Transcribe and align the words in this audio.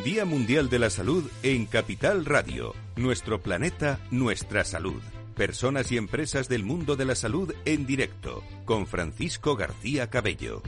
Día 0.00 0.24
Mundial 0.24 0.70
de 0.70 0.78
la 0.78 0.88
Salud 0.88 1.30
en 1.42 1.66
Capital 1.66 2.24
Radio. 2.24 2.74
Nuestro 2.96 3.42
planeta, 3.42 4.00
nuestra 4.10 4.64
salud. 4.64 5.00
Personas 5.36 5.92
y 5.92 5.98
empresas 5.98 6.48
del 6.48 6.64
mundo 6.64 6.96
de 6.96 7.04
la 7.04 7.14
salud 7.14 7.54
en 7.66 7.86
directo. 7.86 8.42
Con 8.64 8.86
Francisco 8.86 9.54
García 9.54 10.08
Cabello. 10.08 10.62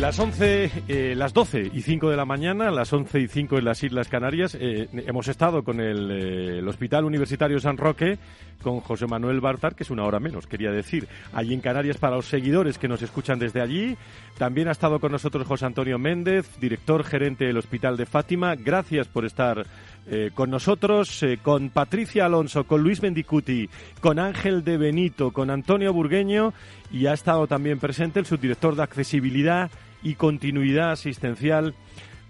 Las 0.00 0.16
11, 0.20 0.70
eh, 0.86 1.14
las 1.16 1.34
12 1.34 1.72
y 1.74 1.82
5 1.82 2.08
de 2.08 2.16
la 2.16 2.24
mañana, 2.24 2.70
las 2.70 2.92
11 2.92 3.18
y 3.18 3.26
5 3.26 3.58
en 3.58 3.64
las 3.64 3.82
Islas 3.82 4.06
Canarias, 4.06 4.56
eh, 4.58 4.88
hemos 4.92 5.26
estado 5.26 5.64
con 5.64 5.80
el, 5.80 6.10
eh, 6.12 6.58
el, 6.58 6.68
Hospital 6.68 7.04
Universitario 7.04 7.58
San 7.58 7.76
Roque, 7.76 8.16
con 8.62 8.78
José 8.78 9.08
Manuel 9.08 9.40
Bartar, 9.40 9.74
que 9.74 9.82
es 9.82 9.90
una 9.90 10.04
hora 10.04 10.20
menos, 10.20 10.46
quería 10.46 10.70
decir, 10.70 11.08
allí 11.32 11.52
en 11.52 11.60
Canarias 11.60 11.98
para 11.98 12.14
los 12.14 12.26
seguidores 12.26 12.78
que 12.78 12.86
nos 12.86 13.02
escuchan 13.02 13.40
desde 13.40 13.60
allí. 13.60 13.96
También 14.38 14.68
ha 14.68 14.72
estado 14.72 15.00
con 15.00 15.10
nosotros 15.10 15.48
José 15.48 15.66
Antonio 15.66 15.98
Méndez, 15.98 16.48
director 16.60 17.02
gerente 17.02 17.46
del 17.46 17.58
Hospital 17.58 17.96
de 17.96 18.06
Fátima. 18.06 18.54
Gracias 18.54 19.08
por 19.08 19.24
estar 19.24 19.66
eh, 20.06 20.30
con 20.32 20.48
nosotros, 20.48 21.24
con 21.42 21.70
Patricia 21.70 22.24
Alonso, 22.24 22.64
con 22.64 22.82
Luis 22.82 23.02
Mendicuti, 23.02 23.68
con 24.00 24.20
Ángel 24.20 24.62
de 24.62 24.76
Benito, 24.76 25.32
con 25.32 25.50
Antonio 25.50 25.92
Burgueño 25.92 26.54
y 26.92 27.06
ha 27.06 27.14
estado 27.14 27.48
también 27.48 27.80
presente 27.80 28.20
el 28.20 28.26
subdirector 28.26 28.76
de 28.76 28.84
accesibilidad 28.84 29.70
y 30.02 30.14
continuidad 30.14 30.92
asistencial 30.92 31.74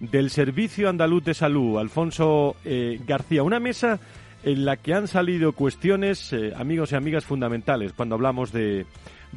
del 0.01 0.31
Servicio 0.31 0.89
Andaluz 0.89 1.25
de 1.25 1.35
Salud, 1.35 1.79
Alfonso 1.79 2.57
eh, 2.65 3.01
García. 3.07 3.43
Una 3.43 3.61
mesa 3.61 3.99
en 4.45 4.65
la 4.65 4.77
que 4.77 4.95
han 4.95 5.09
salido 5.09 5.53
cuestiones, 5.53 6.33
eh, 6.33 6.53
amigos 6.57 6.93
y 6.93 6.97
amigas, 6.97 7.25
fundamentales 7.25 7.93
cuando 7.93 8.15
hablamos 8.15 8.53
de, 8.53 8.87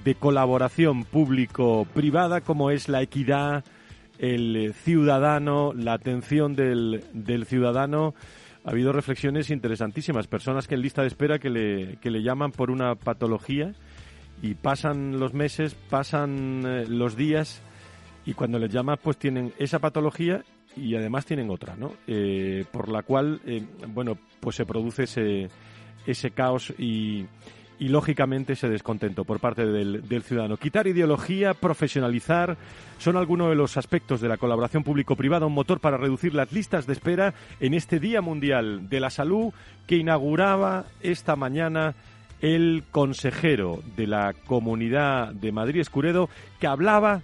de 0.04 0.16
colaboración 0.16 1.04
público-privada, 1.04 2.42
como 2.42 2.70
es 2.70 2.88
la 2.88 3.02
equidad, 3.02 3.66
el 4.20 4.74
ciudadano, 4.84 5.74
la 5.74 5.94
atención 5.94 6.56
del, 6.56 7.04
del 7.14 7.46
ciudadano. 7.46 8.14
Ha 8.64 8.70
habido 8.70 8.94
reflexiones 8.94 9.50
interesantísimas, 9.50 10.28
personas 10.28 10.68
que 10.68 10.76
en 10.76 10.82
lista 10.84 11.02
de 11.02 11.08
espera 11.08 11.40
que 11.40 11.50
le, 11.50 11.98
que 12.00 12.12
le 12.12 12.22
llaman 12.22 12.52
por 12.52 12.70
una 12.70 12.94
patología 12.94 13.74
y 14.44 14.54
pasan 14.54 15.20
los 15.20 15.34
meses, 15.34 15.76
pasan 15.90 16.64
eh, 16.64 16.86
los 16.88 17.16
días 17.16 17.64
y 18.26 18.34
cuando 18.34 18.60
les 18.60 18.72
llamas 18.72 19.00
pues 19.02 19.18
tienen 19.18 19.54
esa 19.58 19.80
patología 19.80 20.44
y 20.76 20.96
además 20.96 21.26
tienen 21.26 21.50
otra, 21.50 21.76
¿no? 21.76 21.94
Eh, 22.08 22.66
por 22.72 22.90
la 22.90 23.04
cual, 23.04 23.42
eh, 23.46 23.66
bueno, 23.88 24.18
pues 24.40 24.56
se 24.56 24.66
produce 24.66 25.04
ese, 25.04 25.50
ese 26.06 26.32
caos 26.32 26.74
y, 26.78 27.26
y 27.78 27.90
lógicamente 27.90 28.54
ese 28.54 28.70
descontento 28.70 29.26
por 29.26 29.40
parte 29.40 29.66
del, 29.66 30.08
del, 30.08 30.24
ciudadano. 30.24 30.56
Quitar 30.56 30.88
ideología, 30.88 31.54
profesionalizar, 31.54 32.58
son 33.00 33.18
algunos 33.18 33.50
de 33.50 33.56
los 33.56 33.76
aspectos 33.76 34.22
de 34.22 34.30
la 34.30 34.38
colaboración 34.38 34.84
público-privada, 34.84 35.46
un 35.46 35.54
motor 35.54 35.80
para 35.80 35.98
reducir 35.98 36.34
las 36.34 36.52
listas 36.52 36.88
de 36.88 36.94
espera 36.94 37.34
en 37.60 37.74
este 37.74 38.00
Día 38.00 38.22
Mundial 38.22 38.88
de 38.88 39.00
la 39.00 39.10
Salud 39.10 39.54
que 39.88 39.98
inauguraba 39.98 40.86
esta 41.02 41.36
mañana 41.36 41.96
el 42.40 42.84
consejero 42.92 43.82
de 43.96 44.08
la 44.08 44.34
Comunidad 44.46 45.34
de 45.34 45.52
Madrid 45.52 45.82
Escuredo, 45.82 46.30
que 46.60 46.68
hablaba 46.68 47.22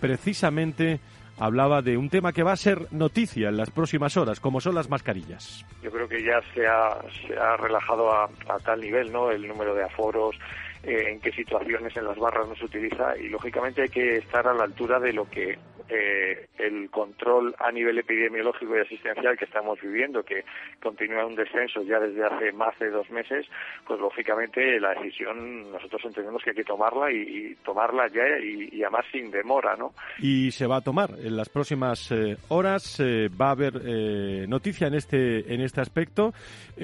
precisamente 0.00 1.00
hablaba 1.38 1.82
de 1.82 1.96
un 1.96 2.10
tema 2.10 2.32
que 2.32 2.42
va 2.42 2.52
a 2.52 2.56
ser 2.56 2.92
noticia 2.92 3.48
en 3.48 3.56
las 3.56 3.70
próximas 3.70 4.16
horas, 4.16 4.40
como 4.40 4.60
son 4.60 4.74
las 4.74 4.90
mascarillas. 4.90 5.64
Yo 5.82 5.90
creo 5.90 6.08
que 6.08 6.22
ya 6.22 6.40
se 6.54 6.66
ha, 6.66 7.56
relajado 7.56 8.12
a, 8.12 8.24
a 8.48 8.58
tal 8.58 8.80
nivel 8.80 9.10
¿no? 9.10 9.30
el 9.30 9.48
número 9.48 9.74
de 9.74 9.84
aforos, 9.84 10.36
eh, 10.82 11.10
en 11.10 11.20
qué 11.20 11.30
situaciones 11.32 11.94
en 11.94 12.04
las 12.04 12.18
barras 12.18 12.48
no 12.48 12.56
se 12.56 12.64
utiliza 12.64 13.16
y 13.18 13.28
lógicamente 13.28 13.82
hay 13.82 13.88
que 13.88 14.16
estar 14.16 14.46
a 14.46 14.54
la 14.54 14.64
altura 14.64 14.98
de 14.98 15.12
lo 15.12 15.28
que 15.28 15.58
eh, 15.90 16.48
el 16.58 16.90
control 16.90 17.54
a 17.58 17.70
nivel 17.72 17.98
epidemiológico 17.98 18.76
y 18.76 18.80
asistencial 18.80 19.36
que 19.36 19.44
estamos 19.44 19.80
viviendo, 19.80 20.22
que 20.22 20.44
continúa 20.82 21.26
un 21.26 21.34
descenso 21.34 21.82
ya 21.82 21.98
desde 21.98 22.24
hace 22.24 22.52
más 22.52 22.78
de 22.78 22.90
dos 22.90 23.10
meses, 23.10 23.46
pues 23.86 24.00
lógicamente 24.00 24.78
la 24.80 24.94
decisión 24.94 25.70
nosotros 25.72 26.02
entendemos 26.04 26.42
que 26.42 26.50
hay 26.50 26.56
que 26.56 26.64
tomarla 26.64 27.10
y, 27.10 27.56
tomarla 27.64 28.08
ya 28.08 28.22
y, 28.42 28.68
y, 28.72 28.82
además 28.82 29.04
sin 29.10 29.30
demora, 29.30 29.76
¿no? 29.76 29.92
Y 30.18 30.50
se 30.52 30.66
va 30.66 30.76
a 30.76 30.80
tomar 30.80 31.10
en 31.18 31.36
las 31.36 31.48
próximas 31.48 32.10
eh, 32.12 32.36
horas, 32.48 33.00
eh, 33.00 33.28
va 33.28 33.48
a 33.48 33.50
haber 33.52 33.82
eh, 33.84 34.46
noticia 34.48 34.86
en 34.86 34.94
este 34.94 35.52
en 35.52 35.60
este 35.60 35.80
aspecto. 35.80 36.32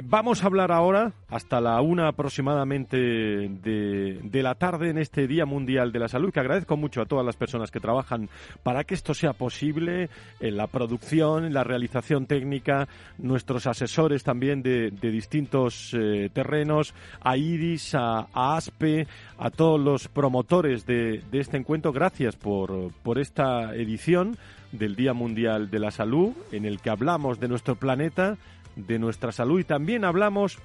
vamos 0.04 0.42
a 0.42 0.46
hablar 0.46 0.72
ahora 0.72 1.12
hasta 1.28 1.60
la 1.60 1.80
una 1.80 2.08
aproximadamente 2.08 2.96
de, 2.96 4.20
de 4.22 4.42
la 4.42 4.54
tarde 4.54 4.90
en 4.90 4.98
este 4.98 5.26
Día 5.26 5.46
Mundial 5.46 5.92
de 5.92 5.98
la 5.98 6.08
Salud, 6.08 6.32
que 6.32 6.40
agradezco 6.40 6.76
mucho 6.76 7.00
a 7.02 7.06
todas 7.06 7.24
las 7.24 7.36
personas 7.36 7.70
que 7.70 7.80
trabajan 7.80 8.28
para 8.62 8.84
que 8.84 8.94
esto 8.96 9.14
sea 9.14 9.34
posible 9.34 10.08
en 10.40 10.56
la 10.56 10.66
producción, 10.66 11.44
en 11.44 11.54
la 11.54 11.64
realización 11.64 12.26
técnica, 12.26 12.88
nuestros 13.18 13.66
asesores 13.66 14.24
también 14.24 14.62
de, 14.62 14.90
distintos 14.90 15.94
eh, 15.94 16.30
terrenos, 16.32 16.94
a 17.20 17.36
IRIS, 17.36 17.94
a, 17.94 18.26
a, 18.32 18.56
ASPE, 18.56 19.06
a 19.38 19.50
todos 19.50 19.80
los 19.80 20.08
promotores 20.08 20.86
de, 20.86 21.22
de 21.30 21.40
este 21.40 21.56
encuentro. 21.56 21.92
Gracias 21.92 22.36
por, 22.36 22.92
por 23.02 23.18
esta 23.18 23.74
edición 23.74 24.36
del 24.72 24.96
Día 24.96 25.12
Mundial 25.12 25.70
de 25.70 25.78
la 25.78 25.90
Salud, 25.90 26.32
en 26.50 26.64
el 26.64 26.80
que 26.80 26.90
hablamos 26.90 27.38
de 27.38 27.48
nuestro 27.48 27.76
planeta, 27.76 28.36
de 28.74 28.98
nuestra 28.98 29.32
salud 29.32 29.60
y 29.60 29.64
también 29.64 30.04
hablamos 30.04 30.58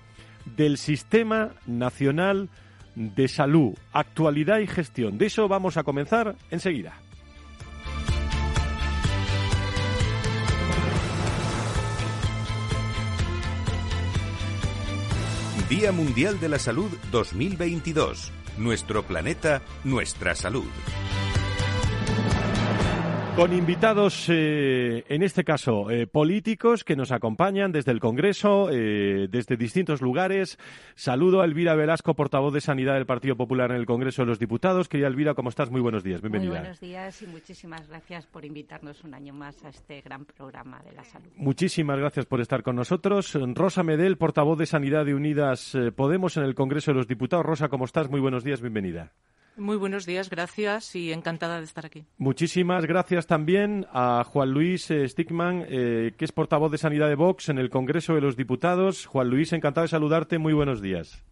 del 0.58 0.78
Sistema 0.78 1.52
Nacional 1.66 2.50
de 2.96 3.28
Salud, 3.28 3.74
actualidad 3.94 4.60
y 4.60 4.68
gestión. 4.68 5.18
De 5.18 5.28
eso 5.28 5.48
vamos 5.48 5.78
a 5.78 5.84
comenzar 5.84 6.36
enseguida. 6.50 6.94
Día 15.72 15.94
Mundial 15.94 16.38
de 16.42 16.50
la 16.50 16.60
Salud 16.60 16.92
2022. 17.14 18.34
Nuestro 18.58 19.04
planeta, 19.04 19.62
nuestra 19.86 20.36
salud. 20.36 20.68
Con 23.36 23.54
invitados, 23.54 24.26
eh, 24.28 25.06
en 25.08 25.24
este 25.24 25.46
caso, 25.46 25.90
eh, 25.90 26.06
políticos 26.06 26.84
que 26.84 26.98
nos 26.98 27.14
acompañan 27.14 27.72
desde 27.72 27.92
el 27.92 28.02
Congreso, 28.02 28.70
eh, 28.70 29.28
desde 29.32 29.56
distintos 29.56 30.02
lugares. 30.02 30.60
Saludo 30.96 31.42
a 31.42 31.46
Elvira 31.46 31.74
Velasco, 31.74 32.14
portavoz 32.14 32.54
de 32.54 32.60
Sanidad 32.60 32.96
del 32.96 33.06
Partido 33.06 33.38
Popular 33.38 33.72
en 33.72 33.78
el 33.78 33.86
Congreso 33.86 34.24
de 34.24 34.28
los 34.28 34.38
Diputados. 34.38 34.90
Querida 34.90 35.08
Elvira, 35.08 35.34
¿cómo 35.34 35.48
estás? 35.48 35.72
Muy 35.72 35.80
buenos 35.80 36.04
días, 36.04 36.20
bienvenida. 36.22 36.52
Muy 36.52 36.60
buenos 36.60 36.80
días 36.82 37.22
y 37.22 37.28
muchísimas 37.28 37.88
gracias 37.88 38.28
por 38.28 38.44
invitarnos 38.44 39.02
un 39.06 39.14
año 39.14 39.34
más 39.34 39.64
a 39.64 39.70
este 39.70 40.02
gran 40.02 40.26
programa 40.26 40.82
de 40.84 40.92
la 40.92 41.06
salud. 41.06 41.30
Muchísimas 41.38 41.98
gracias 41.98 42.26
por 42.26 42.42
estar 42.42 42.64
con 42.64 42.76
nosotros. 42.76 43.38
Rosa 43.56 43.82
Medel, 43.82 44.18
portavoz 44.18 44.60
de 44.60 44.66
Sanidad 44.66 45.06
de 45.06 45.16
Unidas 45.16 45.78
Podemos 45.96 46.36
en 46.36 46.44
el 46.44 46.54
Congreso 46.54 46.92
de 46.92 46.98
los 46.98 47.08
Diputados. 47.08 47.46
Rosa, 47.46 47.70
¿cómo 47.70 47.86
estás? 47.86 48.10
Muy 48.10 48.20
buenos 48.20 48.44
días, 48.44 48.60
bienvenida. 48.60 49.14
Muy 49.58 49.76
buenos 49.76 50.06
días, 50.06 50.30
gracias 50.30 50.96
y 50.96 51.12
encantada 51.12 51.60
de 51.60 51.66
estar 51.66 51.86
aquí. 51.86 52.06
Muchísimas 52.18 52.86
gracias 52.86 53.28
también 53.28 53.86
a 53.92 54.24
Juan 54.24 54.52
Luis 54.52 54.90
eh, 54.92 55.08
Stickman, 55.08 55.66
eh, 55.68 56.14
que 56.18 56.26
es 56.26 56.32
portavoz 56.32 56.72
de 56.72 56.78
Sanidad 56.78 57.10
de 57.10 57.16
Vox 57.16 57.50
en 57.50 57.58
el 57.58 57.70
Congreso 57.70 58.16
de 58.16 58.22
los 58.22 58.38
Diputados. 58.38 59.06
Juan 59.06 59.30
Luis, 59.30 59.54
encantado 59.54 59.84
de 59.84 59.90
saludarte. 59.90 60.38
Muy 60.38 60.54
buenos 60.54 60.82
días. 60.82 61.24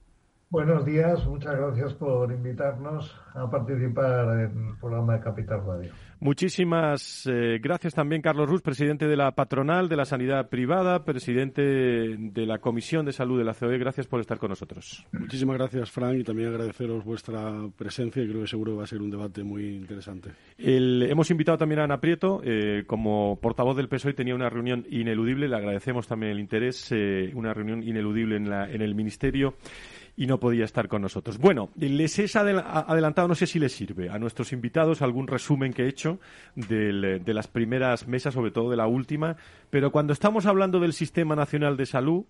Buenos 0.51 0.83
días, 0.83 1.23
muchas 1.27 1.55
gracias 1.55 1.93
por 1.93 2.31
invitarnos 2.31 3.15
a 3.35 3.47
participar 3.51 4.35
en 4.39 4.69
el 4.69 4.77
programa 4.79 5.13
de 5.13 5.19
Capital 5.19 5.63
Radio. 5.63 5.91
Muchísimas 6.21 7.27
eh, 7.31 7.59
gracias 7.61 7.93
también, 7.93 8.23
Carlos 8.23 8.49
Ruz, 8.49 8.63
presidente 8.63 9.07
de 9.07 9.15
la 9.15 9.31
patronal 9.33 9.87
de 9.87 9.95
la 9.95 10.05
sanidad 10.05 10.49
privada, 10.49 11.05
presidente 11.05 11.61
de 11.61 12.45
la 12.47 12.57
Comisión 12.57 13.05
de 13.05 13.11
Salud 13.11 13.37
de 13.37 13.43
la 13.43 13.53
COE. 13.53 13.77
Gracias 13.77 14.07
por 14.07 14.21
estar 14.21 14.39
con 14.39 14.49
nosotros. 14.49 15.05
Muchísimas 15.11 15.55
gracias, 15.55 15.91
Frank, 15.91 16.15
y 16.17 16.23
también 16.23 16.49
agradeceros 16.49 17.05
vuestra 17.05 17.53
presencia 17.77 18.23
y 18.23 18.27
creo 18.27 18.41
que 18.41 18.47
seguro 18.47 18.75
va 18.75 18.85
a 18.85 18.87
ser 18.87 19.03
un 19.03 19.11
debate 19.11 19.43
muy 19.43 19.67
interesante. 19.67 20.31
El, 20.57 21.03
hemos 21.03 21.29
invitado 21.29 21.59
también 21.59 21.81
a 21.81 21.83
Ana 21.83 22.01
Prieto, 22.01 22.41
eh, 22.43 22.85
como 22.87 23.37
portavoz 23.39 23.77
del 23.77 23.87
PSOE 23.87 24.13
tenía 24.13 24.33
una 24.33 24.49
reunión 24.49 24.83
ineludible, 24.89 25.47
le 25.47 25.55
agradecemos 25.55 26.07
también 26.07 26.31
el 26.31 26.39
interés, 26.39 26.91
eh, 26.91 27.31
una 27.35 27.53
reunión 27.53 27.83
ineludible 27.83 28.35
en, 28.35 28.49
la, 28.49 28.67
en 28.67 28.81
el 28.81 28.95
Ministerio 28.95 29.53
y 30.19 30.27
no 30.27 30.37
podía 30.37 30.65
estar 30.65 30.89
con 30.89 31.01
nosotros. 31.01 31.37
Bueno, 31.37 31.69
les 31.77 32.19
he 32.19 32.25
adelantado, 32.37 33.29
no 33.29 33.35
sé 33.35 33.47
si 33.47 33.57
les 33.57 33.71
sirve 33.71 34.09
a 34.09 34.19
nuestros 34.19 34.51
invitados 34.51 35.01
algún 35.01 35.27
resumen 35.27 35.71
que 35.71 35.85
he 35.85 35.87
hecho 35.87 36.19
del, 36.55 37.23
de 37.23 37.33
las 37.33 37.47
primeras 37.47 38.05
mesas, 38.05 38.33
sobre 38.33 38.51
todo 38.51 38.69
de 38.69 38.75
la 38.75 38.85
última, 38.85 39.37
pero 39.69 39.93
cuando 39.93 40.11
estamos 40.11 40.45
hablando 40.45 40.81
del 40.81 40.91
Sistema 40.91 41.35
Nacional 41.35 41.77
de 41.77 41.85
Salud, 41.87 42.25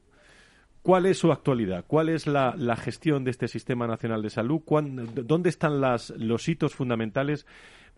¿Cuál 0.81 1.07
es 1.07 1.18
su 1.18 1.33
actualidad? 1.33 1.83
¿Cuál 1.86 2.07
es 2.07 2.25
la, 2.25 2.56
la 2.57 2.77
gestión 2.77 3.25
de 3.25 3.31
este 3.31 3.50
Sistema 3.50 3.86
Nacional 3.86 4.21
de 4.21 4.30
Salud? 4.30 4.62
¿Dónde 4.65 5.50
están 5.50 5.81
las, 5.81 6.12
los 6.12 6.47
hitos 6.47 6.74
fundamentales 6.74 7.45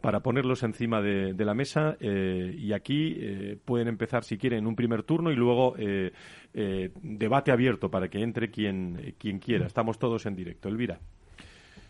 para 0.02 0.22
ponerlos 0.22 0.64
encima 0.64 1.02
de, 1.02 1.34
la 1.34 1.54
mesa? 1.54 1.96
Eh, 2.00 2.56
y 2.58 2.74
aquí 2.74 3.16
eh, 3.20 3.58
pueden 3.64 3.88
empezar, 3.88 4.24
si 4.24 4.38
quieren, 4.38 4.68
un 4.68 4.76
primer 4.76 5.04
turno 5.04 5.32
y 5.32 5.36
luego 5.36 5.76
eh, 5.78 6.12
debate 6.54 7.52
abierto 7.52 7.90
para 7.90 8.10
que 8.10 8.22
entre 8.22 8.50
quien, 8.50 9.16
quien 9.18 9.40
quiera. 9.40 9.68
Estamos 9.68 10.00
todos 10.00 10.26
en 10.26 10.36
directo. 10.36 10.70
Elvira. 10.70 11.00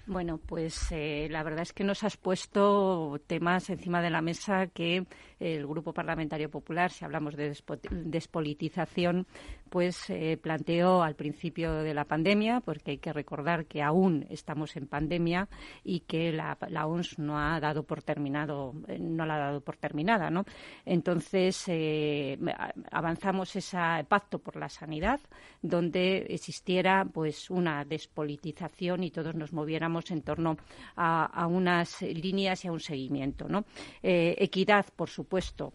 Bueno, 0.08 0.40
pues 0.46 0.92
la 0.92 1.44
verdad 1.44 1.62
es 1.62 1.74
que 1.74 1.84
nos 1.84 2.04
has 2.04 2.18
puesto 2.18 3.22
temas 3.28 3.70
encima 3.70 4.02
de 4.02 4.10
la 4.10 4.22
mesa 4.22 4.68
que 4.68 5.06
el 5.40 5.66
Grupo 5.68 5.94
Parlamentario 5.94 6.50
Popular, 6.50 6.92
si 6.92 7.06
hablamos 7.06 7.36
de 7.38 7.56
despolitización, 7.92 9.28
pues 9.72 10.10
eh, 10.10 10.36
planteó 10.36 11.02
al 11.02 11.16
principio 11.16 11.76
de 11.76 11.94
la 11.94 12.04
pandemia, 12.04 12.60
porque 12.60 12.92
hay 12.92 12.98
que 12.98 13.14
recordar 13.14 13.68
que 13.68 13.82
aún 13.82 14.28
estamos 14.30 14.76
en 14.76 14.86
pandemia 14.86 15.48
y 15.82 16.02
que 16.02 16.34
la, 16.34 16.58
OMS 16.86 17.18
no 17.20 17.40
ha 17.40 17.58
dado 17.62 17.84
por 17.84 18.04
terminado, 18.04 18.74
eh, 18.90 19.00
no 19.00 19.26
la 19.26 19.36
ha 19.36 19.40
dado 19.40 19.62
por 19.62 19.78
terminada, 19.78 20.30
¿no? 20.30 20.44
Entonces 20.86 21.72
avanzamos 22.92 23.56
ese 23.56 23.78
pacto 24.10 24.40
por 24.40 24.58
la 24.58 24.68
sanidad, 24.68 25.22
donde 25.62 26.26
existiera 26.30 27.06
pues 27.06 27.50
una 27.50 27.86
despolitización 27.86 29.06
y 29.06 29.12
todos 29.12 29.36
nos 29.36 29.54
moviéramos 29.54 30.12
en 30.12 30.22
torno 30.22 30.58
a, 30.98 31.48
unas 31.48 32.02
líneas 32.02 32.66
y 32.66 32.68
a 32.68 32.74
un 32.74 32.82
seguimiento. 32.82 33.48
Eh, 34.04 34.36
equidad, 34.38 34.86
por 34.96 35.10
supuesto. 35.10 35.72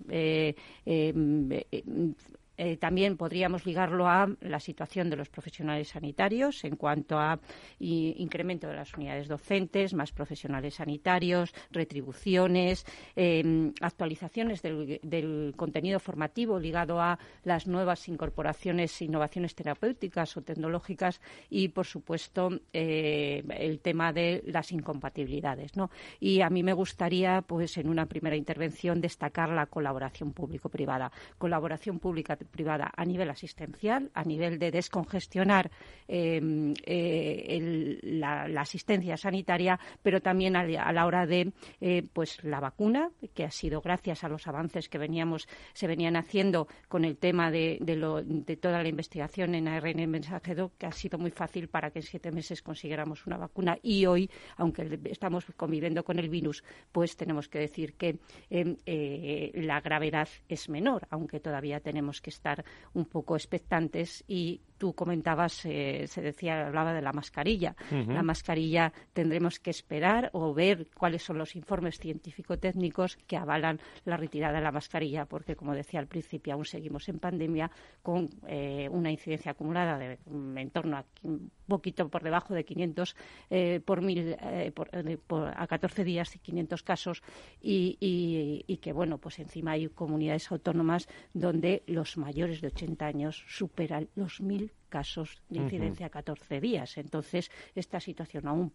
Eh, 2.58 2.76
también 2.76 3.16
podríamos 3.16 3.66
ligarlo 3.66 4.08
a 4.08 4.28
la 4.40 4.60
situación 4.60 5.10
de 5.10 5.16
los 5.16 5.28
profesionales 5.28 5.88
sanitarios 5.88 6.64
en 6.64 6.76
cuanto 6.76 7.18
a 7.18 7.38
incremento 7.78 8.66
de 8.66 8.74
las 8.74 8.94
unidades 8.94 9.28
docentes, 9.28 9.94
más 9.94 10.12
profesionales 10.12 10.74
sanitarios, 10.74 11.54
retribuciones, 11.70 12.84
em, 13.14 13.72
actualizaciones 13.80 14.62
del, 14.62 15.54
contenido 15.56 15.98
formativo 16.00 16.58
ligado 16.58 17.00
a 17.00 17.18
las 17.44 17.66
nuevas 17.66 18.08
incorporaciones 18.08 19.00
innovaciones 19.02 19.54
terapéuticas 19.54 20.36
o 20.36 20.42
tecnológicas 20.42 21.20
y, 21.50 21.68
por 21.68 21.86
supuesto, 21.86 22.50
eh, 22.72 23.42
el 23.50 23.80
tema 23.80 24.12
de 24.12 24.42
las 24.46 24.72
incompatibilidades. 24.72 25.72
Y 26.20 26.40
a 26.40 26.50
mí 26.50 26.62
me 26.62 26.72
gustaría, 26.72 27.42
pues, 27.42 27.76
en 27.78 27.88
una 27.88 28.06
primera 28.06 28.36
intervención, 28.36 29.00
destacar 29.00 29.50
la 29.50 29.66
colaboración 29.66 30.32
público-privada. 30.32 31.10
Colaboración 31.38 31.98
pública 31.98 32.36
privada 32.46 32.90
a 32.96 33.04
nivel 33.04 33.30
asistencial, 33.30 34.10
a 34.14 34.24
nivel 34.24 34.58
de 34.58 34.70
descongestionar 34.70 35.70
em, 36.08 36.74
eh, 36.84 37.98
la, 38.02 38.44
asistencia 38.60 39.16
sanitaria, 39.16 39.78
pero 40.02 40.20
también 40.20 40.56
a, 40.56 40.64
la 40.64 41.06
hora 41.06 41.26
de 41.26 41.52
eh, 41.80 42.02
pues 42.12 42.42
la 42.42 42.60
vacuna, 42.60 43.10
que 43.34 43.44
ha 43.44 43.50
sido 43.50 43.80
gracias 43.80 44.24
a 44.24 44.28
los 44.28 44.46
avances 44.46 44.88
que 44.88 44.98
veníamos 44.98 45.48
se 45.72 45.86
venían 45.86 46.16
haciendo 46.16 46.68
con 46.88 47.04
el 47.04 47.16
tema 47.16 47.50
de, 47.50 47.78
de, 47.80 48.56
toda 48.56 48.82
la 48.82 48.88
investigación 48.88 49.54
en 49.54 49.68
ARN 49.68 50.08
mensajero, 50.10 50.72
que 50.78 50.86
ha 50.86 50.92
sido 50.92 51.18
muy 51.18 51.30
fácil 51.30 51.68
para 51.68 51.90
que 51.90 52.00
en 52.00 52.04
siete 52.04 52.30
meses 52.32 52.62
consiguiéramos 52.62 53.26
una 53.26 53.36
vacuna. 53.36 53.78
Y 53.82 54.06
hoy, 54.06 54.30
aunque 54.56 54.98
estamos 55.04 55.46
conviviendo 55.56 56.04
con 56.04 56.18
el 56.18 56.28
virus, 56.28 56.64
pues 56.92 57.16
tenemos 57.16 57.48
que 57.48 57.58
decir 57.58 57.94
que 57.94 58.18
em, 58.50 58.76
eh, 58.86 59.52
la 59.54 59.80
gravedad 59.80 60.28
es 60.48 60.68
menor, 60.68 61.06
aunque 61.10 61.40
todavía 61.40 61.80
tenemos 61.80 62.20
que 62.20 62.30
estar 62.36 62.64
un 62.94 63.04
poco 63.06 63.34
expectantes 63.36 64.24
y 64.28 64.60
tú 64.78 64.94
comentabas, 64.94 65.64
eh, 65.64 66.06
se 66.06 66.22
decía, 66.22 66.66
hablaba 66.66 66.92
de 66.92 67.02
la 67.02 67.12
mascarilla. 67.12 67.74
La 67.90 68.22
mascarilla 68.22 68.92
tendremos 69.12 69.58
que 69.58 69.70
esperar 69.70 70.30
o 70.32 70.52
ver 70.54 70.88
cuáles 70.94 71.22
son 71.22 71.38
los 71.38 71.56
informes 71.56 71.98
científico-técnicos 71.98 73.16
que 73.26 73.36
avalan 73.36 73.80
la 74.04 74.16
retirada 74.16 74.58
de 74.58 74.64
la 74.64 74.72
mascarilla, 74.72 75.24
porque, 75.26 75.56
como 75.56 75.74
decía 75.74 76.00
al 76.00 76.06
principio, 76.06 76.54
aún 76.54 76.64
seguimos 76.64 77.08
en 77.08 77.18
pandemia 77.18 77.70
con 78.02 78.28
eh, 78.46 78.88
una 78.90 79.10
incidencia 79.10 79.52
acumulada 79.52 79.98
de 79.98 80.18
en 80.26 80.70
torno 80.70 80.98
a 80.98 81.04
un 81.22 81.50
poquito 81.66 82.08
por 82.08 82.22
debajo 82.22 82.54
de 82.54 82.64
500 82.64 83.16
eh, 83.50 83.80
por 83.84 84.02
mil 84.02 84.36
a 84.38 85.66
14 85.66 86.04
días 86.04 86.34
y 86.36 86.38
500 86.38 86.82
casos 86.82 87.22
y, 87.60 87.96
y 88.00 88.76
que, 88.78 88.92
bueno, 88.92 89.18
pues 89.18 89.38
encima 89.38 89.72
hay 89.72 89.88
comunidades 89.88 90.50
autónomas 90.50 91.08
donde 91.34 91.82
los 91.86 92.16
mayores 92.16 92.60
de 92.60 92.68
80 92.68 93.06
años 93.06 93.44
superan 93.48 94.08
los 94.14 94.40
mil 94.40 94.72
casos 94.96 95.42
de 95.50 95.58
incidencia 95.58 96.06
a 96.06 96.08
14 96.08 96.58
días. 96.58 96.96
Entonces, 96.96 97.50
esta 97.74 98.00
situación 98.00 98.48
aún 98.48 98.72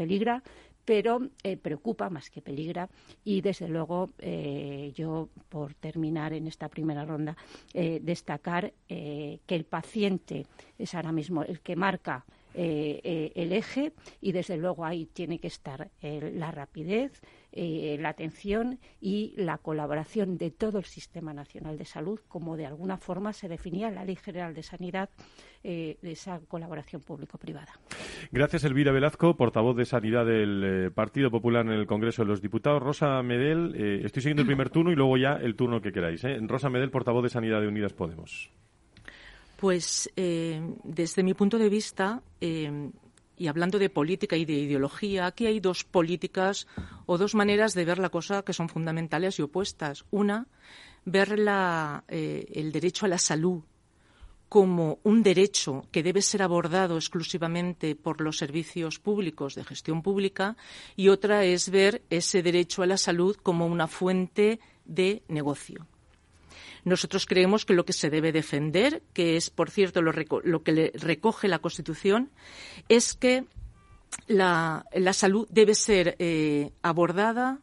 peligra, 0.00 0.42
pero 0.86 1.28
eh, 1.42 1.58
preocupa 1.58 2.08
más 2.08 2.30
que 2.30 2.40
peligra. 2.40 2.88
Y, 3.22 3.42
desde 3.42 3.68
luego, 3.68 4.08
eh, 4.18 4.90
yo, 4.96 5.28
por 5.50 5.74
terminar 5.74 6.32
en 6.32 6.46
esta 6.46 6.70
primera 6.70 7.04
ronda, 7.04 7.36
eh, 7.74 8.00
destacar 8.02 8.72
que 8.88 9.56
el 9.60 9.64
paciente 9.64 10.46
es 10.78 10.94
ahora 10.94 11.12
mismo 11.12 11.42
el 11.42 11.60
que 11.60 11.76
marca 11.76 12.24
el 12.54 13.52
eje 13.52 13.92
y 14.22 14.32
desde 14.32 14.56
luego 14.56 14.84
ahí 14.86 15.04
tiene 15.04 15.38
que 15.38 15.48
estar 15.48 15.90
la 16.00 16.50
rapidez, 16.50 17.20
eh, 17.50 17.96
la 17.98 18.10
atención 18.10 18.78
y 19.00 19.32
la 19.36 19.56
colaboración 19.56 20.36
de 20.36 20.50
todo 20.50 20.78
el 20.78 20.84
Sistema 20.84 21.32
Nacional 21.32 21.78
de 21.78 21.86
Salud, 21.86 22.20
como 22.28 22.56
de 22.56 22.66
alguna 22.66 22.98
forma 22.98 23.32
se 23.32 23.48
definía 23.48 23.88
en 23.88 23.94
la 23.94 24.04
Ley 24.04 24.16
General 24.16 24.52
de 24.52 24.62
Sanidad, 24.62 25.08
eh, 25.64 25.96
esa 26.02 26.40
colaboración 26.46 27.00
público-privada. 27.00 27.72
Gracias, 28.30 28.64
Elvira 28.64 28.92
Velazco, 28.92 29.36
portavoz 29.36 29.76
de 29.76 29.86
Sanidad 29.86 30.26
del 30.26 30.62
eh, 30.64 30.90
Partido 30.90 31.30
Popular 31.30 31.64
en 31.64 31.72
el 31.72 31.86
Congreso 31.86 32.22
de 32.22 32.28
los 32.28 32.42
Diputados. 32.42 32.82
Rosa 32.82 33.22
Medel, 33.22 33.74
estoy 34.04 34.22
siguiendo 34.22 34.42
el 34.42 34.46
primer 34.46 34.68
turno 34.68 34.92
y 34.92 34.96
luego 34.96 35.16
ya 35.16 35.32
el 35.32 35.56
turno 35.56 35.80
que 35.80 35.90
queráis. 35.90 36.22
Rosa 36.46 36.68
Medel, 36.68 36.90
portavoz 36.90 37.22
de 37.22 37.30
Sanidad 37.30 37.62
de 37.62 37.68
Unidas 37.68 37.94
Podemos. 37.94 38.50
Pues 39.56 40.12
desde 40.14 41.22
mi 41.22 41.34
punto 41.34 41.58
de 41.58 41.68
vista, 41.68 42.22
y 43.38 43.46
hablando 43.46 43.78
de 43.78 43.90
política 43.90 44.36
y 44.36 44.44
de 44.44 44.54
ideología, 44.54 45.26
aquí 45.26 45.46
hay 45.46 45.60
dos 45.60 45.84
políticas 45.84 46.66
o 47.06 47.18
dos 47.18 47.34
maneras 47.34 47.74
de 47.74 47.84
ver 47.84 47.98
la 47.98 48.10
cosa 48.10 48.42
que 48.42 48.52
son 48.52 48.68
fundamentales 48.68 49.38
y 49.38 49.42
opuestas. 49.42 50.04
Una, 50.10 50.46
ver 51.04 51.36
eh, 52.08 52.46
el 52.52 52.72
derecho 52.72 53.06
a 53.06 53.08
la 53.08 53.18
salud 53.18 53.62
como 54.48 54.98
un 55.02 55.22
derecho 55.22 55.86
que 55.92 56.02
debe 56.02 56.22
ser 56.22 56.42
abordado 56.42 56.96
exclusivamente 56.96 57.94
por 57.94 58.20
los 58.20 58.38
servicios 58.38 58.98
públicos 58.98 59.54
de 59.54 59.64
gestión 59.64 60.02
pública 60.02 60.56
y 60.96 61.08
otra 61.08 61.44
es 61.44 61.70
ver 61.70 62.02
ese 62.08 62.42
derecho 62.42 62.82
a 62.82 62.86
la 62.86 62.96
salud 62.96 63.36
como 63.36 63.66
una 63.66 63.86
fuente 63.86 64.60
de 64.86 65.22
negocio. 65.28 65.86
Nosotros 66.88 67.26
creemos 67.26 67.66
que 67.66 67.74
lo 67.74 67.84
que 67.84 67.92
se 67.92 68.08
debe 68.08 68.32
defender, 68.32 69.02
que 69.12 69.36
es, 69.36 69.50
por 69.50 69.70
cierto, 69.70 70.00
lo, 70.00 70.62
que 70.62 70.72
le 70.72 70.92
recoge 70.94 71.46
la 71.46 71.58
Constitución, 71.58 72.30
es 72.88 73.12
que 73.12 73.44
la, 74.26 74.86
salud 75.12 75.46
debe 75.50 75.74
ser 75.74 76.16
eh, 76.18 76.72
abordada, 76.80 77.60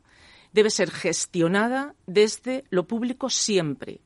debe 0.53 0.69
ser 0.69 0.91
gestionada 0.91 1.95
desde 2.05 2.65
lo 2.69 2.87
público 2.87 3.31
siempre, 3.31 3.99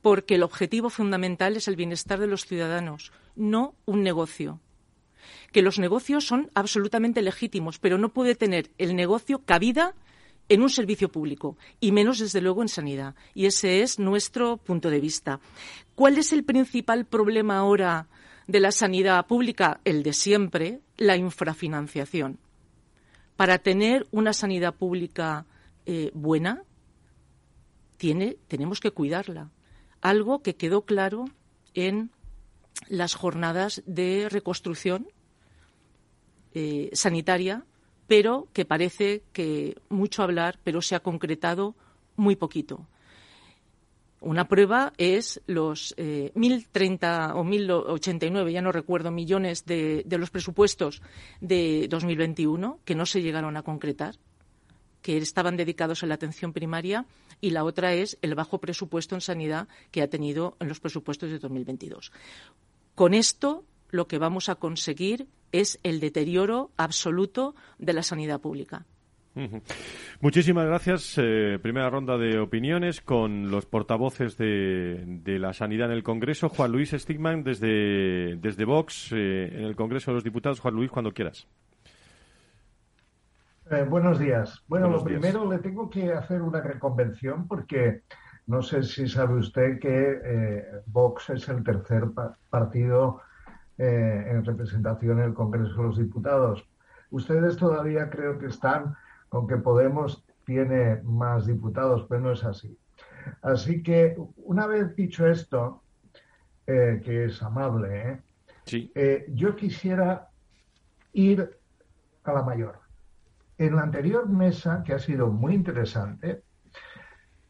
porque 0.00 0.36
el 0.36 0.42
objetivo 0.42 0.88
fundamental 0.88 1.56
es 1.58 1.68
el 1.68 1.76
bienestar 1.76 2.18
de 2.18 2.26
los 2.26 2.46
ciudadanos, 2.46 3.12
no 3.36 3.74
un 3.84 4.02
negocio. 4.02 4.58
Que 5.52 5.60
los 5.60 5.78
negocios 5.78 6.26
son 6.26 6.50
absolutamente 6.54 7.20
legítimos, 7.20 7.78
pero 7.78 7.98
no 7.98 8.08
puede 8.08 8.34
tener 8.34 8.70
el 8.78 8.96
negocio 8.96 9.42
cabida 9.44 9.94
en 10.48 10.62
un 10.62 10.70
servicio 10.70 11.08
público 11.10 11.56
y 11.80 11.92
menos, 11.92 12.18
desde 12.18 12.40
luego, 12.40 12.62
en 12.62 12.68
sanidad. 12.68 13.14
Y 13.34 13.46
ese 13.46 13.82
es 13.82 13.98
nuestro 13.98 14.56
punto 14.58 14.90
de 14.90 15.00
vista. 15.00 15.40
¿Cuál 15.94 16.18
es 16.18 16.32
el 16.32 16.44
principal 16.44 17.06
problema 17.06 17.58
ahora 17.58 18.08
de 18.46 18.60
la 18.60 18.72
sanidad 18.72 19.26
pública? 19.26 19.80
El 19.84 20.02
de 20.02 20.12
siempre, 20.12 20.80
la 20.96 21.16
infrafinanciación. 21.16 22.38
Para 23.36 23.58
tener 23.58 24.06
una 24.10 24.32
sanidad 24.32 24.74
pública 24.74 25.46
eh, 25.86 26.10
buena, 26.14 26.62
tenemos 28.48 28.80
que 28.80 28.90
cuidarla. 28.90 29.50
Algo 30.00 30.42
que 30.42 30.56
quedó 30.56 30.82
claro 30.82 31.24
en 31.72 32.10
las 32.88 33.14
jornadas 33.14 33.82
de 33.86 34.28
reconstrucción 34.28 35.08
eh, 36.52 36.90
sanitaria 36.92 37.64
pero 38.06 38.48
que 38.52 38.64
parece 38.64 39.22
que 39.32 39.76
mucho 39.88 40.22
hablar, 40.22 40.58
pero 40.64 40.82
se 40.82 40.94
ha 40.94 41.00
concretado 41.00 41.74
muy 42.16 42.36
poquito. 42.36 42.86
Una 44.20 44.48
prueba 44.48 44.94
es 44.96 45.42
los 45.46 45.94
eh, 45.98 46.32
1.030 46.34 47.32
o 47.34 47.44
1.089, 47.44 48.50
ya 48.50 48.62
no 48.62 48.72
recuerdo, 48.72 49.10
millones 49.10 49.66
de, 49.66 50.02
de, 50.06 50.18
los 50.18 50.30
presupuestos 50.30 51.02
de 51.42 51.88
2021 51.90 52.80
que 52.86 52.94
no 52.94 53.04
se 53.04 53.20
llegaron 53.20 53.58
a 53.58 53.62
concretar, 53.62 54.16
que 55.02 55.18
estaban 55.18 55.58
dedicados 55.58 56.02
a 56.02 56.06
la 56.06 56.14
atención 56.14 56.54
primaria, 56.54 57.04
y 57.42 57.50
la 57.50 57.64
otra 57.64 57.92
es 57.92 58.16
el 58.22 58.34
bajo 58.34 58.58
presupuesto 58.58 59.14
en 59.14 59.20
sanidad 59.20 59.68
que 59.90 60.00
ha 60.00 60.08
tenido 60.08 60.56
en 60.58 60.68
los 60.68 60.80
presupuestos 60.80 61.30
de 61.30 61.38
2022. 61.38 62.10
Con 62.94 63.12
esto 63.12 63.64
lo 63.90 64.08
que 64.08 64.16
vamos 64.16 64.48
a 64.48 64.54
conseguir 64.54 65.28
es 65.60 65.78
el 65.84 66.00
deterioro 66.00 66.70
absoluto 66.76 67.54
de 67.78 67.92
la 67.92 68.02
sanidad 68.02 68.40
pública. 68.40 68.86
Muchísimas 70.20 70.66
gracias. 70.66 71.14
Eh, 71.18 71.58
primera 71.60 71.90
ronda 71.90 72.16
de 72.16 72.38
opiniones 72.38 73.00
con 73.00 73.50
los 73.50 73.66
portavoces 73.66 74.36
de, 74.36 75.22
la 75.24 75.52
sanidad 75.52 75.90
en 75.90 75.96
el 75.96 76.02
Congreso. 76.02 76.48
Juan 76.48 76.72
Luis 76.72 76.90
Stigman 76.90 77.42
desde, 77.42 78.36
desde 78.36 78.64
Vox 78.64 79.12
eh, 79.12 79.50
en 79.52 79.64
el 79.64 79.76
Congreso 79.76 80.10
de 80.10 80.16
los 80.16 80.24
Diputados. 80.24 80.60
Juan 80.60 80.74
Luis, 80.74 80.90
cuando 80.90 81.12
quieras. 81.12 81.48
Eh, 83.70 83.84
buenos 83.88 84.18
días. 84.18 84.62
Bueno, 84.68 84.88
lo 84.88 85.02
primero 85.02 85.50
le 85.50 85.58
tengo 85.58 85.88
que 85.88 86.12
hacer 86.12 86.42
una 86.42 86.60
reconvención 86.60 87.48
porque 87.48 88.02
no 88.46 88.60
sé 88.60 88.82
si 88.82 89.08
sabe 89.08 89.34
usted 89.34 89.78
que 89.78 90.20
eh, 90.24 90.64
Vox 90.86 91.30
es 91.30 91.48
el 91.48 91.64
tercer 91.64 92.04
partido 92.50 93.22
eh, 93.78 94.26
en 94.30 94.44
representación 94.44 95.18
en 95.18 95.26
el 95.26 95.34
Congreso 95.34 95.76
de 95.76 95.82
los 95.82 95.98
Diputados. 95.98 96.68
Ustedes 97.10 97.56
todavía 97.56 98.10
creo 98.10 98.38
que 98.38 98.46
están 98.46 98.96
con 99.28 99.46
que 99.46 99.56
Podemos 99.56 100.24
tiene 100.44 101.00
más 101.02 101.46
diputados, 101.46 102.06
pero 102.08 102.20
no 102.20 102.32
es 102.32 102.44
así. 102.44 102.76
Así 103.42 103.82
que, 103.82 104.16
una 104.36 104.66
vez 104.66 104.94
dicho 104.94 105.26
esto, 105.26 105.82
que 106.66 107.24
es 107.24 107.42
amable, 107.42 108.20
yo 109.28 109.56
quisiera 109.56 110.28
ir 111.14 111.58
a 112.24 112.32
la 112.32 112.42
mayor. 112.42 112.80
En 113.56 113.76
la 113.76 113.82
anterior 113.82 114.28
mesa, 114.28 114.82
que 114.84 114.92
ha 114.92 114.98
sido 114.98 115.28
muy 115.28 115.54
interesante, 115.54 116.42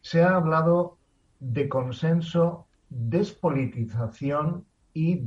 se 0.01 0.23
ha 0.23 0.35
hablado 0.35 0.97
de 1.39 1.67
consenso, 1.67 2.67
despolitización 2.89 4.65
y 4.93 5.17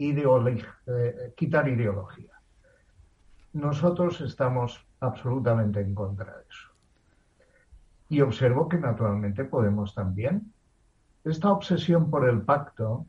eh, 0.00 1.34
quitar 1.36 1.68
ideología. 1.68 2.32
Nosotros 3.52 4.20
estamos 4.22 4.86
absolutamente 5.00 5.80
en 5.80 5.94
contra 5.94 6.36
de 6.36 6.42
eso. 6.48 6.68
Y 8.08 8.20
observo 8.22 8.68
que 8.68 8.78
naturalmente 8.78 9.44
podemos 9.44 9.94
también. 9.94 10.52
Esta 11.24 11.52
obsesión 11.52 12.10
por 12.10 12.28
el 12.28 12.42
pacto 12.42 13.06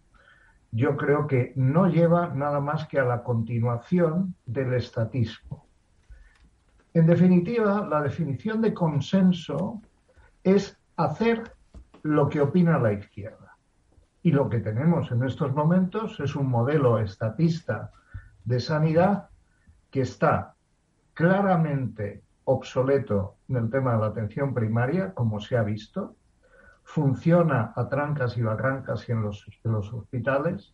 yo 0.71 0.95
creo 0.95 1.27
que 1.27 1.53
no 1.55 1.87
lleva 1.87 2.27
nada 2.27 2.59
más 2.59 2.87
que 2.87 2.99
a 2.99 3.05
la 3.05 3.23
continuación 3.23 4.35
del 4.45 4.73
estatismo. 4.73 5.65
En 6.93 7.07
definitiva, 7.07 7.87
la 7.87 8.01
definición 8.01 8.61
de 8.61 8.73
consenso 8.73 9.81
es 10.43 10.77
hacer 10.97 11.53
lo 12.03 12.29
que 12.29 12.41
opina 12.41 12.79
la 12.79 12.93
izquierda. 12.93 13.40
Y 14.23 14.31
lo 14.31 14.49
que 14.49 14.59
tenemos 14.59 15.11
en 15.11 15.23
estos 15.23 15.53
momentos 15.53 16.19
es 16.19 16.35
un 16.35 16.47
modelo 16.47 16.99
estatista 16.99 17.91
de 18.45 18.59
sanidad 18.59 19.29
que 19.89 20.01
está 20.01 20.55
claramente 21.13 22.23
obsoleto 22.43 23.37
en 23.49 23.57
el 23.57 23.69
tema 23.69 23.93
de 23.93 23.99
la 23.99 24.07
atención 24.07 24.53
primaria, 24.53 25.13
como 25.13 25.39
se 25.39 25.57
ha 25.57 25.63
visto, 25.63 26.15
funciona 26.83 27.73
a 27.75 27.87
trancas 27.87 28.37
y 28.37 28.41
barrancas 28.41 29.07
en 29.09 29.21
los, 29.21 29.45
en 29.63 29.71
los 29.71 29.93
hospitales, 29.93 30.73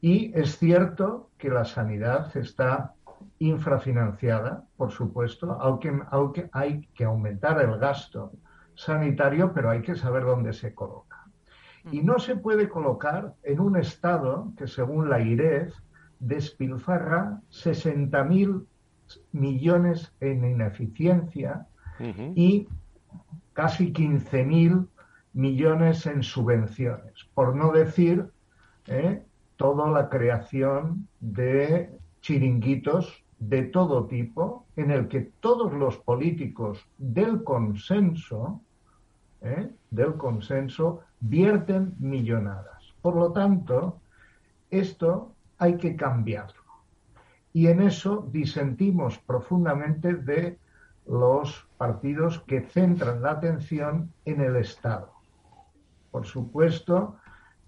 y 0.00 0.32
es 0.38 0.58
cierto 0.58 1.30
que 1.38 1.48
la 1.48 1.64
sanidad 1.64 2.36
está 2.36 2.94
infrafinanciada, 3.38 4.64
por 4.76 4.90
supuesto, 4.90 5.52
aunque 5.60 6.48
hay 6.52 6.86
que 6.94 7.04
aumentar 7.04 7.60
el 7.60 7.78
gasto 7.78 8.32
sanitario, 8.74 9.52
pero 9.52 9.70
hay 9.70 9.82
que 9.82 9.94
saber 9.94 10.24
dónde 10.24 10.52
se 10.52 10.74
coloca. 10.74 11.15
Y 11.90 12.02
no 12.02 12.18
se 12.18 12.36
puede 12.36 12.68
colocar 12.68 13.34
en 13.42 13.60
un 13.60 13.76
Estado 13.76 14.52
que, 14.56 14.66
según 14.66 15.08
la 15.08 15.20
IREF, 15.20 15.74
despilfarra 16.18 17.40
60.000 17.50 18.64
millones 19.32 20.12
en 20.20 20.44
ineficiencia 20.44 21.66
y 22.34 22.68
casi 23.52 23.92
15.000 23.92 24.86
millones 25.32 26.06
en 26.06 26.22
subvenciones, 26.22 27.26
por 27.34 27.54
no 27.54 27.70
decir 27.72 28.30
¿eh? 28.86 29.22
toda 29.56 29.90
la 29.90 30.08
creación 30.08 31.08
de 31.20 31.90
chiringuitos 32.20 33.22
de 33.38 33.64
todo 33.64 34.06
tipo 34.06 34.66
en 34.76 34.90
el 34.90 35.08
que 35.08 35.30
todos 35.40 35.72
los 35.72 35.98
políticos 35.98 36.86
del 36.98 37.44
consenso, 37.44 38.60
¿eh? 39.42 39.70
del 39.90 40.14
consenso, 40.16 41.02
vierten 41.20 41.94
millonadas. 41.98 42.94
Por 43.02 43.16
lo 43.16 43.32
tanto, 43.32 44.00
esto 44.70 45.32
hay 45.58 45.76
que 45.76 45.96
cambiarlo. 45.96 46.62
Y 47.52 47.68
en 47.68 47.80
eso 47.80 48.28
disentimos 48.30 49.18
profundamente 49.18 50.14
de 50.14 50.58
los 51.06 51.66
partidos 51.78 52.40
que 52.40 52.62
centran 52.62 53.22
la 53.22 53.32
atención 53.32 54.12
en 54.24 54.40
el 54.40 54.56
Estado. 54.56 55.12
Por 56.10 56.26
supuesto 56.26 57.16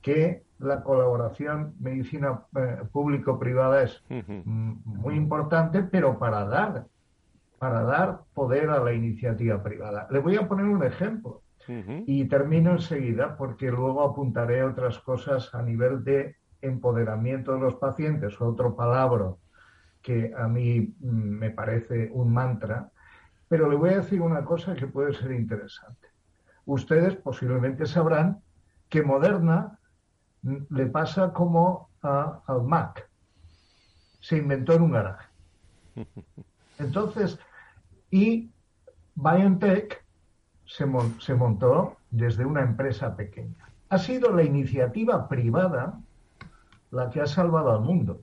que 0.02 0.42
la 0.58 0.82
colaboración 0.82 1.74
medicina 1.78 2.42
eh, 2.56 2.82
público-privada 2.92 3.82
es 3.84 4.02
muy 4.84 5.14
importante, 5.14 5.82
pero 5.82 6.18
para 6.18 6.44
dar, 6.44 6.86
para 7.58 7.82
dar 7.82 8.20
poder 8.34 8.70
a 8.70 8.82
la 8.82 8.92
iniciativa 8.92 9.62
privada. 9.62 10.08
Le 10.10 10.18
voy 10.18 10.36
a 10.36 10.48
poner 10.48 10.66
un 10.66 10.84
ejemplo 10.84 11.42
y 11.68 12.24
termino 12.26 12.72
enseguida 12.72 13.36
porque 13.36 13.70
luego 13.70 14.02
apuntaré 14.02 14.64
otras 14.64 14.98
cosas 14.98 15.54
a 15.54 15.62
nivel 15.62 16.02
de 16.02 16.36
empoderamiento 16.62 17.52
de 17.52 17.60
los 17.60 17.74
pacientes, 17.76 18.40
otro 18.40 18.74
palabra 18.74 19.34
que 20.02 20.32
a 20.36 20.48
mí 20.48 20.80
mm, 20.80 21.06
me 21.10 21.50
parece 21.50 22.10
un 22.12 22.32
mantra, 22.32 22.90
pero 23.48 23.68
le 23.68 23.76
voy 23.76 23.90
a 23.90 23.98
decir 23.98 24.20
una 24.20 24.44
cosa 24.44 24.74
que 24.74 24.86
puede 24.86 25.12
ser 25.14 25.32
interesante. 25.32 26.08
Ustedes 26.64 27.16
posiblemente 27.16 27.86
sabrán 27.86 28.40
que 28.88 29.02
Moderna 29.02 29.78
le 30.42 30.86
pasa 30.86 31.32
como 31.32 31.90
al 32.00 32.62
Mac. 32.64 33.08
Se 34.20 34.36
inventó 34.36 34.74
en 34.74 34.82
un 34.82 34.92
garaje. 34.92 35.28
Entonces, 36.78 37.38
y 38.10 38.50
BioNTech 39.14 40.04
se, 40.68 41.34
montó 41.34 41.96
desde 42.10 42.44
una 42.44 42.60
empresa 42.62 43.16
pequeña. 43.16 43.54
Ha 43.88 43.98
sido 43.98 44.32
la 44.32 44.44
iniciativa 44.44 45.26
privada 45.28 45.98
la 46.90 47.10
que 47.10 47.20
ha 47.20 47.26
salvado 47.26 47.72
al 47.72 47.80
mundo, 47.80 48.20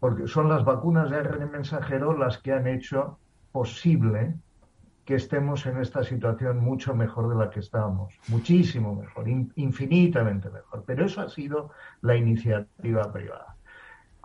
porque 0.00 0.26
son 0.26 0.48
las 0.48 0.64
vacunas 0.64 1.10
de 1.10 1.18
ARN 1.18 1.50
mensajero 1.50 2.16
las 2.16 2.38
que 2.38 2.52
han 2.52 2.66
hecho 2.66 3.18
posible 3.52 4.34
que 5.04 5.14
estemos 5.14 5.66
en 5.66 5.78
esta 5.78 6.04
situación 6.04 6.58
mucho 6.58 6.94
mejor 6.94 7.28
de 7.28 7.36
la 7.36 7.50
que 7.50 7.60
estábamos, 7.60 8.18
muchísimo 8.28 8.94
mejor, 8.94 9.28
infinitamente 9.28 10.50
mejor. 10.50 10.84
Pero 10.86 11.06
eso 11.06 11.20
ha 11.20 11.28
sido 11.28 11.70
la 12.02 12.16
iniciativa 12.16 13.10
privada. 13.12 13.56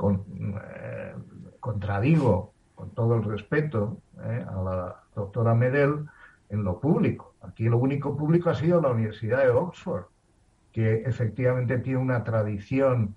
Eh, 0.04 1.16
contradigo, 1.60 2.54
con 2.76 2.90
todo 2.92 3.16
el 3.16 3.24
respeto, 3.24 4.00
eh, 4.22 4.46
a 4.48 4.62
la 4.62 5.04
doctora 5.16 5.56
Medel 5.56 6.06
en 6.50 6.64
lo 6.64 6.80
público. 6.80 7.36
Aquí 7.42 7.66
lo 7.66 7.78
único 7.78 8.16
público 8.16 8.50
ha 8.50 8.56
sido 8.56 8.82
la 8.82 8.90
Universidad 8.90 9.44
de 9.44 9.50
Oxford, 9.50 10.06
que 10.72 11.04
efectivamente 11.04 11.78
tiene 11.80 12.00
una 12.00 12.24
tradición 12.24 13.16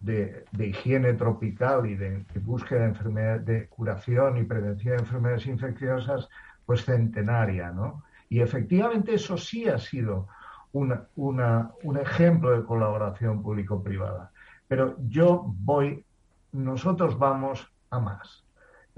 de, 0.00 0.44
higiene 0.58 1.14
tropical 1.14 1.86
y 1.86 1.96
de, 1.96 2.24
de 2.32 2.40
búsqueda 2.40 2.80
de 2.80 2.86
enfermedades, 2.86 3.46
de 3.46 3.68
curación 3.68 4.36
y 4.36 4.44
prevención 4.44 4.96
de 4.96 5.02
enfermedades 5.02 5.46
infecciosas 5.46 6.28
pues 6.66 6.84
centenaria, 6.84 7.70
¿no? 7.70 8.04
Y 8.28 8.40
efectivamente 8.40 9.14
eso 9.14 9.38
sí 9.38 9.68
ha 9.68 9.78
sido 9.78 10.28
un 10.72 11.96
ejemplo 11.98 12.50
de 12.50 12.64
colaboración 12.64 13.42
público-privada. 13.42 14.30
Pero 14.68 14.96
yo 15.08 15.44
voy, 15.46 16.04
nosotros 16.52 17.18
vamos 17.18 17.72
a 17.90 17.98
más. 17.98 18.44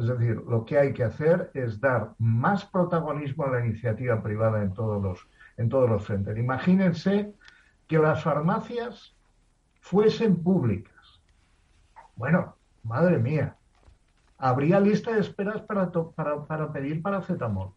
Es 0.00 0.06
decir, 0.06 0.42
lo 0.48 0.64
que 0.64 0.78
hay 0.78 0.94
que 0.94 1.04
hacer 1.04 1.50
es 1.52 1.78
dar 1.78 2.14
más 2.18 2.64
protagonismo 2.64 3.44
a 3.44 3.50
la 3.50 3.66
iniciativa 3.66 4.22
privada 4.22 4.62
en 4.62 4.72
todos 4.72 5.02
los, 5.02 5.28
en 5.58 5.68
todos 5.68 5.90
los 5.90 6.06
frentes. 6.06 6.38
Imagínense 6.38 7.34
que 7.86 7.98
las 7.98 8.22
farmacias 8.22 9.14
fuesen 9.82 10.42
públicas. 10.42 11.20
Bueno, 12.16 12.56
madre 12.82 13.18
mía, 13.18 13.56
habría 14.38 14.80
lista 14.80 15.12
de 15.12 15.20
esperas 15.20 15.60
para, 15.60 15.92
para, 15.92 16.46
para 16.46 16.72
pedir 16.72 17.02
paracetamol 17.02 17.74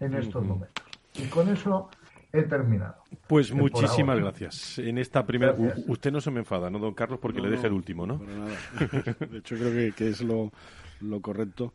en 0.00 0.14
estos 0.14 0.44
momentos. 0.44 0.84
Y 1.14 1.28
con 1.28 1.48
eso 1.48 1.88
he 2.32 2.42
terminado. 2.42 2.96
Pues 3.26 3.52
muchísimas 3.52 4.18
gracias. 4.18 4.78
En 4.78 4.98
esta 4.98 5.24
primera. 5.26 5.54
Usted 5.86 6.12
no 6.12 6.20
se 6.20 6.30
me 6.30 6.40
enfada, 6.40 6.70
¿no, 6.70 6.78
don 6.78 6.94
Carlos? 6.94 7.18
Porque 7.20 7.40
le 7.40 7.50
deje 7.50 7.66
el 7.66 7.72
último, 7.72 8.06
¿no? 8.06 8.18
nada. 8.18 8.56
De 9.30 9.38
hecho, 9.38 9.56
creo 9.56 9.94
que, 9.94 10.08
es 10.08 10.22
lo, 10.22 10.52
lo 11.00 11.20
correcto. 11.20 11.72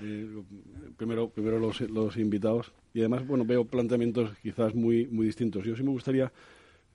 Eh, 0.00 0.42
primero, 0.96 1.28
primero 1.28 1.58
los, 1.58 1.80
los, 1.80 2.16
invitados. 2.16 2.72
Y 2.94 3.00
además, 3.00 3.26
bueno, 3.26 3.44
veo 3.44 3.64
planteamientos 3.64 4.36
quizás 4.42 4.74
muy, 4.74 5.06
muy 5.06 5.26
distintos. 5.26 5.64
Yo 5.64 5.74
sí 5.74 5.82
me 5.82 5.90
gustaría 5.90 6.32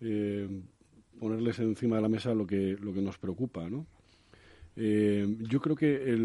eh, 0.01 0.47
ponerles 1.19 1.59
encima 1.59 1.97
de 1.97 2.01
la 2.01 2.09
mesa 2.09 2.33
lo 2.33 2.47
que, 2.47 2.77
lo 2.79 2.93
que 2.93 3.01
nos 3.01 3.17
preocupa, 3.17 3.69
¿no? 3.69 3.85
Eh, 4.75 5.27
yo 5.49 5.61
creo 5.61 5.75
que 5.75 6.15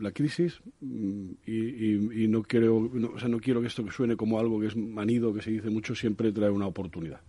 la 0.00 0.12
crisis, 0.12 0.60
mm, 0.80 1.30
y, 1.46 2.26
no, 2.28 2.42
quiero, 2.42 2.76
o 2.76 3.18
sea, 3.18 3.28
no 3.28 3.38
quiero 3.40 3.60
que 3.60 3.66
esto 3.66 3.88
suene 3.90 4.16
como 4.16 4.38
algo 4.38 4.60
que 4.60 4.68
es 4.68 4.76
manido, 4.76 5.34
que 5.34 5.42
se 5.42 5.50
dice 5.50 5.70
mucho, 5.70 5.94
siempre 5.94 6.32
trae 6.32 6.50
una 6.50 6.66
oportunidad. 6.66 7.20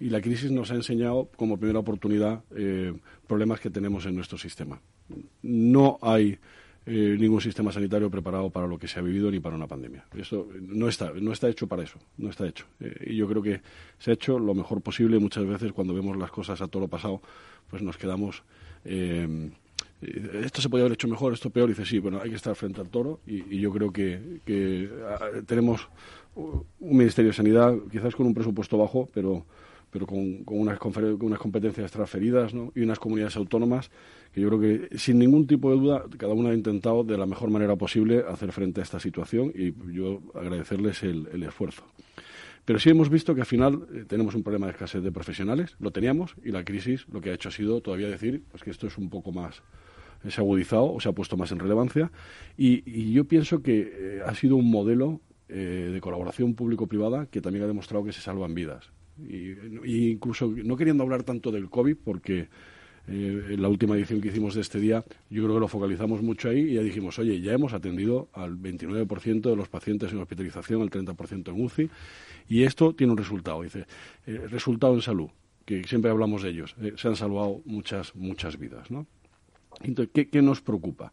Y 0.00 0.10
la 0.10 0.20
crisis 0.20 0.50
nos 0.50 0.70
ha 0.70 0.74
enseñado 0.74 1.28
como 1.36 1.58
primera 1.58 1.78
oportunidad 1.78 2.42
eh, 2.56 2.92
problemas 3.26 3.60
que 3.60 3.70
tenemos 3.70 4.06
en 4.06 4.16
nuestro 4.16 4.38
sistema. 4.38 4.80
No 5.42 5.98
hay 6.02 6.38
eh, 6.84 7.16
ningún 7.16 7.40
sistema 7.40 7.70
sanitario 7.70 8.10
preparado 8.10 8.50
para 8.50 8.66
lo 8.66 8.76
que 8.76 8.88
se 8.88 8.98
ha 8.98 9.02
vivido 9.02 9.30
ni 9.30 9.38
para 9.38 9.54
una 9.54 9.68
pandemia. 9.68 10.04
Eso 10.16 10.48
no 10.60 10.88
está, 10.88 11.12
no 11.12 11.32
está 11.32 11.48
hecho 11.48 11.68
para 11.68 11.84
eso, 11.84 12.00
no 12.18 12.28
está 12.28 12.46
hecho. 12.46 12.66
Eh, 12.80 13.10
y 13.10 13.16
yo 13.16 13.28
creo 13.28 13.40
que 13.40 13.60
se 13.98 14.10
ha 14.10 14.14
hecho 14.14 14.36
lo 14.36 14.52
mejor 14.52 14.80
posible. 14.80 15.20
Muchas 15.20 15.46
veces 15.46 15.72
cuando 15.72 15.94
vemos 15.94 16.16
las 16.16 16.32
cosas 16.32 16.60
a 16.60 16.66
todo 16.66 16.82
lo 16.82 16.88
pasado, 16.88 17.22
pues 17.70 17.82
nos 17.82 17.96
quedamos. 17.96 18.42
Eh, 18.84 19.50
esto 20.02 20.60
se 20.60 20.68
podría 20.68 20.84
haber 20.86 20.94
hecho 20.94 21.08
mejor, 21.08 21.32
esto 21.32 21.50
peor. 21.50 21.68
Dice, 21.68 21.86
sí, 21.86 21.98
bueno, 21.98 22.20
hay 22.20 22.30
que 22.30 22.36
estar 22.36 22.54
frente 22.54 22.80
al 22.80 22.88
toro. 22.88 23.20
Y, 23.26 23.58
yo 23.58 23.72
creo 23.72 23.92
que, 23.92 24.40
que 24.44 24.90
ah, 25.08 25.40
tenemos 25.46 25.88
un 26.34 26.66
Ministerio 26.80 27.30
de 27.30 27.36
Sanidad, 27.36 27.74
quizás 27.90 28.14
con 28.14 28.26
un 28.26 28.34
presupuesto 28.34 28.78
bajo, 28.78 29.08
pero 29.12 29.44
pero 29.92 30.06
con, 30.06 30.42
con, 30.44 30.58
unas, 30.58 30.78
unas 31.20 31.38
competencias 31.38 31.92
transferidas 31.92 32.54
¿no? 32.54 32.72
y 32.74 32.80
unas 32.80 32.98
comunidades 32.98 33.36
autónomas 33.36 33.90
que 34.32 34.40
yo 34.40 34.48
creo 34.48 34.58
que 34.58 34.98
sin 34.98 35.18
ningún 35.18 35.46
tipo 35.46 35.70
de 35.70 35.76
duda 35.76 36.04
cada 36.16 36.32
una 36.32 36.48
ha 36.48 36.54
intentado 36.54 37.04
de 37.04 37.18
la 37.18 37.26
mejor 37.26 37.50
manera 37.50 37.76
posible 37.76 38.24
hacer 38.26 38.52
frente 38.52 38.80
a 38.80 38.84
esta 38.84 38.98
situación 38.98 39.52
y 39.54 39.74
yo 39.92 40.22
agradecerles 40.34 41.02
el, 41.02 41.28
el 41.30 41.42
esfuerzo. 41.42 41.84
Pero 42.64 42.78
sí 42.78 42.88
hemos 42.88 43.10
visto 43.10 43.34
que 43.34 43.42
al 43.42 43.46
final 43.46 43.86
eh, 43.92 44.04
tenemos 44.08 44.34
un 44.34 44.42
problema 44.42 44.66
de 44.66 44.72
escasez 44.72 45.02
de 45.02 45.12
profesionales, 45.12 45.76
lo 45.78 45.90
teníamos, 45.90 46.36
y 46.42 46.52
la 46.52 46.64
crisis 46.64 47.06
lo 47.12 47.20
que 47.20 47.30
ha 47.30 47.34
hecho 47.34 47.50
ha 47.50 47.52
sido 47.52 47.82
todavía 47.82 48.08
decir 48.08 48.44
pues, 48.50 48.62
que 48.62 48.70
esto 48.70 48.86
es 48.86 48.96
un 48.96 49.10
poco 49.10 49.30
más, 49.30 49.62
se 50.28 50.40
ha 50.40 50.44
agudizado 50.44 50.92
o 50.92 51.00
se 51.00 51.08
ha 51.08 51.12
puesto 51.12 51.36
más 51.36 51.52
en 51.52 51.58
relevancia. 51.58 52.10
Y, 52.56 53.12
yo 53.12 53.24
pienso 53.24 53.62
que 53.62 53.92
eh, 53.92 54.20
ha 54.24 54.34
sido 54.34 54.56
un 54.56 54.70
modelo 54.70 55.20
de 55.48 56.00
colaboración 56.00 56.54
público-privada 56.54 57.26
que 57.26 57.42
también 57.42 57.64
ha 57.64 57.66
demostrado 57.66 58.02
que 58.04 58.14
se 58.14 58.22
salvan 58.22 58.54
vidas. 58.54 58.90
Y, 59.18 59.52
incluso 60.10 60.46
no 60.46 60.76
queriendo 60.76 61.02
hablar 61.02 61.24
tanto 61.24 61.50
del 61.50 61.68
COVID, 61.68 61.96
porque 62.02 62.48
eh, 63.08 63.46
en 63.50 63.62
la 63.62 63.68
última 63.68 63.96
edición 63.96 64.20
que 64.20 64.28
hicimos 64.28 64.54
de 64.54 64.60
este 64.60 64.78
día, 64.78 65.04
yo 65.28 65.42
creo 65.42 65.54
que 65.54 65.60
lo 65.60 65.68
focalizamos 65.68 66.22
mucho 66.22 66.48
ahí 66.48 66.60
y 66.60 66.74
ya 66.74 66.82
dijimos, 66.82 67.18
oye, 67.18 67.40
ya 67.40 67.52
hemos 67.52 67.72
atendido 67.72 68.28
al 68.32 68.56
29% 68.56 69.40
de 69.42 69.56
los 69.56 69.68
pacientes 69.68 70.12
en 70.12 70.18
hospitalización, 70.18 70.82
al 70.82 70.90
30% 70.90 71.48
en 71.48 71.64
UCI, 71.64 71.90
y 72.48 72.62
esto 72.62 72.94
tiene 72.94 73.12
un 73.12 73.18
resultado. 73.18 73.62
Dice, 73.62 73.86
eh, 74.26 74.46
resultado 74.48 74.94
en 74.94 75.02
salud, 75.02 75.30
que 75.64 75.82
siempre 75.84 76.10
hablamos 76.10 76.42
de 76.42 76.50
ellos. 76.50 76.76
Eh, 76.80 76.92
se 76.96 77.08
han 77.08 77.16
salvado 77.16 77.60
muchas, 77.64 78.14
muchas 78.14 78.58
vidas, 78.58 78.90
¿no? 78.90 79.06
Entonces, 79.80 80.26
¿qué, 80.30 80.42
nos 80.42 80.60
preocupa? 80.60 81.12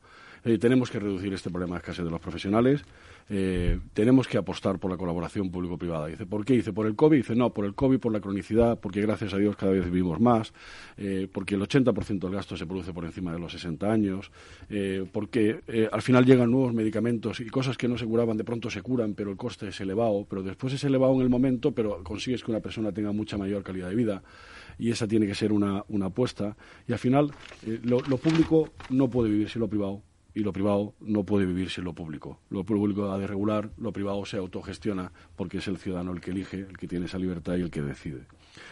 tenemos 0.59 0.89
que 0.89 0.99
reducir 0.99 1.33
este 1.33 1.49
problema 1.49 1.75
de 1.75 1.79
escasez 1.79 2.05
de 2.05 2.11
los 2.11 2.21
profesionales, 2.21 2.85
eh, 3.31 3.79
tenemos 3.93 4.27
que 4.27 4.39
apostar 4.39 4.79
por 4.79 4.89
la 4.89 4.97
colaboración 4.97 5.51
público-privada. 5.51 6.07
Dice, 6.07 6.25
¿por 6.25 6.43
qué? 6.43 6.53
Dice, 6.53 6.73
por 6.73 6.87
el 6.87 6.95
COVID. 6.95 7.17
Dice, 7.17 7.35
no, 7.35 7.53
por 7.53 7.65
el 7.65 7.75
COVID, 7.75 7.99
por 7.99 8.11
la 8.11 8.19
cronicidad, 8.19 8.79
porque 8.79 9.01
gracias 9.01 9.33
a 9.33 9.37
Dios 9.37 9.55
cada 9.55 9.71
vez 9.71 9.85
vivimos 9.85 10.19
más, 10.19 10.51
eh, 10.97 11.27
porque 11.31 11.53
el 11.53 11.61
80% 11.61 12.19
del 12.19 12.31
gasto 12.31 12.57
se 12.57 12.65
produce 12.65 12.91
por 12.91 13.05
encima 13.05 13.31
de 13.31 13.39
los 13.39 13.51
60 13.51 13.91
años, 13.91 14.31
eh, 14.69 15.05
porque 15.11 15.61
al 15.91 16.01
final 16.01 16.25
llegan 16.25 16.49
nuevos 16.49 16.73
medicamentos 16.73 17.39
y 17.39 17.47
cosas 17.47 17.77
que 17.77 17.87
no 17.87 17.97
se 17.97 18.05
curaban 18.05 18.35
de 18.35 18.43
pronto 18.43 18.69
se 18.71 18.81
curan, 18.81 19.13
pero 19.13 19.29
el 19.29 19.37
coste 19.37 19.67
es 19.67 19.79
elevado, 19.79 20.25
pero 20.27 20.41
después 20.41 20.73
es 20.73 20.83
elevado 20.83 21.13
en 21.13 21.21
el 21.21 21.29
momento, 21.29 21.71
pero 21.71 22.03
consigues 22.03 22.43
que 22.43 22.49
una 22.49 22.61
persona 22.61 22.91
tenga 22.91 23.11
mucha 23.11 23.37
mayor 23.37 23.61
calidad 23.61 23.89
de 23.89 23.95
vida 23.95 24.23
y 24.79 24.89
esa 24.89 25.07
tiene 25.07 25.27
que 25.27 25.35
ser 25.35 25.51
una, 25.51 25.83
apuesta. 26.01 26.55
Y 26.87 26.93
al 26.93 26.99
final, 26.99 27.31
lo, 27.83 27.99
lo 27.99 28.17
público 28.17 28.69
no 28.89 29.09
puede 29.09 29.29
vivir 29.29 29.49
sin 29.49 29.59
lo 29.59 29.67
privado 29.67 30.01
y 30.33 30.39
lo 30.39 30.53
privado 30.53 30.93
no 31.01 31.23
puede 31.23 31.45
vivir 31.45 31.69
sin 31.69 31.83
lo 31.83 31.93
público. 31.93 32.39
Lo 32.49 32.63
público 32.63 33.11
ha 33.11 33.17
de 33.17 33.27
regular, 33.27 33.69
lo 33.77 33.91
privado 33.91 34.25
se 34.25 34.37
autogestiona 34.37 35.11
porque 35.35 35.57
es 35.57 35.67
el 35.67 35.77
ciudadano 35.77 36.13
el 36.13 36.21
que 36.21 36.31
elige, 36.31 36.59
el 36.61 36.77
que 36.77 36.87
tiene 36.87 37.05
esa 37.05 37.19
libertad 37.19 37.57
y 37.57 37.61
el 37.61 37.69
que 37.69 37.81
decide 37.81 38.25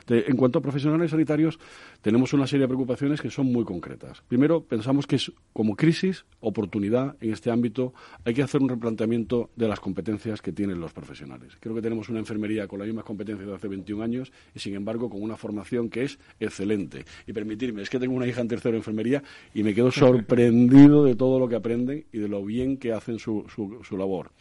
en 0.07 0.37
cuanto 0.37 0.59
a 0.59 0.61
profesionales 0.61 1.11
sanitarios, 1.11 1.59
tenemos 2.01 2.33
una 2.33 2.47
serie 2.47 2.63
de 2.63 2.67
preocupaciones 2.67 3.21
que 3.21 3.29
son 3.29 3.47
muy 3.47 3.65
concretas. 3.65 4.21
Primero, 4.27 4.63
pensamos 4.63 5.05
que 5.07 5.17
es 5.17 5.31
como 5.53 5.75
crisis, 5.75 6.25
oportunidad 6.39 7.15
en 7.19 7.33
este 7.33 7.51
ámbito, 7.51 7.93
hay 8.23 8.33
que 8.33 8.43
hacer 8.43 8.61
un 8.61 8.69
replanteamiento 8.69 9.49
de 9.55 9.67
las 9.67 9.79
competencias 9.79 10.41
que 10.41 10.51
tienen 10.51 10.79
los 10.79 10.93
profesionales. 10.93 11.57
Creo 11.59 11.75
que 11.75 11.81
tenemos 11.81 12.09
una 12.09 12.19
enfermería 12.19 12.67
con 12.67 12.79
las 12.79 12.87
mismas 12.87 13.05
competencias 13.05 13.47
de 13.47 13.55
hace 13.55 13.67
21 13.67 14.03
años 14.03 14.31
y, 14.55 14.59
sin 14.59 14.75
embargo, 14.75 15.09
con 15.09 15.21
una 15.21 15.35
formación 15.35 15.89
que 15.89 16.03
es 16.03 16.19
excelente. 16.39 17.05
Y 17.25 17.33
permitirme, 17.33 17.81
es 17.81 17.89
que 17.89 17.99
tengo 17.99 18.15
una 18.15 18.27
hija 18.27 18.41
en 18.41 18.47
tercero 18.47 18.73
de 18.73 18.77
enfermería 18.77 19.23
y 19.53 19.63
me 19.63 19.73
quedo 19.73 19.91
sorprendido 19.91 21.03
de 21.03 21.15
todo 21.15 21.39
lo 21.39 21.47
que 21.47 21.55
aprenden 21.55 22.05
y 22.11 22.19
de 22.19 22.27
lo 22.27 22.43
bien 22.45 22.77
que 22.77 22.93
hacen 22.93 23.19
su, 23.19 23.45
labor. 23.91 24.31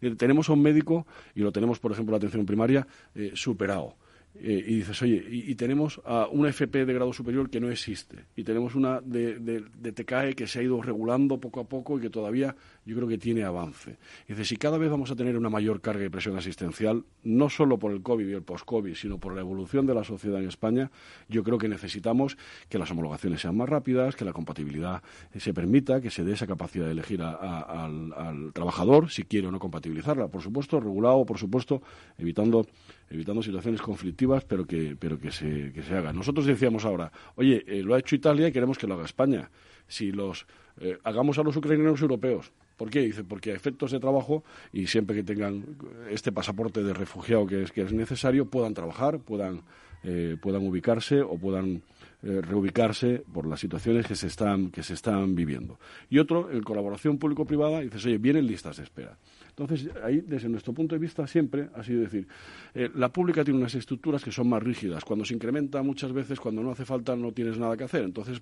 Eh, 0.00 0.14
tenemos 0.16 0.48
a 0.48 0.54
un 0.54 0.62
médico, 0.62 1.06
y 1.34 1.40
lo 1.40 1.52
tenemos, 1.52 1.78
por 1.78 1.92
ejemplo, 1.92 2.12
la 2.12 2.18
atención 2.18 2.46
primaria, 2.46 2.86
eh, 3.14 3.32
superado 3.34 3.96
eh, 4.34 4.64
y 4.66 4.76
dices, 4.76 5.00
oye, 5.02 5.22
y, 5.28 5.54
tenemos 5.56 6.00
a 6.04 6.26
una 6.26 6.48
FP 6.48 6.86
de 6.86 6.94
grado 6.94 7.12
superior 7.12 7.50
que 7.50 7.60
no 7.60 7.70
existe, 7.70 8.16
y 8.34 8.44
tenemos 8.44 8.74
una 8.74 9.00
de, 9.00 9.38
de, 9.38 9.92
TCAE 9.92 10.34
que 10.34 10.46
se 10.46 10.60
ha 10.60 10.62
ido 10.62 10.80
regulando 10.80 11.38
poco 11.38 11.60
a 11.60 11.64
poco 11.64 11.98
y 11.98 12.00
que 12.00 12.10
todavía 12.10 12.56
yo 12.84 12.96
creo 12.96 13.08
que 13.08 13.18
tiene 13.18 13.44
avance. 13.44 13.98
Y 14.26 14.32
dices, 14.32 14.48
si 14.48 14.56
cada 14.56 14.78
vez 14.78 14.90
vamos 14.90 15.10
a 15.10 15.16
tener 15.16 15.36
una 15.36 15.50
mayor 15.50 15.80
carga 15.80 16.02
de 16.02 16.10
presión 16.10 16.36
asistencial, 16.36 17.04
no 17.22 17.48
solo 17.48 17.78
por 17.78 17.92
el 17.92 18.02
COVID 18.02 18.28
y 18.28 18.32
el 18.32 18.42
post-COVID, 18.42 18.94
sino 18.94 19.18
por 19.18 19.34
la 19.34 19.40
evolución 19.40 19.86
de 19.86 19.94
la 19.94 20.04
sociedad 20.04 20.40
en 20.40 20.48
España, 20.48 20.90
yo 21.28 21.42
creo 21.42 21.58
que 21.58 21.68
necesitamos 21.68 22.36
que 22.68 22.78
las 22.78 22.90
homologaciones 22.90 23.40
sean 23.40 23.56
más 23.56 23.68
rápidas, 23.68 24.16
que 24.16 24.24
la 24.24 24.32
compatibilidad 24.32 25.02
se 25.36 25.54
permita, 25.54 26.00
que 26.00 26.10
se 26.10 26.24
dé 26.24 26.32
esa 26.32 26.46
capacidad 26.46 26.86
de 26.86 26.92
elegir 26.92 27.22
al, 27.22 28.12
al 28.12 28.52
trabajador 28.52 29.10
si 29.10 29.24
quiere 29.24 29.48
o 29.48 29.50
no 29.50 29.58
compatibilizarla. 29.58 30.28
Por 30.28 30.42
supuesto, 30.42 30.80
regulado, 30.80 31.24
por 31.24 31.38
supuesto, 31.38 31.82
evitando 32.18 32.66
evitando 33.12 33.42
situaciones 33.42 33.82
conflictivas, 33.82 34.44
pero 34.44 34.66
que, 34.66 34.96
pero 34.98 35.18
que, 35.18 35.30
se, 35.30 35.72
que 35.72 35.82
se 35.82 35.94
haga. 35.94 36.12
Nosotros 36.12 36.46
decíamos 36.46 36.84
ahora, 36.84 37.12
oye, 37.36 37.62
eh, 37.66 37.82
lo 37.82 37.94
ha 37.94 37.98
hecho 37.98 38.16
Italia 38.16 38.48
y 38.48 38.52
queremos 38.52 38.78
que 38.78 38.86
lo 38.86 38.94
haga 38.94 39.04
España. 39.04 39.50
Si 39.86 40.12
los 40.12 40.46
eh, 40.80 40.98
hagamos 41.04 41.38
a 41.38 41.42
los 41.42 41.54
ucranianos 41.56 42.00
europeos, 42.00 42.52
¿Por 42.76 42.90
qué? 42.90 43.00
Dice, 43.00 43.24
porque 43.24 43.52
a 43.52 43.54
efectos 43.54 43.92
de 43.92 44.00
trabajo 44.00 44.44
y 44.72 44.86
siempre 44.86 45.16
que 45.16 45.22
tengan 45.22 45.64
este 46.10 46.32
pasaporte 46.32 46.82
de 46.82 46.92
refugiado 46.92 47.46
que 47.46 47.62
es, 47.62 47.72
que 47.72 47.82
es 47.82 47.92
necesario, 47.92 48.46
puedan 48.46 48.74
trabajar, 48.74 49.18
puedan, 49.20 49.62
eh, 50.02 50.36
puedan 50.40 50.66
ubicarse 50.66 51.20
o 51.20 51.36
puedan 51.38 51.82
eh, 52.24 52.40
reubicarse 52.40 53.24
por 53.32 53.48
las 53.48 53.58
situaciones 53.58 54.06
que 54.06 54.14
se 54.14 54.28
están 54.28 54.70
que 54.70 54.84
se 54.84 54.94
están 54.94 55.34
viviendo. 55.34 55.80
Y 56.08 56.20
otro, 56.20 56.52
en 56.52 56.62
colaboración 56.62 57.18
público-privada, 57.18 57.80
dices, 57.80 58.06
oye, 58.06 58.18
vienen 58.18 58.46
listas 58.46 58.76
de 58.76 58.84
espera. 58.84 59.18
Entonces, 59.48 59.90
ahí, 60.04 60.20
desde 60.20 60.48
nuestro 60.48 60.72
punto 60.72 60.94
de 60.94 61.00
vista, 61.00 61.26
siempre 61.26 61.68
ha 61.74 61.82
sido 61.82 62.02
decir, 62.02 62.28
eh, 62.74 62.90
la 62.94 63.12
pública 63.12 63.44
tiene 63.44 63.58
unas 63.58 63.74
estructuras 63.74 64.22
que 64.22 64.30
son 64.30 64.48
más 64.48 64.62
rígidas. 64.62 65.04
Cuando 65.04 65.24
se 65.24 65.34
incrementa, 65.34 65.82
muchas 65.82 66.12
veces, 66.12 66.38
cuando 66.38 66.62
no 66.62 66.70
hace 66.70 66.84
falta, 66.84 67.16
no 67.16 67.32
tienes 67.32 67.58
nada 67.58 67.76
que 67.76 67.84
hacer. 67.84 68.04
Entonces, 68.04 68.40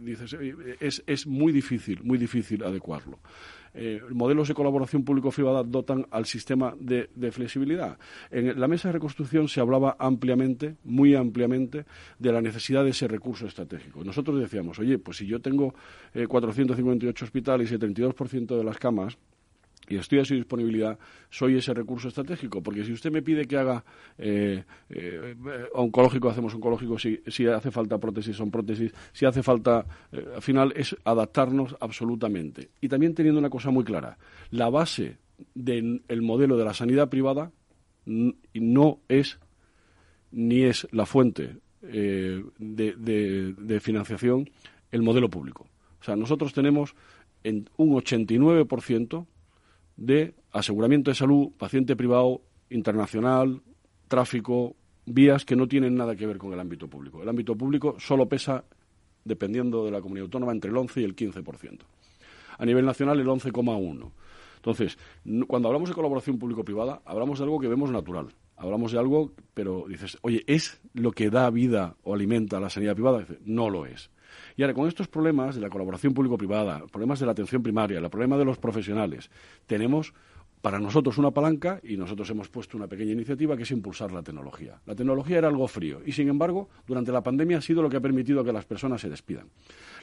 dices, 0.00 0.36
es, 0.80 1.02
es 1.06 1.26
muy 1.26 1.52
difícil, 1.52 2.02
muy 2.04 2.18
difícil 2.18 2.62
adecuarlo 2.62 3.18
eh, 3.78 4.00
modelos 4.10 4.48
de 4.48 4.54
colaboración 4.54 5.04
público-privada 5.04 5.62
dotan 5.62 6.06
al 6.10 6.24
sistema 6.24 6.74
de, 6.80 7.08
flexibilidad. 7.30 7.98
En 8.30 8.58
la 8.58 8.68
mesa 8.68 8.88
de 8.88 8.92
reconstrucción 8.94 9.48
se 9.48 9.60
hablaba 9.60 9.96
ampliamente, 9.98 10.76
muy 10.84 11.14
ampliamente, 11.14 11.84
de 12.18 12.32
la 12.32 12.40
necesidad 12.40 12.84
de 12.84 12.90
ese 12.90 13.06
recurso 13.06 13.46
estratégico. 13.46 14.02
Nosotros 14.02 14.40
decíamos, 14.40 14.78
oye, 14.78 14.98
pues 14.98 15.18
si 15.18 15.26
yo 15.26 15.40
tengo 15.40 15.74
458 16.26 17.06
eh, 17.06 17.26
hospitales 17.26 17.70
y 17.70 17.74
el 17.74 17.80
32% 17.80 18.56
de 18.56 18.64
las 18.64 18.78
camas, 18.78 19.18
y 19.88 19.96
estoy 19.96 20.18
a 20.18 20.24
su 20.24 20.34
disponibilidad, 20.34 20.98
soy 21.30 21.56
ese 21.56 21.72
recurso 21.74 22.08
estratégico. 22.08 22.62
Porque 22.62 22.84
si 22.84 22.92
usted 22.92 23.10
me 23.10 23.22
pide 23.22 23.46
que 23.46 23.56
haga 23.56 23.84
eh, 24.18 24.64
eh, 24.90 25.34
oncológico, 25.74 26.28
hacemos 26.28 26.54
oncológico. 26.54 26.98
Si, 26.98 27.46
hace 27.46 27.70
falta 27.70 27.98
prótesis, 27.98 28.36
son 28.36 28.50
prótesis. 28.50 28.92
Si 29.12 29.26
hace 29.26 29.42
falta, 29.42 29.86
eh, 30.12 30.24
al 30.34 30.42
final 30.42 30.72
es 30.76 30.96
adaptarnos 31.04 31.76
absolutamente. 31.80 32.70
Y 32.80 32.88
también 32.88 33.14
teniendo 33.14 33.38
una 33.38 33.50
cosa 33.50 33.70
muy 33.70 33.84
clara: 33.84 34.18
la 34.50 34.68
base 34.70 35.18
del 35.54 36.02
modelo 36.22 36.56
de 36.56 36.64
la 36.64 36.74
sanidad 36.74 37.08
privada 37.08 37.52
no 38.06 39.00
es 39.08 39.38
ni 40.32 40.62
es 40.62 40.86
la 40.92 41.06
fuente 41.06 41.56
de, 41.82 42.44
de 42.58 43.80
financiación 43.80 44.48
el 44.90 45.02
modelo 45.02 45.28
público. 45.28 45.66
O 46.00 46.04
sea, 46.04 46.16
nosotros 46.16 46.52
tenemos 46.52 46.94
en 47.42 47.68
un 47.76 47.94
89% 47.94 49.26
de 49.96 50.34
aseguramiento 50.52 51.10
de 51.10 51.14
salud, 51.14 51.50
paciente 51.56 51.96
privado, 51.96 52.42
internacional, 52.70 53.62
tráfico, 54.08 54.76
vías 55.06 55.44
que 55.44 55.56
no 55.56 55.68
tienen 55.68 55.94
nada 55.94 56.16
que 56.16 56.26
ver 56.26 56.38
con 56.38 56.52
el 56.52 56.60
ámbito 56.60 56.88
público. 56.88 57.22
El 57.22 57.28
ámbito 57.28 57.56
público 57.56 57.96
solo 57.98 58.28
pesa, 58.28 58.64
dependiendo 59.24 59.84
de 59.84 59.90
la 59.90 60.00
comunidad 60.00 60.24
autónoma, 60.24 60.52
entre 60.52 60.70
el 60.70 60.76
11 60.76 61.00
y 61.00 61.04
el 61.04 61.16
15%. 61.16 61.78
A 62.58 62.64
nivel 62.64 62.84
nacional, 62.84 63.20
el 63.20 63.26
11,1%. 63.26 64.10
Entonces, 64.56 64.98
cuando 65.46 65.68
hablamos 65.68 65.88
de 65.88 65.94
colaboración 65.94 66.38
público-privada, 66.38 67.00
hablamos 67.04 67.38
de 67.38 67.44
algo 67.44 67.60
que 67.60 67.68
vemos 67.68 67.90
natural. 67.90 68.34
Hablamos 68.56 68.90
de 68.90 68.98
algo, 68.98 69.32
pero 69.54 69.84
dices, 69.88 70.18
oye, 70.22 70.42
¿es 70.46 70.80
lo 70.94 71.12
que 71.12 71.30
da 71.30 71.48
vida 71.50 71.94
o 72.02 72.14
alimenta 72.14 72.56
a 72.56 72.60
la 72.60 72.70
sanidad 72.70 72.94
privada? 72.94 73.26
no 73.44 73.70
lo 73.70 73.86
es. 73.86 74.10
Y 74.56 74.62
ahora, 74.62 74.74
con 74.74 74.88
estos 74.88 75.08
problemas 75.08 75.54
de 75.54 75.60
la 75.60 75.70
colaboración 75.70 76.14
público-privada, 76.14 76.84
problemas 76.90 77.20
de 77.20 77.26
la 77.26 77.32
atención 77.32 77.62
primaria, 77.62 77.98
el 77.98 78.10
problema 78.10 78.36
de 78.36 78.44
los 78.44 78.58
profesionales, 78.58 79.30
tenemos 79.66 80.14
para 80.62 80.80
nosotros 80.80 81.16
una 81.18 81.30
palanca 81.30 81.80
y 81.84 81.96
nosotros 81.96 82.28
hemos 82.30 82.48
puesto 82.48 82.76
una 82.76 82.88
pequeña 82.88 83.12
iniciativa 83.12 83.56
que 83.56 83.62
es 83.62 83.70
impulsar 83.70 84.10
la 84.10 84.22
tecnología. 84.22 84.80
La 84.86 84.96
tecnología 84.96 85.38
era 85.38 85.48
algo 85.48 85.68
frío 85.68 86.00
y, 86.04 86.12
sin 86.12 86.28
embargo, 86.28 86.68
durante 86.88 87.12
la 87.12 87.22
pandemia 87.22 87.58
ha 87.58 87.60
sido 87.60 87.82
lo 87.82 87.88
que 87.88 87.98
ha 87.98 88.00
permitido 88.00 88.42
que 88.42 88.52
las 88.52 88.64
personas 88.64 89.00
se 89.00 89.08
despidan. 89.08 89.46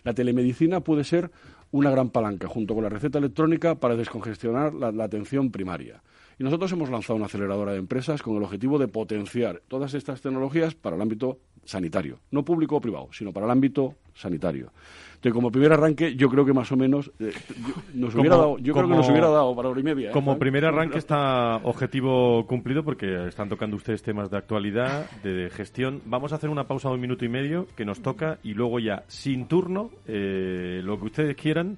La 0.03 0.13
telemedicina 0.13 0.79
puede 0.79 1.03
ser 1.03 1.31
una 1.71 1.91
gran 1.91 2.11
palanca 2.11 2.47
junto 2.47 2.75
con 2.75 2.83
la 2.83 2.89
receta 2.89 3.17
electrónica 3.17 3.75
para 3.75 3.95
descongestionar 3.95 4.73
la 4.73 5.03
atención 5.03 5.51
primaria. 5.51 6.01
Y 6.39 6.43
nosotros 6.43 6.71
hemos 6.71 6.89
lanzado 6.89 7.15
una 7.15 7.25
aceleradora 7.25 7.73
de 7.73 7.79
empresas 7.79 8.21
con 8.21 8.35
el 8.37 8.43
objetivo 8.43 8.77
de 8.77 8.87
potenciar 8.87 9.61
todas 9.67 9.93
estas 9.93 10.21
tecnologías 10.21 10.75
para 10.75 10.95
el 10.95 11.01
ámbito 11.01 11.39
sanitario, 11.65 12.19
no 12.31 12.43
público 12.43 12.75
o 12.75 12.81
privado, 12.81 13.09
sino 13.11 13.31
para 13.31 13.45
el 13.45 13.51
ámbito 13.51 13.95
sanitario. 14.13 14.71
Entonces, 15.15 15.33
como 15.33 15.51
primer 15.51 15.71
arranque, 15.71 16.15
yo 16.15 16.27
creo 16.29 16.45
que 16.45 16.51
más 16.51 16.69
o 16.73 16.75
menos 16.75 17.09
eh, 17.19 17.31
nos 17.93 18.13
hubiera 18.13 18.35
dado, 18.35 18.57
yo 18.57 18.73
creo 18.73 18.89
que 18.89 18.95
nos 18.95 19.09
hubiera 19.09 19.29
dado 19.29 19.55
para 19.55 19.69
hora 19.69 19.79
y 19.79 19.83
media. 19.83 20.09
¿eh? 20.09 20.11
Como 20.11 20.37
primer 20.37 20.65
arranque 20.65 20.97
está 20.97 21.61
objetivo 21.63 22.45
cumplido 22.45 22.83
porque 22.83 23.27
están 23.27 23.47
tocando 23.47 23.77
ustedes 23.77 24.03
temas 24.03 24.29
de 24.29 24.37
actualidad, 24.37 25.09
de 25.21 25.49
gestión. 25.49 26.01
Vamos 26.05 26.33
a 26.33 26.35
hacer 26.35 26.49
una 26.49 26.65
pausa 26.67 26.89
de 26.89 26.95
un 26.95 27.01
minuto 27.01 27.23
y 27.23 27.29
medio 27.29 27.67
que 27.77 27.85
nos 27.85 28.01
toca 28.01 28.39
y 28.43 28.53
luego 28.53 28.79
ya 28.79 29.03
sin 29.07 29.47
turno, 29.47 29.91
eh, 30.07 30.81
lo 30.83 30.99
que 30.99 31.05
ustedes 31.05 31.35
quieran. 31.37 31.77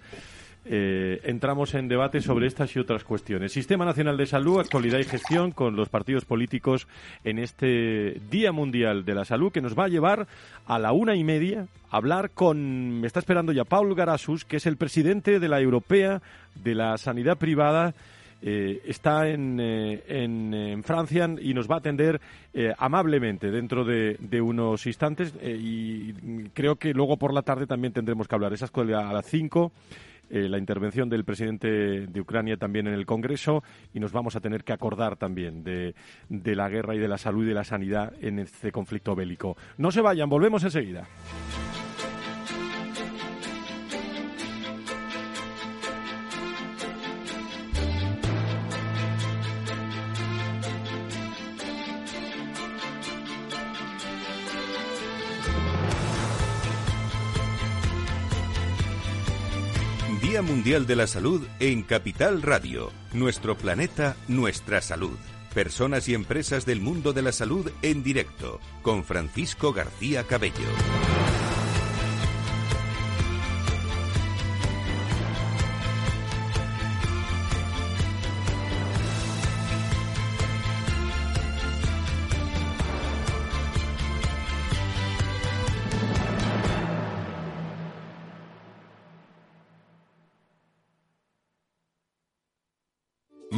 Eh, 0.67 1.21
entramos 1.25 1.75
en 1.75 1.87
debate 1.87 2.21
sobre 2.21 2.47
estas 2.47 2.75
y 2.75 2.79
otras 2.79 3.03
cuestiones. 3.03 3.51
Sistema 3.51 3.85
Nacional 3.85 4.17
de 4.17 4.25
Salud, 4.25 4.59
actualidad 4.59 4.97
y 4.97 5.03
gestión 5.03 5.51
con 5.51 5.75
los 5.75 5.89
partidos 5.89 6.25
políticos 6.25 6.87
en 7.23 7.37
este 7.37 8.19
Día 8.31 8.51
Mundial 8.51 9.05
de 9.05 9.13
la 9.13 9.25
Salud 9.25 9.51
que 9.51 9.61
nos 9.61 9.77
va 9.77 9.85
a 9.85 9.89
llevar 9.89 10.25
a 10.65 10.79
la 10.79 10.91
una 10.91 11.15
y 11.15 11.23
media 11.23 11.67
a 11.91 11.97
hablar 11.97 12.31
con, 12.31 12.99
me 12.99 13.05
está 13.05 13.19
esperando 13.19 13.51
ya 13.51 13.63
Paul 13.63 13.93
Garasus, 13.93 14.43
que 14.43 14.57
es 14.57 14.65
el 14.65 14.75
presidente 14.75 15.39
de 15.39 15.47
la 15.47 15.61
Europea 15.61 16.23
de 16.55 16.73
la 16.73 16.97
Sanidad 16.97 17.37
Privada. 17.37 17.93
Eh, 18.41 18.81
está 18.85 19.29
en, 19.29 19.59
eh, 19.59 20.03
en, 20.07 20.83
Francia 20.83 21.29
y 21.39 21.53
nos 21.53 21.69
va 21.69 21.75
a 21.75 21.79
atender 21.79 22.19
amablemente 22.77 23.51
dentro 23.51 23.85
de, 23.85 24.41
unos 24.41 24.85
instantes 24.87 25.33
y 25.43 26.13
creo 26.53 26.77
que 26.77 26.93
luego 26.93 27.17
por 27.17 27.33
la 27.33 27.43
tarde 27.43 27.67
también 27.67 27.93
tendremos 27.93 28.27
que 28.27 28.35
hablar. 28.35 28.53
Esa 28.53 28.65
escuela 28.65 29.09
a 29.09 29.13
las 29.13 29.25
5 29.25 29.71
eh, 30.29 30.49
la 30.49 30.57
intervención 30.57 31.09
del 31.09 31.25
presidente 31.25 32.07
de 32.07 32.21
Ucrania 32.21 32.57
también 32.57 32.87
en 32.87 32.93
el 32.93 33.05
Congreso 33.05 33.63
y 33.93 33.99
nos 33.99 34.11
vamos 34.11 34.35
a 34.35 34.39
tener 34.39 34.63
que 34.63 34.73
acordar 34.73 35.17
también 35.17 35.63
de, 35.63 35.95
de 36.29 36.55
la 36.55 36.69
guerra 36.69 36.95
y 36.95 36.99
de 36.99 37.07
la 37.07 37.17
salud 37.17 37.43
y 37.43 37.47
de 37.47 37.53
la 37.53 37.63
sanidad 37.63 38.13
en 38.21 38.39
este 38.39 38.71
conflicto 38.71 39.15
bélico. 39.15 39.57
No 39.77 39.91
se 39.91 40.01
vayan, 40.01 40.29
volvemos 40.29 40.63
enseguida. 40.63 41.07
Mundial 60.41 60.85
de 60.85 60.95
la 60.95 61.07
Salud 61.07 61.41
en 61.59 61.83
Capital 61.83 62.41
Radio. 62.41 62.91
Nuestro 63.13 63.57
planeta, 63.57 64.15
nuestra 64.27 64.81
salud. 64.81 65.17
Personas 65.53 66.09
y 66.09 66.13
empresas 66.13 66.65
del 66.65 66.81
mundo 66.81 67.13
de 67.13 67.21
la 67.21 67.31
salud 67.31 67.71
en 67.81 68.03
directo 68.03 68.59
con 68.81 69.03
Francisco 69.03 69.71
García 69.71 70.23
Cabello. 70.23 70.53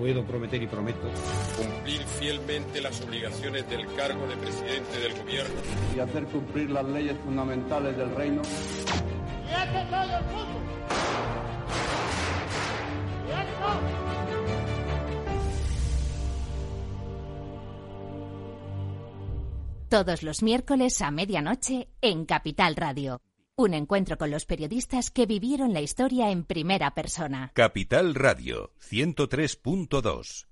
puedo 0.00 0.24
prometer 0.24 0.62
y 0.62 0.66
prometo 0.66 1.10
cumplir 1.58 2.00
fielmente 2.18 2.80
las 2.80 2.98
obligaciones 3.02 3.68
del 3.68 3.86
cargo 3.94 4.26
de 4.26 4.36
presidente 4.36 4.98
del 4.98 5.12
gobierno 5.14 5.60
y 5.94 6.00
hacer 6.00 6.24
cumplir 6.24 6.70
las 6.70 6.86
leyes 6.86 7.16
fundamentales 7.22 7.94
del 7.98 8.14
reino. 8.14 8.40
Todos 19.90 20.22
los 20.22 20.42
miércoles 20.42 21.02
a 21.02 21.10
medianoche 21.10 21.88
en 22.00 22.24
Capital 22.24 22.74
Radio. 22.74 23.20
Un 23.60 23.74
encuentro 23.74 24.16
con 24.16 24.30
los 24.30 24.46
periodistas 24.46 25.10
que 25.10 25.26
vivieron 25.26 25.74
la 25.74 25.82
historia 25.82 26.30
en 26.30 26.44
primera 26.44 26.94
persona. 26.94 27.50
Capital 27.52 28.14
Radio 28.14 28.72
103.2 28.80 30.49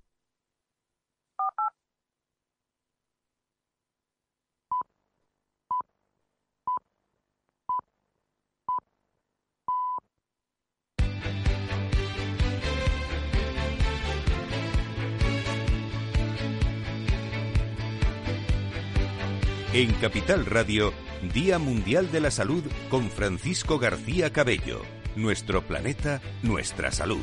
En 19.74 19.92
Capital 20.00 20.46
Radio 20.46 20.94
Día 21.34 21.58
Mundial 21.58 22.10
de 22.10 22.22
la 22.22 22.30
Salud 22.30 22.64
con 22.88 23.10
Francisco 23.10 23.78
García 23.78 24.32
Cabello. 24.32 24.80
Nuestro 25.14 25.60
planeta, 25.60 26.22
nuestra 26.42 26.90
salud. 26.90 27.20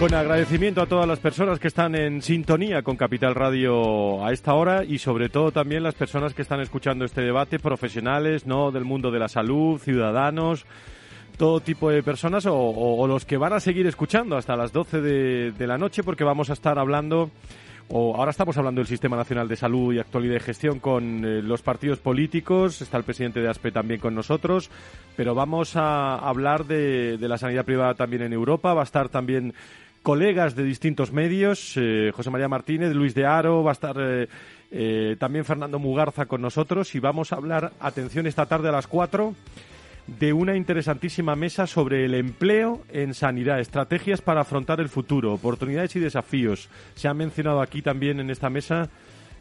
Con 0.00 0.12
agradecimiento 0.12 0.82
a 0.82 0.86
todas 0.86 1.06
las 1.06 1.20
personas 1.20 1.60
que 1.60 1.68
están 1.68 1.94
en 1.94 2.20
sintonía 2.20 2.82
con 2.82 2.96
Capital 2.96 3.36
Radio 3.36 4.26
a 4.26 4.32
esta 4.32 4.54
hora 4.54 4.82
y 4.82 4.98
sobre 4.98 5.28
todo 5.28 5.52
también 5.52 5.84
las 5.84 5.94
personas 5.94 6.34
que 6.34 6.42
están 6.42 6.60
escuchando 6.60 7.04
este 7.04 7.20
debate, 7.20 7.60
profesionales, 7.60 8.44
no 8.44 8.72
del 8.72 8.84
mundo 8.84 9.12
de 9.12 9.20
la 9.20 9.28
salud, 9.28 9.78
ciudadanos, 9.78 10.66
todo 11.36 11.60
tipo 11.60 11.90
de 11.90 12.02
personas 12.02 12.44
o, 12.48 13.06
los 13.06 13.24
que 13.24 13.36
van 13.36 13.52
a 13.52 13.60
seguir 13.60 13.86
escuchando 13.86 14.36
hasta 14.36 14.56
las 14.56 14.72
12 14.72 15.00
de, 15.00 15.52
de 15.52 15.66
la 15.68 15.78
noche 15.78 16.02
porque 16.02 16.24
vamos 16.24 16.50
a 16.50 16.54
estar 16.54 16.76
hablando 16.76 17.30
o 17.92 18.16
ahora 18.16 18.30
estamos 18.30 18.56
hablando 18.56 18.80
del 18.80 18.86
Sistema 18.86 19.16
Nacional 19.16 19.48
de 19.48 19.56
Salud 19.56 19.92
y 19.92 19.98
Actualidad 19.98 20.34
de 20.34 20.40
Gestión 20.40 20.78
con 20.78 21.24
eh, 21.24 21.42
los 21.42 21.62
partidos 21.62 21.98
políticos, 21.98 22.80
está 22.80 22.96
el 22.96 23.04
presidente 23.04 23.40
de 23.40 23.48
ASPE 23.48 23.72
también 23.72 24.00
con 24.00 24.14
nosotros, 24.14 24.70
pero 25.16 25.34
vamos 25.34 25.74
a 25.74 26.16
hablar 26.16 26.66
de, 26.66 27.18
la 27.20 27.36
sanidad 27.36 27.64
privada 27.64 27.94
también 27.94 28.22
en 28.22 28.32
Europa, 28.32 28.74
va 28.74 28.82
a 28.82 28.84
estar 28.84 29.08
también 29.08 29.54
colegas 30.02 30.54
de 30.54 30.62
distintos 30.62 31.12
medios, 31.12 31.74
eh, 31.76 32.12
José 32.14 32.30
María 32.30 32.48
Martínez, 32.48 32.94
Luis 32.94 33.14
de 33.14 33.26
Aro, 33.26 33.64
va 33.64 33.72
a 33.72 33.74
estar 33.74 33.96
eh, 33.98 35.16
también 35.18 35.44
Fernando 35.44 35.78
Mugarza 35.78 36.26
con 36.26 36.40
nosotros. 36.40 36.94
Y 36.94 37.00
vamos 37.00 37.32
a 37.32 37.36
hablar, 37.36 37.72
atención, 37.80 38.26
esta 38.26 38.46
tarde 38.46 38.68
a 38.68 38.72
las 38.72 38.86
cuatro 38.86 39.34
de 40.18 40.32
una 40.32 40.56
interesantísima 40.56 41.36
mesa 41.36 41.66
sobre 41.66 42.04
el 42.04 42.14
empleo 42.14 42.82
en 42.90 43.14
sanidad, 43.14 43.60
estrategias 43.60 44.20
para 44.20 44.40
afrontar 44.40 44.80
el 44.80 44.88
futuro, 44.88 45.32
oportunidades 45.32 45.94
y 45.96 46.00
desafíos. 46.00 46.68
Se 46.94 47.06
ha 47.06 47.14
mencionado 47.14 47.60
aquí 47.60 47.80
también 47.80 48.18
en 48.18 48.30
esta 48.30 48.50
mesa 48.50 48.88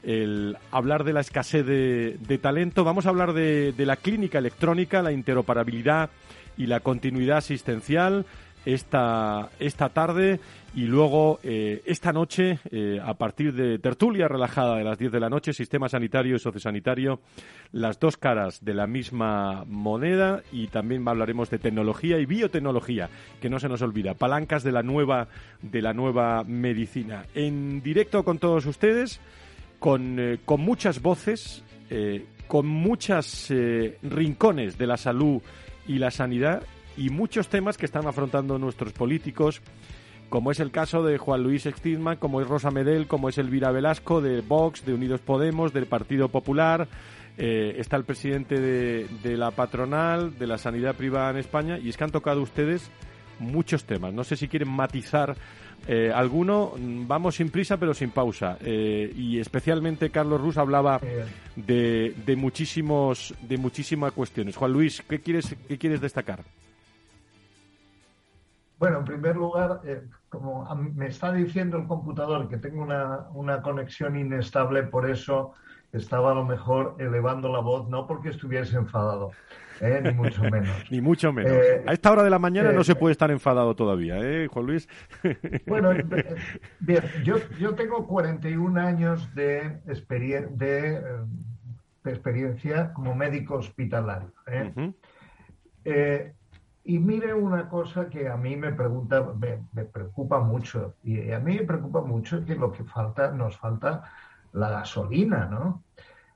el 0.03 0.57
hablar 0.71 1.03
de 1.03 1.13
la 1.13 1.21
escasez 1.21 1.65
de, 1.65 2.39
talento. 2.41 2.83
Vamos 2.83 3.05
a 3.05 3.09
hablar 3.09 3.33
de, 3.33 3.73
de 3.73 3.85
la 3.85 3.95
clínica 3.95 4.37
electrónica, 4.37 5.01
la 5.01 5.11
interoperabilidad 5.11 6.11
y 6.57 6.67
la 6.67 6.81
continuidad 6.81 7.37
asistencial 7.37 8.25
esta, 8.65 9.49
esta 9.59 9.89
tarde 9.89 10.39
y 10.75 10.81
luego 10.85 11.39
eh, 11.43 11.81
esta 11.85 12.13
noche, 12.13 12.59
eh, 12.71 12.99
a 13.03 13.15
partir 13.15 13.53
de 13.53 13.79
tertulia 13.79 14.27
relajada 14.27 14.77
de 14.77 14.83
las 14.83 14.97
10 14.97 15.11
de 15.11 15.19
la 15.19 15.29
noche, 15.29 15.51
sistema 15.51 15.89
sanitario 15.89 16.35
y 16.35 16.39
sociosanitario, 16.39 17.21
las 17.71 17.99
dos 17.99 18.17
caras 18.17 18.63
de 18.63 18.73
la 18.73 18.85
misma 18.85 19.65
moneda 19.65 20.43
y 20.51 20.67
también 20.67 21.07
hablaremos 21.07 21.49
de 21.49 21.57
tecnología 21.57 22.19
y 22.19 22.25
biotecnología, 22.25 23.09
que 23.41 23.49
no 23.49 23.59
se 23.59 23.67
nos 23.67 23.81
olvida, 23.81 24.13
palancas 24.13 24.63
de 24.63 24.71
la 24.71 24.83
nueva, 24.83 25.27
de 25.61 25.81
la 25.81 25.93
nueva 25.93 26.43
medicina. 26.43 27.25
En 27.33 27.81
directo 27.81 28.23
con 28.23 28.37
todos 28.37 28.65
ustedes, 28.65 29.19
con, 29.79 30.19
eh, 30.19 30.39
con 30.45 30.61
muchas 30.61 31.01
voces, 31.01 31.63
con 32.47 32.67
muchos 32.67 33.51
rincones 34.03 34.77
de 34.77 34.85
la 34.85 34.95
salud 34.95 35.41
y 35.87 35.97
la 35.97 36.11
sanidad 36.11 36.61
y 36.95 37.09
muchos 37.09 37.47
temas 37.47 37.77
que 37.79 37.87
están 37.87 38.05
afrontando 38.05 38.59
nuestros 38.59 38.93
políticos, 38.93 39.63
como 40.29 40.51
es 40.51 40.59
el 40.59 40.71
caso 40.71 41.03
de 41.03 41.17
Juan 41.17 41.43
Luis 41.43 41.65
Extisman, 41.65 42.17
como 42.17 42.41
es 42.41 42.47
Rosa 42.47 42.71
Medel, 42.71 43.07
como 43.07 43.29
es 43.29 43.37
Elvira 43.37 43.71
Velasco, 43.71 44.21
de 44.21 44.41
Vox, 44.41 44.85
de 44.85 44.93
Unidos 44.93 45.21
Podemos, 45.21 45.73
del 45.73 45.87
Partido 45.87 46.29
Popular. 46.29 46.87
Eh, 47.37 47.75
está 47.77 47.95
el 47.97 48.03
presidente 48.03 48.59
de, 48.59 49.37
la 49.37 49.51
patronal, 49.51 50.37
de 50.37 50.47
la 50.47 50.57
sanidad 50.57 50.95
privada 50.95 51.31
en 51.31 51.37
España, 51.37 51.79
y 51.79 51.89
es 51.89 51.97
que 51.97 52.03
han 52.03 52.11
tocado 52.11 52.41
ustedes 52.41 52.91
muchos 53.39 53.85
temas. 53.85 54.13
No 54.13 54.23
sé 54.23 54.35
si 54.35 54.47
quieren 54.47 54.69
matizar 54.69 55.35
eh, 55.87 56.11
alguno. 56.13 56.73
Vamos 56.77 57.35
sin 57.35 57.49
prisa, 57.49 57.77
pero 57.77 57.93
sin 57.93 58.11
pausa. 58.11 58.57
Eh, 58.61 59.11
y 59.15 59.39
especialmente 59.39 60.09
Carlos 60.11 60.41
Rus 60.41 60.57
hablaba 60.57 60.99
de, 61.55 62.13
de, 62.25 62.35
muchísimos, 62.35 63.33
de 63.41 63.57
muchísimas 63.57 64.11
cuestiones. 64.11 64.55
Juan 64.57 64.73
Luis, 64.73 65.01
¿qué 65.07 65.21
quieres, 65.21 65.55
qué 65.67 65.77
quieres 65.77 66.01
destacar? 66.01 66.43
Bueno, 68.79 68.99
en 68.99 69.05
primer 69.05 69.35
lugar, 69.35 69.81
eh, 69.83 70.01
como 70.29 70.67
me 70.75 71.07
está 71.07 71.33
diciendo 71.33 71.77
el 71.77 71.87
computador 71.87 72.47
que 72.47 72.57
tengo 72.57 72.83
una, 72.83 73.61
conexión 73.61 74.15
inestable, 74.15 74.83
por 74.83 75.09
eso 75.09 75.53
estaba 75.91 76.31
a 76.31 76.35
lo 76.35 76.45
mejor 76.45 76.95
elevando 76.99 77.51
la 77.51 77.59
voz, 77.59 77.89
no 77.89 78.05
porque 78.05 78.29
estuviese 78.29 78.77
enfadado, 78.77 79.31
eh, 79.81 79.99
ni 80.03 80.11
mucho 80.13 80.43
menos. 80.51 80.91
ni 80.91 81.01
mucho 81.01 81.33
menos. 81.33 81.51
Eh, 81.51 81.83
a 81.85 81.93
esta 81.93 82.11
hora 82.11 82.23
de 82.23 82.29
la 82.29 82.37
mañana 82.37 82.71
no 82.71 82.83
se 82.83 82.95
puede 82.95 83.13
estar 83.13 83.31
enfadado 83.31 83.75
todavía, 83.75 84.19
¿eh, 84.19 84.47
Juan 84.47 84.65
Luis? 84.67 84.87
bueno, 85.67 85.91
bien, 86.79 87.03
yo, 87.23 87.37
yo 87.59 87.73
tengo 87.73 88.05
41 88.05 88.79
años 88.79 89.33
de, 89.33 89.79
de, 89.85 91.01
experiencia 92.05 92.93
como 92.93 93.15
médico 93.15 93.55
hospitalario. 93.55 94.31
Y 96.83 96.97
mire 96.99 97.33
una 97.33 97.69
cosa 97.69 98.09
que 98.09 98.29
a 98.29 98.37
mí 98.37 98.55
me 98.55 98.73
pregunta, 98.73 99.33
me, 99.73 99.85
preocupa 99.85 100.39
mucho, 100.39 100.95
y 101.03 101.31
a 101.31 101.39
mí 101.39 101.57
me 101.57 101.65
preocupa 101.65 102.01
mucho 102.01 102.43
que 102.45 102.55
lo 102.55 102.71
que 102.71 102.83
falta, 102.83 103.31
nos 103.31 103.57
falta 103.57 104.03
la 104.53 104.69
gasolina, 104.69 105.45
¿no? 105.45 105.83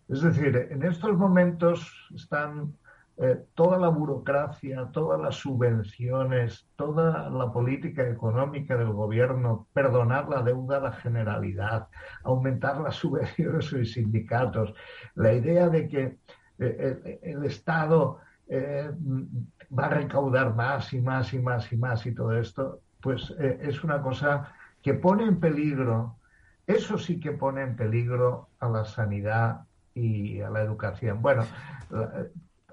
Es 0.09 0.21
decir, 0.21 0.67
en 0.69 0.83
estos 0.83 1.17
momentos 1.17 2.09
están 2.13 2.73
eh, 3.17 3.45
toda 3.53 3.77
la 3.77 3.89
burocracia, 3.89 4.89
todas 4.91 5.21
las 5.21 5.35
subvenciones, 5.35 6.67
toda 6.75 7.29
la 7.29 7.51
política 7.51 8.07
económica 8.07 8.75
del 8.75 8.91
gobierno, 8.91 9.67
perdonar 9.71 10.27
la 10.29 10.41
deuda 10.41 10.77
a 10.77 10.81
la 10.81 10.91
generalidad, 10.93 11.87
aumentar 12.23 12.81
las 12.81 12.95
subvenciones 12.95 13.71
los 13.71 13.91
sindicatos, 13.91 14.73
la 15.13 15.31
idea 15.31 15.69
de 15.69 15.87
que 15.87 16.17
eh, 16.57 17.19
el, 17.21 17.43
Estado 17.45 18.19
eh, 18.47 18.89
va 19.77 19.85
a 19.85 19.89
recaudar 19.89 20.55
más 20.55 20.93
y 20.93 21.01
más 21.01 21.33
y 21.33 21.39
más 21.39 21.71
y 21.71 21.77
más 21.77 22.05
y 22.05 22.13
todo 22.13 22.37
esto, 22.37 22.81
pues 23.01 23.33
eh, 23.39 23.59
es 23.61 23.83
una 23.83 24.01
cosa 24.01 24.53
que 24.81 24.93
pone 24.93 25.23
en 25.23 25.39
peligro, 25.39 26.17
eso 26.67 26.97
sí 26.97 27.19
que 27.19 27.31
pone 27.31 27.61
en 27.61 27.75
peligro 27.75 28.49
a 28.59 28.69
la 28.69 28.85
sanidad 28.85 29.65
y 29.93 30.41
a 30.41 30.49
la 30.49 30.61
educación. 30.61 31.21
Bueno, 31.21 31.45
la, 31.89 32.27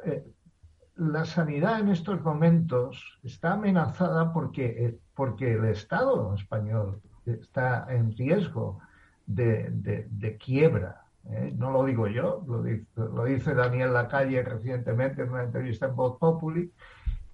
eh, 0.04 1.26
sanidad 1.26 1.80
en 1.80 1.88
estos 1.88 2.22
momentos 2.22 3.18
está 3.22 3.54
amenazada 3.54 4.32
porque, 4.32 4.86
eh, 4.86 4.98
porque 5.14 5.54
el 5.54 5.64
Estado 5.66 6.34
español 6.34 7.00
está 7.26 7.86
en 7.88 8.16
riesgo 8.16 8.80
de 9.26 10.38
quiebra. 10.44 11.09
¿Eh? 11.28 11.52
no 11.56 11.70
lo 11.70 11.84
digo 11.84 12.06
yo, 12.06 12.44
lo 12.46 13.24
dice, 13.24 13.54
Daniel 13.54 13.92
Lacalle 13.92 14.42
recientemente 14.42 15.22
en 15.22 15.30
una 15.30 15.44
entrevista 15.44 15.86
en 15.86 15.96
Voz 15.96 16.18
Populi, 16.18 16.72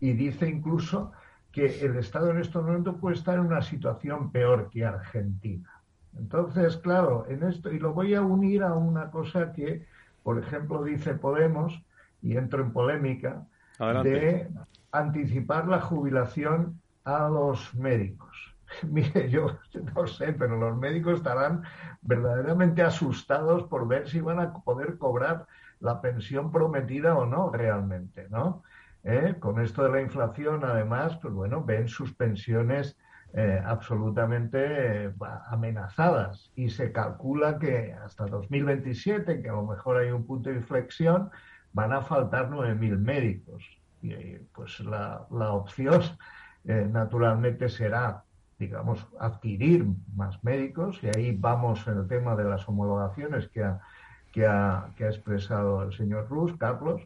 y 0.01 0.13
dice 0.13 0.49
incluso 0.49 1.13
que 1.53 1.85
el 1.85 1.97
Estado 1.97 2.31
en 2.31 2.39
estos 2.39 2.65
momentos 2.65 2.97
puede 3.01 3.17
estar 3.17 3.37
en 3.37 3.47
una 3.47 3.63
situación 3.63 4.31
peor 4.31 4.69
que 4.71 4.85
Argentina. 4.85 5.71
Entonces, 6.19 6.77
claro, 6.77 7.27
en 7.29 7.43
esto, 7.45 7.73
y 7.73 7.79
lo 7.79 7.93
voy 7.93 8.15
a 8.15 8.23
unir 8.23 8.63
a 8.63 8.75
una 8.75 9.11
cosa 9.11 9.53
que, 9.53 9.87
por 10.23 10.39
ejemplo, 10.39 10.83
dice 10.85 11.15
Podemos, 11.15 11.83
y 12.23 12.37
entro 12.37 12.63
en 12.63 12.73
polémica, 12.73 13.47
de 13.79 14.49
anticipar 14.93 15.69
la 15.69 15.81
jubilación 15.81 16.81
a 17.05 17.29
los 17.29 17.75
médicos. 17.75 18.56
Mire, 18.89 19.31
yo 19.31 19.59
no 19.95 20.07
sé, 20.07 20.33
pero 20.33 20.57
los 20.57 20.77
médicos 20.77 21.19
estarán 21.19 21.63
verdaderamente 22.03 22.83
asustados 22.83 23.65
por 23.65 23.87
ver 23.89 24.09
si 24.09 24.21
van 24.21 24.41
a 24.41 24.53
poder 24.53 24.99
cobrar 24.99 25.47
la 25.81 26.01
pensión 26.01 26.51
prometida 26.51 27.17
o 27.17 27.27
no 27.27 27.51
realmente, 27.51 28.29
¿no? 28.31 28.63
¿Eh? 29.05 29.37
Con 29.39 29.61
esto 29.61 29.85
de 29.85 29.91
la 29.91 30.01
inflación, 30.01 30.65
además, 30.65 31.17
pues 31.19 31.33
bueno, 31.33 31.63
ven 31.63 31.87
sus 31.87 32.13
pensiones 32.15 32.97
eh, 33.35 33.63
absolutamente 33.65 35.05
eh, 35.07 35.13
amenazadas 35.49 36.51
y 36.57 36.71
se 36.71 36.91
calcula 36.91 37.59
que 37.59 37.93
hasta 37.93 38.27
2027, 38.27 39.43
que 39.43 39.49
a 39.49 39.53
lo 39.53 39.67
mejor 39.67 39.99
hay 39.99 40.11
un 40.11 40.27
punto 40.27 40.51
de 40.51 40.57
inflexión, 40.57 41.31
van 41.73 41.93
a 41.93 42.01
faltar 42.01 42.51
9.000 42.51 42.99
médicos. 42.99 43.65
Y 44.03 44.13
pues 44.55 44.81
la, 44.81 45.27
la 45.31 45.53
opción 45.53 46.03
naturalmente 46.65 47.69
será 47.69 48.25
digamos, 48.59 49.07
adquirir 49.19 49.87
más 50.15 50.43
médicos 50.43 51.01
y 51.03 51.09
ahí 51.09 51.37
vamos 51.37 51.87
en 51.87 51.99
el 51.99 52.09
tema 52.09 52.37
de 52.37 52.45
las 52.45 52.69
homologaciones 52.69 53.49
que 53.49 53.65
ha, 53.65 53.81
que 54.33 54.47
ha, 54.47 54.91
que 54.97 55.05
ha 55.05 55.09
expresado 55.09 55.83
el 55.83 55.93
señor 55.93 56.29
Rus, 56.29 56.55
Carlos, 56.57 57.03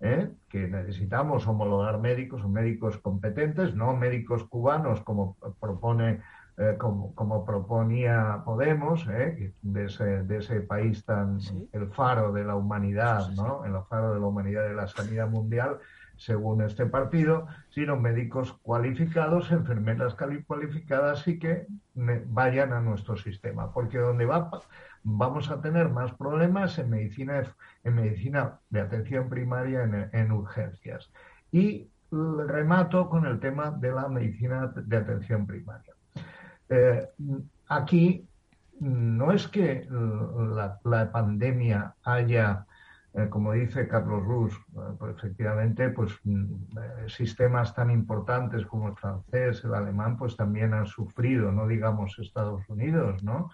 ¿eh? 0.00 0.30
que 0.48 0.66
necesitamos 0.66 1.46
homologar 1.46 1.98
médicos 1.98 2.42
o 2.42 2.48
médicos 2.48 2.98
competentes, 2.98 3.74
no 3.74 3.96
médicos 3.96 4.44
cubanos 4.44 5.00
como 5.00 5.36
propone 5.60 6.20
eh, 6.56 6.76
como, 6.78 7.12
como, 7.16 7.44
proponía 7.44 8.42
Podemos, 8.44 9.08
¿eh? 9.08 9.52
de, 9.62 9.86
ese, 9.86 10.22
de 10.22 10.36
ese 10.36 10.60
país 10.60 11.04
tan, 11.04 11.40
el 11.72 11.88
faro 11.88 12.32
de 12.32 12.44
la 12.44 12.54
humanidad, 12.54 13.28
¿no? 13.30 13.64
El 13.64 13.74
faro 13.88 14.14
de 14.14 14.20
la 14.20 14.26
humanidad 14.26 14.68
de 14.68 14.74
la 14.74 14.86
sanidad 14.86 15.28
mundial, 15.28 15.80
según 16.16 16.62
este 16.62 16.86
partido, 16.86 17.46
sino 17.70 17.96
médicos 17.96 18.52
cualificados, 18.62 19.50
enfermeras 19.50 20.16
cualificadas 20.46 21.26
y 21.28 21.38
que 21.38 21.66
vayan 21.94 22.72
a 22.72 22.80
nuestro 22.80 23.16
sistema, 23.16 23.72
porque 23.72 23.98
donde 23.98 24.26
va, 24.26 24.50
vamos 25.02 25.50
a 25.50 25.60
tener 25.60 25.88
más 25.88 26.12
problemas 26.12 26.78
en 26.78 26.90
medicina, 26.90 27.42
en 27.84 27.94
medicina 27.94 28.58
de 28.70 28.80
atención 28.80 29.28
primaria 29.28 30.10
en, 30.12 30.32
urgencias. 30.32 31.10
Y 31.52 31.88
remato 32.10 33.08
con 33.08 33.26
el 33.26 33.40
tema 33.40 33.70
de 33.70 33.92
la 33.92 34.08
medicina 34.08 34.72
de 34.74 34.96
atención 34.96 35.46
primaria. 35.46 35.94
Eh, 36.68 37.08
aquí 37.68 38.26
no 38.80 39.32
es 39.32 39.46
que 39.48 39.86
la 40.84 41.10
pandemia 41.12 41.94
haya 42.02 42.66
eh, 43.16 43.28
como 43.28 43.52
dice 43.52 43.86
Carlos 43.86 44.24
Rus, 44.24 44.52
eh, 44.54 44.96
pues 44.98 45.16
efectivamente, 45.16 45.90
pues 45.90 46.12
mm, 46.24 46.44
eh, 46.76 47.08
sistemas 47.08 47.72
tan 47.72 47.92
importantes 47.92 48.66
como 48.66 48.88
el 48.88 48.96
francés, 48.96 49.62
el 49.64 49.74
alemán, 49.74 50.16
pues 50.16 50.36
también 50.36 50.74
han 50.74 50.86
sufrido, 50.86 51.52
no 51.52 51.68
digamos 51.68 52.18
Estados 52.18 52.68
Unidos, 52.68 53.22
¿no? 53.22 53.50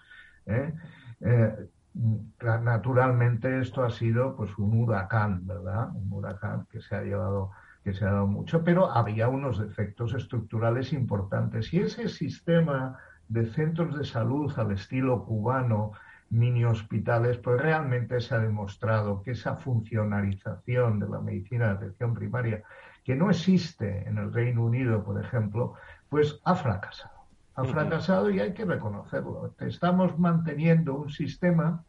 naturalmente 2.33 3.59
esto 3.59 3.83
ha 3.83 3.91
sido 3.91 4.35
pues 4.35 4.57
un 4.57 4.81
huracán, 4.81 5.45
¿verdad? 5.45 5.89
Un 5.93 6.11
huracán 6.11 6.65
que 6.71 6.81
se 6.81 6.95
ha 6.95 7.03
llevado 7.03 7.51
que 7.83 7.93
se 7.93 8.05
ha 8.05 8.11
dado 8.11 8.27
mucho, 8.27 8.63
pero 8.63 8.91
había 8.91 9.27
unos 9.27 9.59
defectos 9.59 10.13
estructurales 10.13 10.93
importantes 10.93 11.73
y 11.73 11.79
ese 11.79 12.09
sistema 12.09 12.97
de 13.27 13.45
centros 13.45 13.97
de 13.97 14.03
salud 14.03 14.51
al 14.57 14.71
estilo 14.71 15.23
cubano 15.25 15.93
mini 16.31 16.63
hospitales, 16.63 17.37
pues 17.37 17.61
realmente 17.61 18.19
se 18.21 18.33
ha 18.33 18.39
demostrado 18.39 19.21
que 19.21 19.31
esa 19.31 19.57
funcionalización 19.57 20.99
de 20.99 21.09
la 21.09 21.19
medicina 21.19 21.67
de 21.67 21.73
atención 21.73 22.13
primaria, 22.13 22.63
que 23.03 23.15
no 23.15 23.29
existe 23.29 24.07
en 24.07 24.17
el 24.17 24.33
Reino 24.33 24.63
Unido, 24.63 25.03
por 25.03 25.23
ejemplo, 25.23 25.75
pues 26.09 26.39
ha 26.45 26.55
fracasado. 26.55 27.21
Ha 27.55 27.65
fracasado 27.65 28.29
y 28.29 28.39
hay 28.39 28.53
que 28.53 28.63
reconocerlo. 28.63 29.53
Estamos 29.59 30.17
manteniendo 30.17 30.95
un 30.95 31.09
sistema 31.09 31.83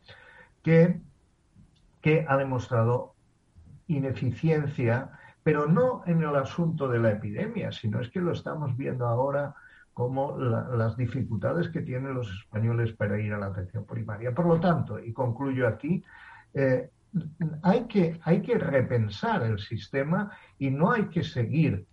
que, 0.62 1.00
que 2.00 2.26
ha 2.28 2.36
demostrado 2.36 3.14
ineficiencia, 3.86 5.10
pero 5.44 5.66
no 5.66 6.02
en 6.06 6.20
el 6.22 6.34
asunto 6.34 6.88
de 6.88 6.98
la 6.98 7.12
epidemia, 7.12 7.70
sino 7.70 8.00
es 8.00 8.10
que 8.10 8.20
lo 8.20 8.32
estamos 8.32 8.76
viendo 8.76 9.06
ahora 9.06 9.54
como 9.92 10.38
las 10.38 10.96
dificultades 10.96 11.68
que 11.68 11.82
tienen 11.82 12.14
los 12.14 12.30
españoles 12.30 12.92
para 12.92 13.20
ir 13.20 13.32
a 13.34 13.38
la 13.38 13.46
atención 13.46 13.84
primaria. 13.84 14.34
Por 14.34 14.46
lo 14.46 14.58
tanto, 14.58 14.98
y 14.98 15.12
concluyo 15.12 15.68
aquí, 15.68 16.02
eh, 16.54 16.88
hay, 17.62 17.86
que, 17.86 18.18
hay 18.22 18.40
que 18.40 18.56
repensar 18.56 19.42
el 19.42 19.58
sistema 19.58 20.30
y 20.58 20.70
no 20.70 20.92
hay 20.92 21.06
que 21.08 21.22
seguir 21.22 21.86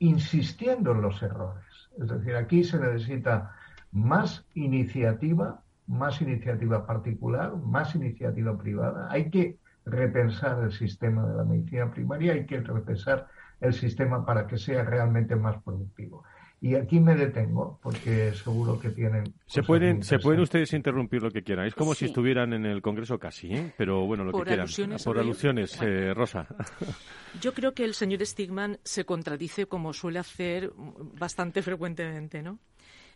insistiendo 0.00 0.92
en 0.92 1.02
los 1.02 1.22
errores. 1.22 1.64
Es 2.00 2.08
decir, 2.08 2.34
aquí 2.34 2.64
se 2.64 2.78
necesita 2.78 3.54
más 3.92 4.44
iniciativa, 4.54 5.62
más 5.86 6.20
iniciativa 6.20 6.84
particular, 6.84 7.56
más 7.56 7.94
iniciativa 7.94 8.58
privada. 8.58 9.08
Hay 9.10 9.30
que 9.30 9.58
repensar 9.84 10.64
el 10.64 10.72
sistema 10.72 11.24
de 11.26 11.36
la 11.36 11.44
medicina 11.44 11.90
primaria, 11.90 12.32
hay 12.32 12.46
que 12.46 12.60
repensar 12.60 13.28
el 13.60 13.72
sistema 13.72 14.24
para 14.26 14.46
que 14.46 14.58
sea 14.58 14.82
realmente 14.82 15.36
más 15.36 15.62
productivo. 15.62 16.24
Y 16.60 16.76
aquí 16.76 16.98
me 16.98 17.14
detengo 17.14 17.78
porque 17.82 18.32
seguro 18.32 18.78
que 18.78 18.88
tienen. 18.90 19.34
Se 19.46 19.62
pueden, 19.62 20.02
se 20.02 20.18
pueden 20.18 20.40
ustedes 20.40 20.72
interrumpir 20.72 21.22
lo 21.22 21.30
que 21.30 21.42
quieran. 21.42 21.66
Es 21.66 21.74
como 21.74 21.94
si 21.94 22.06
estuvieran 22.06 22.54
en 22.54 22.64
el 22.64 22.80
Congreso 22.80 23.18
casi, 23.18 23.48
¿eh? 23.52 23.74
pero 23.76 24.06
bueno, 24.06 24.24
lo 24.24 24.32
que 24.32 24.44
quieran. 24.44 24.66
Por 25.04 25.18
alusiones, 25.18 25.78
eh, 25.82 26.14
Rosa. 26.14 26.46
Yo 27.40 27.52
creo 27.52 27.74
que 27.74 27.84
el 27.84 27.94
señor 27.94 28.24
Stigman 28.24 28.78
se 28.82 29.04
contradice 29.04 29.66
como 29.66 29.92
suele 29.92 30.18
hacer 30.18 30.72
bastante 30.74 31.60
frecuentemente, 31.60 32.42
¿no? 32.42 32.58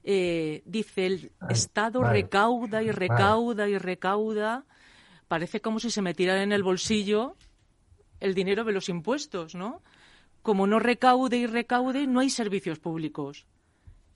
Eh, 0.05 0.63
dice 0.65 1.07
el 1.07 1.33
Estado 1.49 2.03
recauda 2.03 2.83
y 2.83 2.91
recauda 2.91 3.69
y 3.69 3.79
recauda. 3.79 4.65
Parece 5.27 5.61
como 5.61 5.81
si 5.81 5.91
se 5.91 6.03
metiera 6.03 6.43
en 6.43 6.53
el 6.53 6.63
bolsillo 6.63 7.37
el 8.21 8.35
dinero 8.35 8.65
de 8.65 8.73
los 8.73 8.89
impuestos, 8.89 9.55
¿no? 9.55 9.83
Como 10.49 10.67
no 10.67 10.79
recaude 10.79 11.37
y 11.37 11.47
recaude, 11.47 12.07
no 12.07 12.21
hay 12.21 12.31
servicios 12.31 12.79
públicos. 12.79 13.47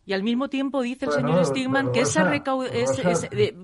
Y 0.07 0.15
al 0.15 0.23
mismo 0.23 0.49
tiempo 0.49 0.81
dice 0.81 1.05
el 1.05 1.13
señor 1.13 1.45
Stigman 1.45 1.93
que 1.93 2.01
esa 2.01 2.25
recaude... 2.25 2.71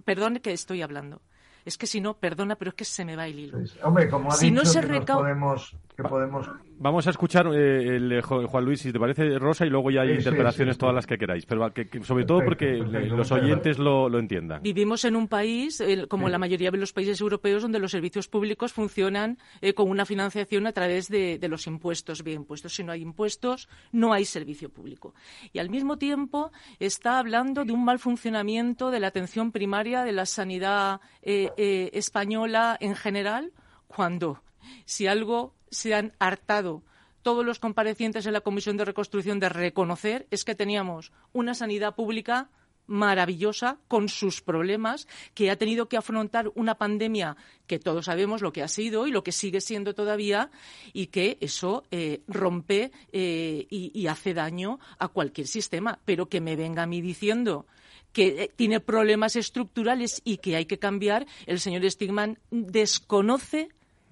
perdón 0.04 0.40
que 0.40 0.52
estoy 0.52 0.82
hablando. 0.82 1.22
Es 1.64 1.78
que 1.78 1.86
si 1.86 2.02
no, 2.02 2.18
perdona, 2.18 2.56
pero 2.56 2.68
es 2.68 2.74
que 2.74 2.84
se 2.84 3.06
me 3.06 3.16
va 3.16 3.26
el 3.26 3.38
hilo. 3.38 3.58
hombre, 3.82 4.10
como 4.10 4.30
ha 4.30 4.34
si 4.34 4.50
no 4.50 4.66
se 4.66 4.82
podemos 4.82 5.74
podemos... 6.04 6.48
Vamos 6.80 7.06
a 7.08 7.10
escuchar 7.10 7.48
eh, 7.52 7.96
el, 7.96 8.22
Juan 8.22 8.64
Luis, 8.64 8.80
si 8.82 8.92
te 8.92 9.00
parece, 9.00 9.36
Rosa, 9.38 9.66
y 9.66 9.70
luego 9.70 9.90
ya 9.90 10.02
hay 10.02 10.12
interpelaciones 10.12 10.78
todas 10.78 10.94
las 10.94 11.06
que 11.06 11.18
queráis, 11.18 11.44
pero 11.44 11.72
sobre 12.02 12.24
todo 12.24 12.44
porque 12.44 12.76
los 12.76 13.32
oyentes 13.32 13.78
lo, 13.78 14.16
entiendan. 14.16 14.62
Vivimos 14.62 15.04
en 15.04 15.16
un 15.16 15.26
país, 15.26 15.82
como 16.08 16.28
la 16.28 16.38
mayoría 16.38 16.70
de 16.70 16.78
los 16.78 16.92
países 16.92 17.20
europeos, 17.20 17.62
donde 17.62 17.80
los 17.80 17.90
servicios 17.90 18.28
públicos 18.28 18.72
funcionan 18.72 19.38
eh, 19.60 19.74
con 19.74 19.90
una 19.90 20.04
financiación 20.04 20.66
a 20.68 20.72
través 20.72 21.08
de, 21.08 21.38
los 21.48 21.66
impuestos. 21.66 22.22
Bien, 22.22 22.42
impuestos, 22.42 22.74
si 22.74 22.84
no 22.84 22.92
hay 22.92 23.02
impuestos, 23.02 23.68
no 23.90 24.12
hay 24.12 24.24
servicio 24.24 24.70
público. 24.70 25.14
Y 25.52 25.58
al 25.58 25.70
mismo 25.70 25.98
tiempo 25.98 26.52
está 26.78 27.18
hablando 27.18 27.64
de 27.64 27.72
un 27.72 27.84
mal 27.84 27.98
funcionamiento 27.98 28.90
de 28.90 29.00
la 29.00 29.08
atención 29.08 29.50
primaria, 29.50 30.04
de 30.04 30.12
la 30.12 30.26
sanidad 30.26 31.00
eh, 31.22 31.90
española 31.92 32.76
en 32.80 32.94
general, 32.94 33.52
cuando 33.88 34.42
si 34.84 35.06
algo 35.06 35.57
se 35.70 35.94
han 35.94 36.12
hartado 36.18 36.82
todos 37.22 37.44
los 37.44 37.58
comparecientes 37.58 38.26
en 38.26 38.32
la 38.32 38.40
Comisión 38.40 38.76
de 38.76 38.84
Reconstrucción 38.84 39.40
de 39.40 39.48
reconocer 39.48 40.26
es 40.30 40.44
que 40.44 40.54
teníamos 40.54 41.12
una 41.32 41.54
sanidad 41.54 41.94
pública 41.94 42.48
maravillosa 42.86 43.78
con 43.86 44.08
sus 44.08 44.40
problemas, 44.40 45.06
que 45.34 45.50
ha 45.50 45.56
tenido 45.56 45.88
que 45.88 45.98
afrontar 45.98 46.50
una 46.54 46.76
pandemia 46.76 47.36
que 47.66 47.78
todos 47.78 48.06
sabemos 48.06 48.40
lo 48.40 48.52
que 48.52 48.62
ha 48.62 48.68
sido 48.68 49.06
y 49.06 49.10
lo 49.10 49.22
que 49.22 49.30
sigue 49.30 49.60
siendo 49.60 49.94
todavía, 49.94 50.50
y 50.94 51.08
que 51.08 51.36
eso 51.40 51.84
eh, 51.90 52.22
rompe 52.26 52.90
eh, 53.12 53.66
y, 53.68 54.06
hace 54.06 54.32
daño 54.32 54.80
a 54.98 55.08
cualquier 55.08 55.46
sistema. 55.46 55.98
Pero 56.06 56.30
que 56.30 56.40
me 56.40 56.56
venga 56.56 56.84
a 56.84 56.86
mí 56.86 57.02
diciendo 57.02 57.66
que 58.12 58.44
eh, 58.44 58.50
tiene 58.56 58.80
problemas 58.80 59.36
estructurales 59.36 60.22
y 60.24 60.38
que 60.38 60.56
hay 60.56 60.64
que 60.64 60.78
cambiar, 60.78 61.26
el 61.44 61.60
señor 61.60 61.88
Stigman 61.90 62.38
desconoce 62.50 63.68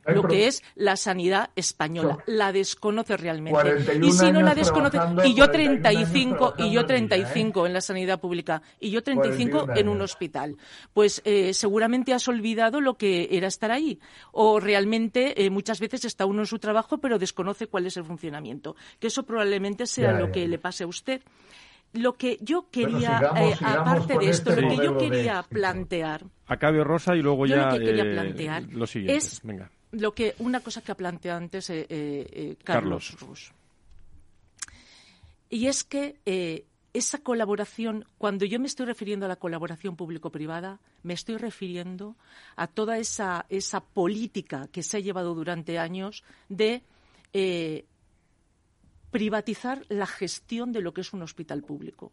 lo 0.06 0.22
que 0.24 0.46
es 0.46 0.62
la 0.74 0.96
sanidad 0.96 1.50
española. 1.56 2.18
La 2.26 2.52
desconoce 2.52 3.16
realmente. 3.16 3.98
Y 4.02 4.12
si 4.12 4.30
no 4.32 4.42
la 4.42 4.54
desconoce, 4.54 4.98
y 5.24 5.34
yo 5.34 5.50
35, 5.50 6.54
y 6.58 6.70
yo 6.70 6.86
35 6.86 7.66
en 7.66 7.72
la 7.72 7.80
sanidad 7.80 8.20
pública, 8.20 8.62
y 8.80 8.90
yo 8.90 9.02
35 9.02 9.68
en 9.74 9.88
un 9.88 10.00
hospital, 10.00 10.56
pues 10.92 11.22
eh, 11.24 11.54
seguramente 11.54 12.12
has 12.12 12.28
olvidado 12.28 12.80
lo 12.80 12.94
que 12.94 13.28
era 13.32 13.48
estar 13.48 13.70
ahí. 13.70 13.98
O 14.32 14.60
realmente 14.60 15.44
eh, 15.44 15.50
muchas 15.50 15.80
veces 15.80 16.04
está 16.04 16.26
uno 16.26 16.40
en 16.40 16.46
su 16.46 16.58
trabajo, 16.58 16.98
pero 16.98 17.18
desconoce 17.18 17.66
cuál 17.66 17.86
es 17.86 17.96
el 17.96 18.04
funcionamiento. 18.04 18.76
Que 18.98 19.08
eso 19.08 19.24
probablemente 19.24 19.86
sea 19.86 20.12
lo 20.12 20.30
que 20.30 20.46
le 20.48 20.58
pase 20.58 20.84
a 20.84 20.86
usted 20.86 21.22
lo 21.92 22.16
que 22.16 22.38
yo 22.40 22.68
quería, 22.70 23.32
eh, 23.36 23.54
aparte 23.62 24.18
de 24.18 24.28
esto, 24.28 24.54
lo 24.54 24.68
que 24.68 24.76
yo 24.76 24.98
quería 24.98 25.42
plantear. 25.42 26.24
Acabe 26.46 26.84
Rosa 26.84 27.14
y 27.16 27.22
luego 27.22 27.46
ya 27.46 27.68
lo 27.68 27.78
que 27.78 27.84
quería 27.84 28.04
plantear 28.04 28.64
lo 28.72 28.86
siguiente. 28.86 29.16
Es 29.16 29.40
Venga 29.42 29.70
lo 29.96 30.14
que 30.14 30.34
una 30.38 30.60
cosa 30.60 30.82
que 30.82 30.92
ha 30.92 30.96
planteado 30.96 31.38
antes 31.38 31.70
eh, 31.70 31.86
eh, 31.88 32.26
eh, 32.30 32.56
Carlos, 32.62 33.18
Rus. 33.20 33.52
Y 35.48 35.66
es 35.66 35.84
que 35.84 36.16
esa 36.92 37.18
colaboración, 37.18 38.04
cuando 38.18 38.44
yo 38.44 38.58
me 38.58 38.66
estoy 38.66 38.86
refiriendo 38.86 39.26
a 39.26 39.28
la 39.28 39.36
colaboración 39.36 39.96
público-privada, 39.96 40.80
me 41.02 41.14
estoy 41.14 41.36
refiriendo 41.36 42.16
a 42.56 42.66
toda 42.66 42.98
esa, 42.98 43.46
esa 43.48 43.80
política 43.80 44.68
que 44.72 44.82
se 44.82 44.96
ha 44.96 45.00
llevado 45.00 45.34
durante 45.34 45.78
años 45.78 46.24
de 46.48 46.82
privatizar 49.10 49.84
la 49.88 50.06
gestión 50.06 50.72
de 50.72 50.80
lo 50.80 50.92
que 50.92 51.02
es 51.02 51.12
un 51.12 51.22
hospital 51.22 51.62
público. 51.62 52.12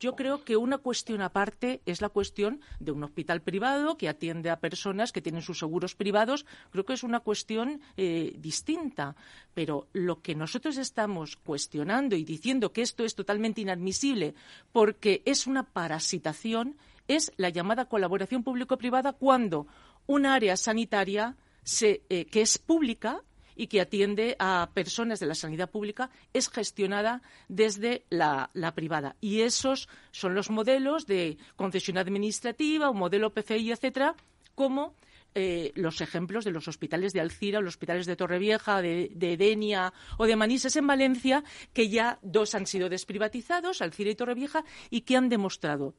Yo 0.00 0.16
creo 0.16 0.44
que 0.44 0.56
una 0.56 0.78
cuestión 0.78 1.20
aparte 1.20 1.82
es 1.84 2.00
la 2.00 2.08
cuestión 2.08 2.62
de 2.78 2.90
un 2.90 3.04
hospital 3.04 3.42
privado 3.42 3.98
que 3.98 4.08
atiende 4.08 4.48
a 4.48 4.58
personas 4.58 5.12
que 5.12 5.20
tienen 5.20 5.42
sus 5.42 5.58
seguros 5.58 5.94
privados. 5.94 6.46
Creo 6.70 6.86
que 6.86 6.94
es 6.94 7.02
una 7.02 7.20
cuestión 7.20 7.82
eh, 7.98 8.32
distinta. 8.38 9.14
Pero 9.52 9.88
lo 9.92 10.22
que 10.22 10.34
nosotros 10.34 10.78
estamos 10.78 11.36
cuestionando 11.36 12.16
y 12.16 12.24
diciendo 12.24 12.72
que 12.72 12.80
esto 12.80 13.04
es 13.04 13.14
totalmente 13.14 13.60
inadmisible 13.60 14.34
porque 14.72 15.20
es 15.26 15.46
una 15.46 15.64
parasitación 15.64 16.78
es 17.06 17.32
la 17.36 17.50
llamada 17.50 17.84
colaboración 17.84 18.42
público-privada 18.42 19.12
cuando 19.12 19.66
un 20.06 20.24
área 20.24 20.56
sanitaria 20.56 21.36
eh, 21.82 22.24
que 22.24 22.40
es 22.40 22.56
pública 22.56 23.22
y 23.60 23.66
que 23.66 23.82
atiende 23.82 24.36
a 24.38 24.70
personas 24.72 25.20
de 25.20 25.26
la 25.26 25.34
sanidad 25.34 25.70
pública 25.70 26.08
es 26.32 26.48
gestionada 26.48 27.20
desde 27.46 28.06
la, 28.08 28.50
privada. 28.74 29.16
Y 29.20 29.42
esos 29.42 29.86
son 30.12 30.34
los 30.34 30.48
modelos 30.48 31.06
de 31.06 31.36
concesión 31.56 31.98
administrativa, 31.98 32.88
un 32.88 32.96
modelo 32.96 33.34
PCI, 33.34 33.72
etcétera, 33.72 34.14
como 34.54 34.94
eh, 35.34 35.72
los 35.74 36.00
ejemplos 36.00 36.46
de 36.46 36.52
los 36.52 36.68
hospitales 36.68 37.12
de 37.12 37.20
Alcira, 37.20 37.60
los 37.60 37.74
hospitales 37.74 38.06
de 38.06 38.16
Torrevieja, 38.16 38.80
de, 38.80 39.12
de 39.14 39.36
Denia 39.36 39.92
o 40.16 40.24
de 40.24 40.36
Manises 40.36 40.76
en 40.76 40.86
Valencia, 40.86 41.44
que 41.74 41.90
ya 41.90 42.18
dos 42.22 42.54
han 42.54 42.66
sido 42.66 42.88
desprivatizados, 42.88 43.82
Alcira 43.82 44.08
y 44.08 44.14
Torrevieja, 44.14 44.64
y 44.88 45.02
que 45.02 45.18
han 45.18 45.28
demostrado 45.28 45.94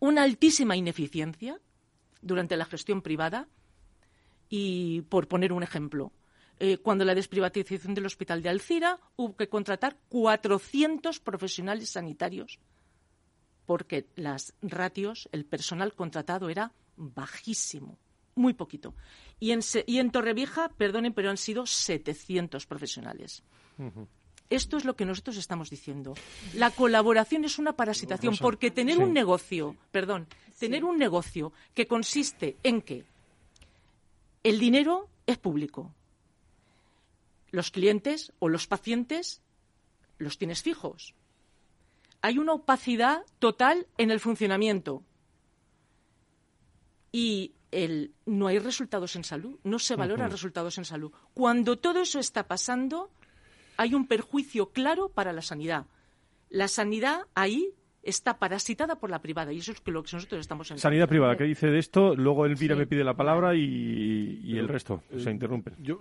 una 0.00 0.24
altísima 0.24 0.74
ineficiencia 0.74 1.60
durante 2.22 2.56
la 2.56 2.64
gestión 2.64 3.02
privada. 3.02 3.46
Y 4.48 5.02
por 5.02 5.26
poner 5.26 5.52
un 5.52 5.62
ejemplo, 5.62 6.12
eh, 6.60 6.78
cuando 6.78 7.04
la 7.04 7.14
desprivatización 7.14 7.94
del 7.94 8.06
hospital 8.06 8.42
de 8.42 8.48
Alcira 8.48 9.00
hubo 9.16 9.36
que 9.36 9.48
contratar 9.48 9.96
400 10.08 11.20
profesionales 11.20 11.90
sanitarios 11.90 12.58
porque 13.66 14.06
las 14.16 14.54
ratios, 14.62 15.28
el 15.32 15.44
personal 15.44 15.94
contratado 15.94 16.48
era 16.48 16.72
bajísimo, 16.96 17.98
muy 18.34 18.54
poquito. 18.54 18.94
Y 19.40 19.52
en, 19.52 19.60
y 19.86 19.98
en 19.98 20.10
Torrevieja, 20.10 20.68
perdonen, 20.70 21.12
pero 21.12 21.30
han 21.30 21.36
sido 21.36 21.66
700 21.66 22.66
profesionales. 22.66 23.42
Esto 24.50 24.76
es 24.76 24.84
lo 24.84 24.94
que 24.94 25.06
nosotros 25.06 25.36
estamos 25.36 25.70
diciendo. 25.70 26.14
La 26.54 26.70
colaboración 26.70 27.44
es 27.44 27.58
una 27.58 27.74
parasitación, 27.74 28.36
porque 28.40 28.70
tener 28.70 28.98
un 28.98 29.12
negocio, 29.12 29.76
perdón, 29.90 30.26
tener 30.58 30.84
un 30.84 30.98
negocio 30.98 31.52
que 31.74 31.86
consiste 31.86 32.56
en 32.62 32.82
que 32.82 33.04
el 34.42 34.58
dinero 34.58 35.08
es 35.26 35.38
público, 35.38 35.92
los 37.54 37.70
clientes 37.70 38.32
o 38.40 38.48
los 38.48 38.66
pacientes 38.66 39.40
los 40.18 40.38
tienes 40.38 40.62
fijos. 40.62 41.14
Hay 42.20 42.38
una 42.38 42.52
opacidad 42.52 43.22
total 43.38 43.86
en 43.96 44.10
el 44.10 44.20
funcionamiento 44.20 45.04
y 47.12 47.52
el, 47.70 48.12
no 48.26 48.48
hay 48.48 48.58
resultados 48.58 49.14
en 49.16 49.24
salud, 49.24 49.58
no 49.62 49.78
se 49.78 49.94
valoran 49.94 50.30
resultados 50.30 50.78
en 50.78 50.84
salud. 50.84 51.12
Cuando 51.32 51.78
todo 51.78 52.00
eso 52.00 52.18
está 52.18 52.46
pasando, 52.48 53.10
hay 53.76 53.94
un 53.94 54.06
perjuicio 54.06 54.70
claro 54.70 55.08
para 55.08 55.32
la 55.32 55.42
sanidad. 55.42 55.86
La 56.50 56.68
sanidad 56.68 57.26
ahí 57.34 57.72
está 58.04 58.38
parasitada 58.38 58.96
por 58.96 59.10
la 59.10 59.20
privada 59.20 59.52
y 59.52 59.58
eso 59.58 59.72
es 59.72 59.82
lo 59.86 60.02
que 60.02 60.16
nosotros 60.16 60.40
estamos 60.40 60.70
en 60.70 60.78
Sanidad 60.78 61.08
privada, 61.08 61.36
¿qué 61.36 61.44
dice 61.44 61.68
de 61.68 61.78
esto? 61.78 62.14
Luego 62.14 62.46
Elvira 62.46 62.76
me 62.76 62.86
pide 62.86 63.04
la 63.04 63.14
palabra 63.14 63.54
y, 63.54 64.56
el 64.56 64.68
resto 64.68 65.02
se 65.16 65.30
interrumpe. 65.30 65.72
Yo 65.78 66.00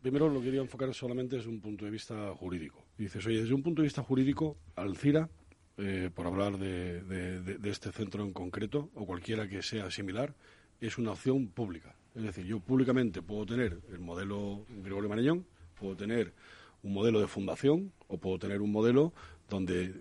primero 0.00 0.28
lo 0.28 0.40
quería 0.40 0.60
enfocar 0.60 0.92
solamente 0.94 1.36
desde 1.36 1.48
un 1.48 1.60
punto 1.60 1.84
de 1.84 1.90
vista 1.90 2.32
jurídico. 2.34 2.84
Dices, 2.96 3.24
oye, 3.26 3.40
desde 3.40 3.54
un 3.54 3.62
punto 3.62 3.82
de 3.82 3.86
vista 3.86 4.02
jurídico, 4.02 4.56
Alcira, 4.76 5.28
eh, 5.76 6.10
por 6.14 6.26
hablar 6.26 6.58
de, 6.58 7.02
de 7.02 7.70
este 7.70 7.92
centro 7.92 8.22
en 8.24 8.32
concreto, 8.32 8.90
o 8.94 9.04
cualquiera 9.06 9.48
que 9.48 9.62
sea 9.62 9.90
similar, 9.90 10.34
es 10.80 10.98
una 10.98 11.12
opción 11.12 11.48
pública. 11.48 11.94
Es 12.14 12.22
decir, 12.22 12.46
yo 12.46 12.60
públicamente 12.60 13.22
puedo 13.22 13.46
tener 13.46 13.80
el 13.92 13.98
modelo 13.98 14.64
Gregorio 14.82 15.08
Marañón, 15.08 15.46
puedo 15.78 15.96
tener 15.96 16.32
un 16.82 16.92
modelo 16.92 17.20
de 17.20 17.26
fundación 17.26 17.92
o 18.06 18.18
puedo 18.18 18.38
tener 18.38 18.60
un 18.60 18.72
modelo 18.72 19.12
donde 19.48 19.94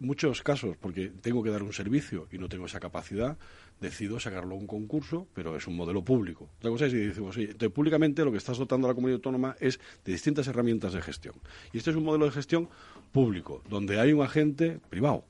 muchos 0.00 0.42
casos, 0.42 0.76
porque 0.76 1.10
tengo 1.20 1.42
que 1.42 1.50
dar 1.50 1.62
un 1.62 1.72
servicio 1.72 2.28
y 2.30 2.38
no 2.38 2.48
tengo 2.48 2.66
esa 2.66 2.80
capacidad, 2.80 3.36
decido 3.80 4.18
sacarlo 4.20 4.54
a 4.54 4.58
un 4.58 4.66
concurso, 4.66 5.28
pero 5.34 5.56
es 5.56 5.66
un 5.66 5.76
modelo 5.76 6.04
público. 6.04 6.50
Otra 6.58 6.70
cosa 6.70 6.86
es 6.86 6.92
si 6.92 6.98
decimos, 6.98 7.36
oye, 7.36 7.54
públicamente 7.70 8.24
lo 8.24 8.30
que 8.30 8.38
estás 8.38 8.58
dotando 8.58 8.86
a 8.86 8.90
la 8.90 8.94
comunidad 8.94 9.16
autónoma 9.16 9.56
es 9.60 9.78
de 10.04 10.12
distintas 10.12 10.46
herramientas 10.46 10.92
de 10.92 11.02
gestión. 11.02 11.34
Y 11.72 11.78
este 11.78 11.90
es 11.90 11.96
un 11.96 12.04
modelo 12.04 12.26
de 12.26 12.32
gestión 12.32 12.68
público, 13.12 13.62
donde 13.68 14.00
hay 14.00 14.12
un 14.12 14.22
agente 14.22 14.80
privado 14.90 15.24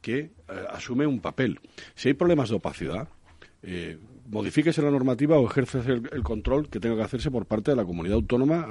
que 0.00 0.18
eh, 0.18 0.30
asume 0.70 1.06
un 1.06 1.20
papel. 1.20 1.60
Si 1.94 2.08
hay 2.08 2.14
problemas 2.14 2.50
de 2.50 2.56
opacidad, 2.56 3.08
eh, 3.62 3.98
modifíquese 4.26 4.82
la 4.82 4.90
normativa 4.90 5.38
o 5.38 5.46
ejerce 5.46 5.78
el, 5.78 6.22
control 6.22 6.68
que 6.68 6.80
tenga 6.80 6.96
que 6.96 7.02
hacerse 7.02 7.30
por 7.30 7.46
parte 7.46 7.70
de 7.70 7.76
la 7.76 7.84
comunidad 7.84 8.16
autónoma 8.16 8.66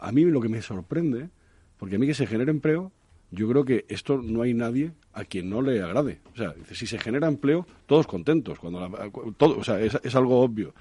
A 0.00 0.12
mí 0.12 0.24
lo 0.24 0.40
que 0.40 0.48
me 0.48 0.62
sorprende, 0.62 1.30
porque 1.78 1.96
a 1.96 1.98
mí 1.98 2.06
que 2.06 2.14
se 2.14 2.26
genere 2.26 2.50
empleo, 2.50 2.92
yo 3.30 3.48
creo 3.48 3.64
que 3.64 3.84
esto 3.88 4.20
no 4.22 4.42
hay 4.42 4.54
nadie 4.54 4.92
a 5.12 5.24
quien 5.24 5.50
no 5.50 5.60
le 5.60 5.82
agrade. 5.82 6.20
O 6.32 6.36
sea, 6.36 6.54
si 6.72 6.86
se 6.86 6.98
genera 6.98 7.28
empleo, 7.28 7.66
todos 7.86 8.06
contentos. 8.06 8.58
Cuando 8.58 8.88
todo, 9.36 9.58
o 9.58 9.64
sea, 9.64 9.80
es, 9.80 10.14
algo 10.14 10.40
obvio. 10.40 10.74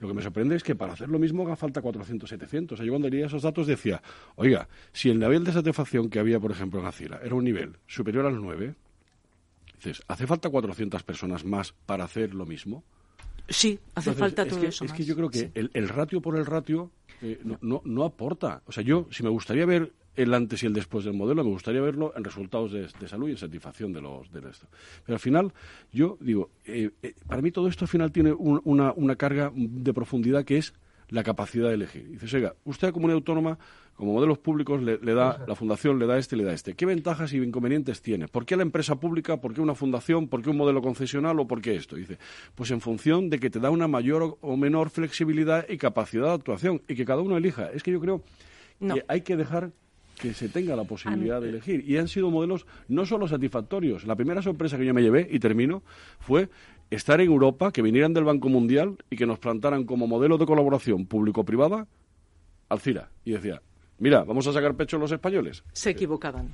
Lo 0.00 0.08
que 0.08 0.14
me 0.14 0.22
sorprende 0.22 0.56
es 0.56 0.62
que 0.62 0.74
para 0.74 0.92
hacer 0.92 1.08
lo 1.08 1.18
mismo 1.18 1.44
haga 1.44 1.56
falta 1.56 1.80
400, 1.80 2.28
700. 2.28 2.74
O 2.74 2.76
sea, 2.76 2.84
yo 2.84 2.92
cuando 2.92 3.08
leía 3.08 3.26
esos 3.26 3.42
datos 3.42 3.66
decía, 3.66 4.02
oiga, 4.34 4.68
si 4.92 5.10
el 5.10 5.18
nivel 5.18 5.44
de 5.44 5.52
satisfacción 5.52 6.10
que 6.10 6.18
había, 6.18 6.40
por 6.40 6.50
ejemplo, 6.50 6.80
en 6.80 6.86
Acila 6.86 7.20
era 7.22 7.34
un 7.34 7.44
nivel 7.44 7.76
superior 7.86 8.26
al 8.26 8.40
9, 8.40 8.74
dices, 9.76 10.02
¿hace 10.08 10.26
falta 10.26 10.50
400 10.50 11.02
personas 11.02 11.44
más 11.44 11.72
para 11.72 12.04
hacer 12.04 12.34
lo 12.34 12.46
mismo? 12.46 12.82
Sí, 13.48 13.78
hace 13.94 14.12
falta 14.12 14.44
todo 14.44 14.60
que, 14.60 14.66
eso. 14.66 14.84
Es 14.84 14.92
que 14.92 15.04
yo 15.04 15.14
creo 15.14 15.30
que 15.30 15.52
el, 15.54 15.88
ratio 15.88 16.20
por 16.20 16.36
el 16.36 16.44
ratio 16.44 16.90
eh, 17.22 17.40
no, 17.62 17.80
no, 17.84 18.04
aporta. 18.04 18.62
O 18.66 18.72
sea, 18.72 18.82
yo, 18.82 19.06
si 19.10 19.22
me 19.22 19.30
gustaría 19.30 19.64
ver 19.64 19.92
el 20.16 20.34
antes 20.34 20.62
y 20.62 20.66
el 20.66 20.72
después 20.72 21.04
del 21.04 21.14
modelo, 21.14 21.44
me 21.44 21.50
gustaría 21.50 21.80
verlo 21.80 22.12
en 22.16 22.24
resultados 22.24 22.72
de, 22.72 23.08
salud 23.08 23.28
y 23.28 23.32
en 23.32 23.38
satisfacción 23.38 23.92
de 23.92 24.00
los 24.00 24.32
de 24.32 24.40
esto. 24.48 24.66
Pero 25.04 25.16
al 25.16 25.20
final, 25.20 25.52
yo 25.92 26.16
digo, 26.20 26.50
eh, 26.64 26.90
eh, 27.02 27.14
para 27.26 27.42
mí 27.42 27.50
todo 27.50 27.68
esto 27.68 27.84
al 27.84 27.88
final 27.88 28.12
tiene 28.12 28.32
una, 28.32 28.92
una 28.92 29.16
carga 29.16 29.52
de 29.54 29.92
profundidad 29.94 30.44
que 30.44 30.58
es 30.58 30.74
la 31.08 31.22
capacidad 31.22 31.68
de 31.68 31.74
elegir. 31.74 32.08
Dices, 32.08 32.32
oiga, 32.34 32.54
usted 32.64 32.88
a 32.88 32.92
comunidad 32.92 33.16
autónoma, 33.16 33.58
como 33.94 34.12
modelos 34.12 34.38
públicos, 34.38 34.82
le, 34.82 34.98
da, 34.98 35.44
la 35.46 35.54
fundación 35.54 35.98
le 35.98 36.06
da 36.06 36.18
este 36.18 36.36
y 36.36 36.38
le 36.38 36.44
da 36.44 36.52
este. 36.52 36.74
¿Qué 36.74 36.84
ventajas 36.84 37.32
y 37.32 37.38
inconvenientes 37.38 38.02
tiene? 38.02 38.28
¿Por 38.28 38.44
qué 38.44 38.56
la 38.56 38.62
empresa 38.62 38.96
pública? 38.96 39.40
¿Por 39.40 39.54
qué 39.54 39.60
una 39.60 39.74
fundación? 39.74 40.28
¿Por 40.28 40.42
qué 40.42 40.50
un 40.50 40.56
modelo 40.56 40.82
concesional? 40.82 41.38
¿O 41.40 41.46
por 41.46 41.62
qué 41.62 41.76
esto? 41.76 41.96
Dice, 41.96 42.18
pues 42.54 42.70
en 42.70 42.80
función 42.80 43.30
de 43.30 43.38
que 43.38 43.50
te 43.50 43.60
da 43.60 43.70
una 43.70 43.88
mayor 43.88 44.36
o 44.40 44.56
menor 44.56 44.90
flexibilidad 44.90 45.66
y 45.68 45.78
capacidad 45.78 46.26
de 46.26 46.34
actuación 46.34 46.82
y 46.88 46.94
que 46.94 47.04
cada 47.04 47.22
uno 47.22 47.36
elija. 47.36 47.70
Es 47.70 47.82
que 47.82 47.92
yo 47.92 48.00
creo 48.00 48.22
que 48.80 49.04
hay 49.08 49.22
que 49.22 49.36
dejar 49.36 49.72
que 50.18 50.34
se 50.34 50.48
tenga 50.48 50.74
la 50.76 50.84
posibilidad 50.84 51.40
de 51.40 51.50
elegir. 51.50 51.88
Y 51.88 51.96
han 51.98 52.08
sido 52.08 52.30
modelos 52.30 52.66
no 52.88 53.06
solo 53.06 53.28
satisfactorios. 53.28 54.04
La 54.06 54.16
primera 54.16 54.42
sorpresa 54.42 54.76
que 54.78 54.86
yo 54.86 54.94
me 54.94 55.02
llevé, 55.02 55.28
y 55.30 55.38
termino, 55.38 55.82
fue 56.18 56.48
estar 56.90 57.20
en 57.20 57.26
Europa, 57.28 57.72
que 57.72 57.82
vinieran 57.82 58.14
del 58.14 58.24
Banco 58.24 58.48
Mundial 58.48 58.96
y 59.10 59.16
que 59.16 59.26
nos 59.26 59.38
plantaran 59.38 59.84
como 59.84 60.06
modelo 60.06 60.38
de 60.38 60.46
colaboración 60.46 61.06
público-privada 61.06 61.86
Alcira. 62.68 63.10
Y 63.24 63.32
decía, 63.32 63.62
mira, 63.98 64.24
vamos 64.24 64.46
a 64.46 64.52
sacar 64.52 64.74
pecho 64.74 64.98
los 64.98 65.12
españoles. 65.12 65.62
Se 65.72 65.90
equivocaban. 65.90 66.52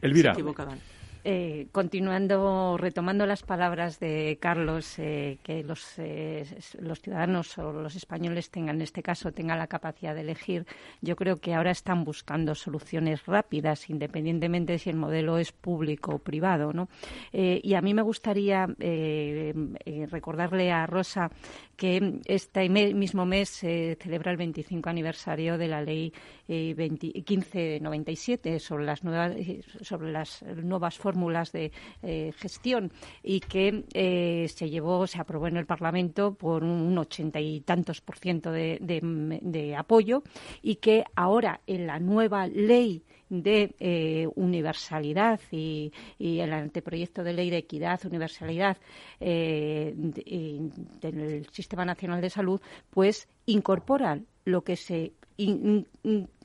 Elvira. 0.00 0.34
Se 0.34 0.40
equivocaban. 0.40 0.78
Eh, 1.24 1.68
continuando, 1.70 2.76
retomando 2.76 3.26
las 3.26 3.44
palabras 3.44 4.00
de 4.00 4.38
Carlos, 4.40 4.98
eh, 4.98 5.38
que 5.44 5.62
los, 5.62 5.96
eh, 5.98 6.44
los, 6.80 7.00
ciudadanos 7.00 7.56
o 7.58 7.72
los 7.72 7.94
españoles 7.94 8.50
tengan, 8.50 8.74
en 8.76 8.82
este 8.82 9.04
caso, 9.04 9.30
tengan 9.30 9.58
la 9.58 9.68
capacidad 9.68 10.16
de 10.16 10.22
elegir, 10.22 10.66
yo 11.00 11.14
creo 11.14 11.36
que 11.36 11.54
ahora 11.54 11.70
están 11.70 12.02
buscando 12.02 12.56
soluciones 12.56 13.24
rápidas, 13.24 13.88
independientemente 13.88 14.72
de 14.72 14.80
si 14.80 14.90
el 14.90 14.96
modelo 14.96 15.38
es 15.38 15.52
público 15.52 16.16
o 16.16 16.18
privado. 16.18 16.72
¿no? 16.72 16.88
y 17.32 17.74
a 17.74 17.80
mí 17.80 17.94
me 17.94 18.02
gustaría 18.02 18.66
recordarle 18.66 20.72
a 20.72 20.86
Rosa 20.86 21.30
que 21.76 22.20
este 22.24 22.68
mismo 22.68 23.24
mes 23.26 23.48
se 23.48 23.96
celebra 24.00 24.32
el 24.32 24.36
25 24.36 24.88
aniversario 24.88 25.58
de 25.58 25.68
la 25.68 25.82
ley 25.82 26.12
1597 26.48 28.58
sobre 28.58 28.84
las 28.84 29.04
nuevas, 29.04 29.36
sobre 29.82 30.10
las 30.12 30.42
nuevas 30.42 30.98
formas 30.98 31.11
fórmulas 31.12 31.52
de 31.52 31.72
eh, 32.02 32.32
gestión 32.38 32.90
y 33.22 33.40
que 33.40 33.84
eh, 33.92 34.48
se 34.48 34.70
llevó, 34.70 35.06
se 35.06 35.20
aprobó 35.20 35.46
en 35.46 35.58
el 35.58 35.66
Parlamento 35.66 36.32
por 36.34 36.64
un 36.64 36.96
ochenta 36.96 37.38
y 37.38 37.60
tantos 37.60 38.00
por 38.00 38.16
ciento 38.16 38.50
de, 38.50 39.74
apoyo 39.76 40.22
y 40.62 40.76
que 40.76 41.04
ahora 41.14 41.60
en 41.66 41.86
la 41.86 41.98
nueva 41.98 42.46
ley 42.46 43.02
de 43.28 43.74
eh, 43.78 44.26
universalidad 44.36 45.40
y, 45.50 45.92
el 46.18 46.52
anteproyecto 46.52 47.22
de 47.22 47.32
ley 47.34 47.50
de 47.50 47.58
equidad, 47.58 48.00
universalidad 48.04 48.78
del 49.20 50.12
Sistema 51.50 51.84
Nacional 51.84 52.20
de 52.20 52.30
Salud, 52.30 52.60
pues 52.90 53.28
incorporan 53.46 54.26
lo 54.44 54.62
que 54.62 54.76
se 54.76 55.12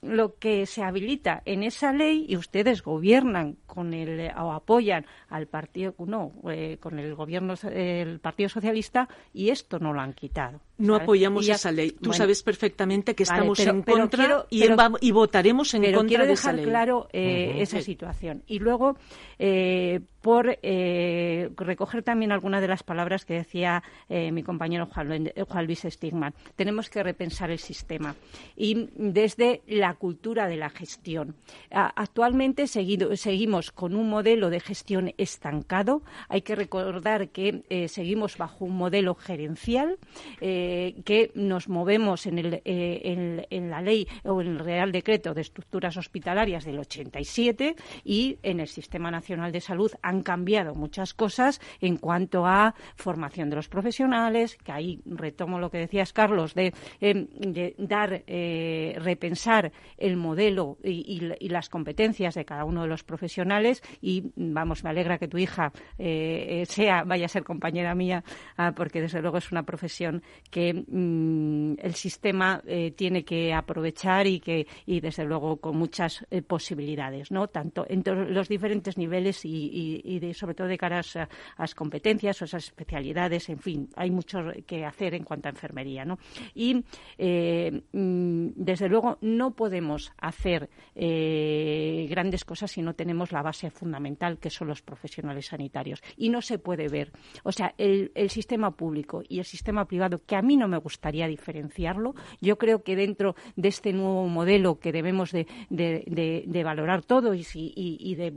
lo 0.01 0.35
que 0.35 0.65
se 0.65 0.83
habilita 0.83 1.41
en 1.45 1.63
esa 1.63 1.93
ley 1.93 2.25
y 2.27 2.37
ustedes 2.37 2.83
gobiernan 2.83 3.57
con 3.65 3.93
el 3.93 4.31
o 4.37 4.51
apoyan 4.51 5.05
al 5.29 5.47
partido 5.47 5.93
no 5.99 6.31
eh, 6.49 6.77
con 6.79 6.99
el 6.99 7.15
gobierno 7.15 7.55
el 7.71 8.19
Partido 8.19 8.49
Socialista 8.49 9.07
y 9.33 9.49
esto 9.49 9.79
no 9.79 9.93
lo 9.93 10.01
han 10.01 10.13
quitado 10.13 10.61
no 10.79 10.95
apoyamos 10.95 11.47
esa 11.47 11.71
ley. 11.71 11.91
Tú 11.91 12.13
sabes 12.13 12.43
perfectamente 12.43 13.15
que 13.15 13.23
estamos 13.23 13.59
en 13.59 13.81
contra 13.81 14.45
y, 14.49 14.63
y, 15.01 15.11
votaremos 15.11 15.73
en 15.73 15.83
contra 15.85 16.07
quiero 16.07 16.23
de 16.23 16.29
dejar 16.29 16.53
esa 16.53 16.53
ley. 16.53 16.65
claro 16.65 17.07
eh, 17.11 17.55
esa 17.61 17.81
situación. 17.81 18.43
Y 18.45 18.59
luego 18.59 18.95
eh, 19.39 20.01
por 20.21 20.57
recoger 21.57 22.03
también 22.03 22.31
algunas 22.31 22.61
de 22.61 22.67
las 22.67 22.83
palabras 22.83 23.25
que 23.25 23.33
decía 23.33 23.81
mi 24.09 24.43
compañero 24.43 24.85
Juan, 24.85 25.31
Juan 25.47 25.65
Luis 25.65 25.81
Stigman. 25.89 26.33
Tenemos 26.55 26.89
que 26.89 27.01
repensar 27.01 27.49
el 27.49 27.59
sistema. 27.59 28.15
Y 28.55 28.89
desde 28.95 29.61
la 29.67 29.86
cultura 29.95 30.47
de 30.47 30.57
la 30.57 30.69
gestión. 30.69 31.35
actualmente 31.71 32.67
seguimos 32.67 33.71
con 33.71 33.95
un 33.95 34.09
modelo 34.09 34.49
de 34.49 34.59
gestión 34.59 35.13
estancado. 35.17 36.01
Hay 36.29 36.41
que 36.41 36.55
recordar 36.55 37.29
que 37.29 37.63
eh, 37.69 37.87
seguimos 37.87 38.37
bajo 38.37 38.65
un 38.65 38.77
modelo 38.77 39.15
gerencial, 39.15 39.97
eh, 40.41 40.95
que 41.05 41.31
nos 41.35 41.69
movemos 41.69 42.25
en, 42.25 42.39
el, 42.39 42.61
en, 42.65 43.45
en, 43.49 43.69
la 43.69 43.81
ley 43.81 44.07
o 44.23 44.41
en 44.41 44.47
el 44.47 44.59
Real 44.59 44.91
Decreto 44.91 45.33
de 45.33 45.41
Estructuras 45.41 45.97
Hospitalarias 45.97 46.65
del 46.65 46.79
87 46.79 47.75
y 48.03 48.37
en 48.43 48.59
el 48.59 48.67
Sistema 48.67 49.11
Nacional 49.11 49.51
de 49.51 49.61
Salud 49.61 49.91
han 50.01 50.21
cambiado 50.21 50.75
muchas 50.75 51.13
cosas 51.13 51.61
en 51.81 51.97
cuanto 51.97 52.45
a 52.45 52.75
formación 52.95 53.49
de 53.49 53.55
los 53.55 53.69
profesionales, 53.69 54.57
que 54.63 54.71
ahí 54.71 55.01
retomo 55.05 55.59
lo 55.59 55.69
que 55.69 55.79
decías, 55.79 56.13
Carlos, 56.13 56.53
de, 56.53 56.73
em, 56.99 57.27
dar, 57.77 58.23
eh, 58.27 58.95
repensar 58.99 59.71
el 59.97 60.17
modelo 60.17 60.77
y, 60.83 61.17
las 61.47 61.69
competencias 61.69 62.35
de 62.35 62.45
cada 62.45 62.65
uno 62.65 62.83
de 62.83 62.87
los 62.87 63.03
profesionales 63.03 63.81
y, 64.01 64.31
vamos, 64.35 64.83
me 64.83 64.89
alegra 64.89 65.17
que 65.17 65.27
tu 65.27 65.37
hija 65.37 65.71
eh, 65.97 66.65
sea, 66.67 67.03
vaya 67.03 67.25
a 67.25 67.29
ser 67.29 67.43
compañera 67.43 67.95
mía, 67.95 68.23
ah, 68.57 68.73
porque 68.75 69.01
desde 69.01 69.21
luego 69.21 69.37
es 69.37 69.51
una 69.51 69.63
profesión 69.63 70.21
que 70.51 70.73
mm, 70.73 71.79
el 71.79 71.93
sistema 71.95 72.61
eh, 72.65 72.91
tiene 72.91 73.23
que 73.23 73.53
aprovechar 73.53 74.27
y 74.27 74.39
que, 74.39 74.67
y 74.85 74.99
desde 74.99 75.23
luego 75.25 75.57
con 75.57 75.77
muchas 75.77 76.25
posibilidades, 76.47 77.31
¿no? 77.31 77.47
Tanto 77.47 77.85
en 77.87 78.03
los 78.33 78.47
diferentes 78.49 78.97
niveles 78.97 79.41
y, 79.43 80.19
de, 80.19 80.33
sobre 80.33 80.55
todo 80.55 80.67
de 80.67 80.77
cara 80.77 80.99
a, 80.99 81.27
las 81.57 81.75
competencias 81.75 82.41
o 82.41 82.45
esas 82.45 82.65
especialidades, 82.65 83.49
en 83.49 83.59
fin, 83.59 83.89
hay 83.95 84.11
mucho 84.11 84.39
que 84.65 84.85
hacer 84.85 85.13
en 85.13 85.23
cuanto 85.23 85.47
a 85.47 85.51
enfermería, 85.51 86.05
¿no? 86.05 86.17
Y 86.53 86.83
eh, 87.17 87.81
mm, 87.91 88.49
desde 88.55 88.89
luego 88.89 89.17
no 89.21 89.51
podemos 89.51 89.66
hacer 90.17 90.69
eh, 90.95 92.07
grandes 92.09 92.45
cosas 92.45 92.71
si 92.71 92.81
no 92.81 92.93
tenemos 92.93 93.31
la 93.31 93.41
base 93.41 93.69
fundamental 93.69 94.37
que 94.39 94.49
son 94.49 94.67
los 94.67 94.81
profesionales 94.81 95.47
sanitarios. 95.47 96.01
Y 96.15 96.29
no 96.29 96.41
se 96.41 96.59
puede 96.59 96.87
ver, 96.87 97.11
o 97.43 97.51
sea, 97.51 97.73
el, 97.77 98.11
sistema 98.29 98.71
público 98.71 99.23
y 99.27 99.39
el 99.39 99.45
sistema 99.45 99.85
privado 99.85 100.21
que 100.25 100.35
a 100.35 100.41
mí 100.41 100.57
no 100.57 100.67
me 100.67 100.77
gustaría 100.77 101.27
diferenciarlo, 101.27 102.13
yo 102.41 102.57
creo 102.57 102.83
que 102.83 102.95
dentro 102.95 103.35
de 103.55 103.69
este 103.69 103.93
nuevo 103.93 104.27
modelo 104.27 104.79
que 104.79 104.91
debemos 104.91 105.31
de, 105.31 106.63
valorar 106.63 107.03
todo 107.03 107.33
y, 107.33 107.45
y 107.55 108.15
de 108.15 108.33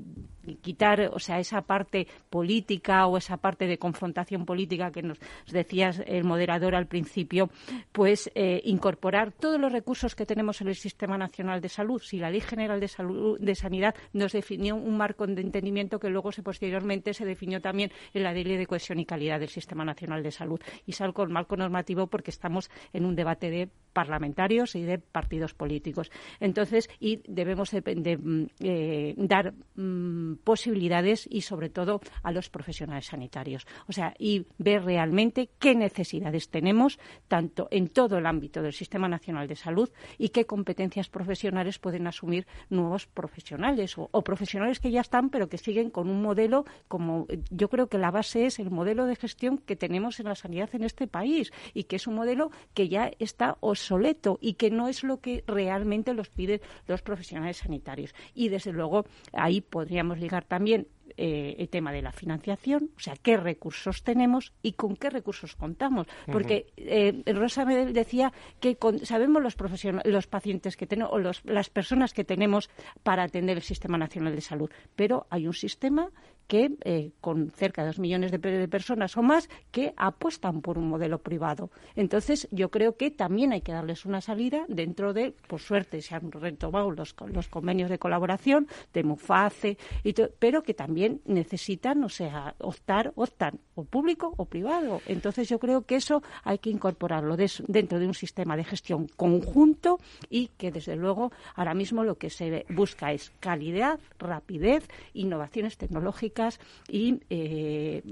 quitar, 0.61 1.11
o 1.13 1.19
sea, 1.19 1.39
esa 1.39 1.63
parte 1.63 2.07
política 2.29 3.07
o 3.07 3.17
esa 3.17 3.37
parte 3.37 3.67
de 3.67 3.79
confrontación 3.79 4.45
política 4.45 4.91
que 4.91 5.03
nos 5.03 5.19
decía 5.51 5.91
el 6.07 6.25
moderador 6.25 6.75
al 6.75 6.87
principio, 6.87 7.51
pues 7.93 8.31
eh, 8.35 8.61
incorporar 8.65 9.33
todos 9.33 9.61
los 9.61 9.73
recursos 9.73 10.15
que 10.15 10.27
tenemos 10.27 10.61
en 10.61 10.69
el 10.69 10.75
Sistema 10.75 11.19
Nacional 11.19 11.61
de 11.61 11.69
Salud. 11.69 12.01
Si 12.01 12.19
la 12.19 12.31
Ley 12.31 12.41
General 12.41 12.81
de, 12.81 12.89
Salud, 12.89 13.39
de 13.39 13.55
Sanidad 13.55 13.95
nos 14.13 14.33
definió 14.33 14.77
un 14.77 14.97
marco 14.97 15.27
de 15.27 15.41
entendimiento 15.41 15.99
que 15.99 16.09
luego 16.09 16.33
se, 16.33 16.43
posteriormente 16.43 17.15
se 17.15 17.25
definió 17.25 17.61
también 17.61 17.91
en 18.15 18.23
la 18.23 18.33
Ley 18.33 18.45
de 18.45 18.67
Cohesión 18.67 18.99
y 18.99 19.05
Calidad 19.05 19.41
del 19.41 19.49
Sistema 19.49 19.85
Nacional 19.85 20.23
de 20.23 20.31
Salud. 20.31 20.61
Y 20.87 20.93
salgo 20.93 21.23
el 21.23 21.31
marco 21.31 21.57
normativo 21.57 22.07
porque 22.07 22.31
estamos 22.31 22.71
en 22.93 23.05
un 23.05 23.15
debate 23.15 23.51
de 23.51 23.69
parlamentarios 23.93 24.75
y 24.75 24.83
de 24.83 24.99
partidos 24.99 25.55
políticos. 25.55 26.11
Entonces, 26.39 26.89
y 27.01 27.23
debemos 27.27 27.71
de, 27.71 28.17
mm, 28.17 28.47
eh, 28.61 29.15
dar 29.17 29.53
mm, 29.75 30.30
posibilidades 30.37 31.27
y, 31.31 31.43
sobre 31.43 31.71
todo, 31.71 32.01
a 32.23 32.33
los 32.33 32.51
profesionales 32.51 33.07
sanitarios. 33.07 33.67
O 33.89 33.93
sea, 33.93 34.15
y 34.19 34.47
ver 34.59 34.85
realmente 34.85 35.51
qué 35.59 35.75
necesidades 35.75 36.49
tenemos, 36.49 36.99
tanto 37.29 37.69
en 37.71 37.89
todo 37.89 38.19
el 38.19 38.27
ámbito 38.27 38.63
del 38.63 38.73
Sistema 38.73 39.09
Nacional 39.09 39.49
de 39.49 39.57
Salud 39.57 39.91
y 40.19 40.31
qué 40.31 40.47
competencias 40.47 41.09
profesionales 41.09 41.79
pueden 41.79 42.07
asumir 42.07 42.47
nuevos 42.69 43.07
profesionales 43.07 43.95
o, 43.97 44.09
profesionales 44.23 44.81
que 44.81 44.91
ya 44.91 45.01
están, 45.01 45.31
pero 45.31 45.49
que 45.49 45.59
siguen 45.59 45.91
con 45.91 46.09
un 46.09 46.23
modelo 46.23 46.65
como 46.89 47.27
yo 47.51 47.69
creo 47.69 47.89
que 47.89 47.99
la 47.99 48.11
base 48.11 48.47
es 48.47 48.59
el 48.59 48.71
modelo 48.71 49.07
de 49.07 49.17
gestión 49.17 49.59
que 49.59 49.77
tenemos 49.77 50.21
en 50.21 50.27
la 50.27 50.35
sanidad 50.35 50.71
en 50.75 50.85
este 50.85 51.07
país 51.07 51.53
y 51.75 51.85
que 51.85 51.97
es 51.97 52.07
un 52.07 52.15
modelo 52.15 52.51
que 52.75 52.89
ya 52.89 53.11
está 53.19 53.57
obsoleto 53.61 54.39
y 54.41 54.55
que 54.55 54.71
no 54.71 54.89
es 54.89 55.03
lo 55.03 55.21
que 55.21 55.45
realmente 55.47 56.15
los 56.15 56.29
piden 56.29 56.61
los 56.87 57.03
profesionales 57.03 57.59
sanitarios. 57.59 58.15
Y 58.35 58.49
desde 58.49 58.73
luego 58.73 59.05
ahí 59.33 59.61
podríamos 59.61 60.20
ligar 60.21 60.45
también 60.45 60.87
eh, 61.17 61.57
el 61.59 61.69
tema 61.69 61.93
de 61.93 62.03
la 62.03 62.13
financiación, 62.13 62.91
o 62.97 63.01
sea, 63.01 63.15
qué 63.21 63.37
recursos 63.37 64.03
tenemos 64.03 64.53
y 64.63 64.73
con 64.73 64.97
qué 64.97 65.11
recursos 65.11 65.57
contamos. 65.57 66.07
Porque 66.31 66.67
eh, 66.77 67.23
Rosa 67.33 67.65
me 67.65 67.93
decía 67.93 68.33
que 68.61 68.79
sabemos 69.03 69.43
los, 69.43 69.57
los 70.05 70.27
pacientes 70.27 70.77
que 70.77 70.87
tenemos 70.87 71.13
o 71.13 71.19
las 71.19 71.71
personas 71.71 72.15
que 72.15 72.25
tenemos 72.25 72.71
para 73.03 73.25
atender 73.25 73.57
el 73.57 73.63
Sistema 73.63 73.99
Nacional 73.99 74.35
de 74.35 74.41
Salud, 74.41 74.71
pero 74.95 75.27
hay 75.31 75.47
un 75.47 75.55
sistema 75.55 76.11
que 76.51 76.73
eh, 76.83 77.13
con 77.21 77.53
cerca 77.53 77.83
de 77.83 77.91
dos 77.91 78.01
millones 78.01 78.33
de, 78.33 78.67
personas 78.67 79.17
o 79.17 79.23
más 79.23 79.49
que 79.71 79.95
apuestan 79.97 80.63
por 80.63 80.79
un 80.79 80.89
modelo 80.89 81.19
privado. 81.19 81.71
Entonces, 81.95 82.49
yo 82.51 82.73
creo 82.73 82.97
que 82.97 83.13
también 83.13 83.53
hay 83.53 83.61
que 83.61 83.71
darles 83.71 84.05
una 84.05 84.21
salida 84.21 84.65
dentro 84.67 85.13
de, 85.13 85.33
por 85.47 85.61
suerte, 85.61 86.03
se 86.03 86.17
han 86.17 86.33
retomado 86.33 86.91
los, 86.91 87.15
los 87.33 87.47
convenios 87.47 87.89
de 87.89 88.01
colaboración 88.01 88.67
de 88.93 89.05
MUFACE, 89.05 89.79
y 90.03 90.13
pero 90.41 90.65
que 90.65 90.75
también 90.75 91.21
necesitan, 91.25 92.03
o 92.03 92.09
sea, 92.09 92.57
optar, 92.59 93.13
optan 93.15 93.61
o 93.77 93.85
público 93.85 94.35
o 94.37 94.47
privado. 94.47 95.03
Entonces, 95.07 95.49
yo 95.49 95.61
creo 95.61 95.83
que 95.83 95.95
eso 95.95 96.21
hay 96.43 96.59
que 96.59 96.71
incorporarlo 96.71 97.37
dentro 97.37 98.01
de 98.01 98.09
un 98.09 98.15
sistema 98.15 98.57
de 98.57 98.65
gestión 98.65 99.07
conjunto 99.07 100.01
y 100.29 100.49
que, 100.59 100.73
desde 100.73 100.97
luego, 100.97 101.31
ahora 101.55 101.75
mismo 101.75 102.03
lo 102.03 102.17
que 102.17 102.29
se 102.29 102.67
busca 102.71 103.13
es 103.13 103.31
calidad, 103.39 104.01
rapidez, 104.19 104.89
innovaciones 105.15 105.79
tecnológicas 105.79 106.40
y, 106.89 107.23
eh, 107.31 108.03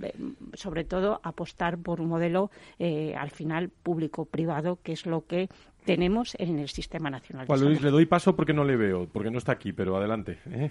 sobre 0.54 0.84
todo, 0.84 1.20
apostar 1.22 1.78
por 1.78 2.00
un 2.00 2.08
modelo, 2.08 2.50
eh, 2.78 3.14
al 3.16 3.30
final, 3.30 3.70
público-privado, 3.70 4.78
que 4.82 4.92
es 4.92 5.06
lo 5.06 5.26
que 5.26 5.48
tenemos 5.84 6.36
en 6.38 6.58
el 6.58 6.68
Sistema 6.68 7.10
Nacional 7.10 7.46
de 7.46 7.58
Luis, 7.58 7.82
le 7.82 7.90
doy 7.90 8.06
paso 8.06 8.36
porque 8.36 8.52
no 8.52 8.64
le 8.64 8.76
veo, 8.76 9.08
porque 9.12 9.30
no 9.30 9.38
está 9.38 9.52
aquí, 9.52 9.72
pero 9.72 9.96
adelante. 9.96 10.38
¿eh? 10.50 10.70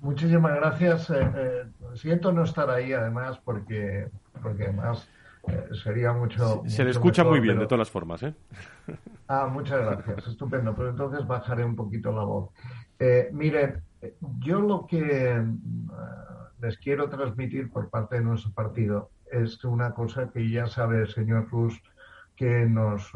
Muchísimas 0.00 0.54
gracias. 0.56 1.12
siento 1.94 2.32
no 2.32 2.44
estar 2.44 2.68
ahí, 2.70 2.92
además, 2.92 3.40
porque, 3.44 4.08
porque 4.42 4.64
además 4.64 5.08
sería 5.82 6.12
mucho. 6.12 6.62
Se, 6.66 6.84
le 6.84 6.90
escucha 6.90 7.24
muy 7.24 7.40
bien, 7.40 7.58
de 7.58 7.66
todas 7.66 7.80
las 7.80 7.90
formas. 7.90 8.22
¿eh? 8.22 8.34
Ah, 9.28 9.48
muchas 9.50 9.80
gracias. 9.80 10.28
Estupendo. 10.28 10.74
Pero 10.74 10.90
entonces 10.90 11.26
bajaré 11.26 11.64
un 11.64 11.76
poquito 11.76 12.12
la 12.12 12.24
voz. 12.24 12.50
Eh, 12.98 13.30
miren, 13.32 13.82
yo 14.38 14.60
lo 14.60 14.86
que 14.86 15.36
eh, 15.36 15.44
les 16.60 16.78
quiero 16.78 17.08
transmitir 17.08 17.70
por 17.70 17.90
parte 17.90 18.16
de 18.16 18.22
nuestro 18.22 18.52
partido 18.52 19.10
es 19.30 19.62
una 19.64 19.92
cosa 19.92 20.30
que 20.30 20.48
ya 20.50 20.66
sabe 20.66 21.00
el 21.02 21.08
señor 21.08 21.48
Rus 21.50 21.80
que 22.36 22.66
nos, 22.66 23.12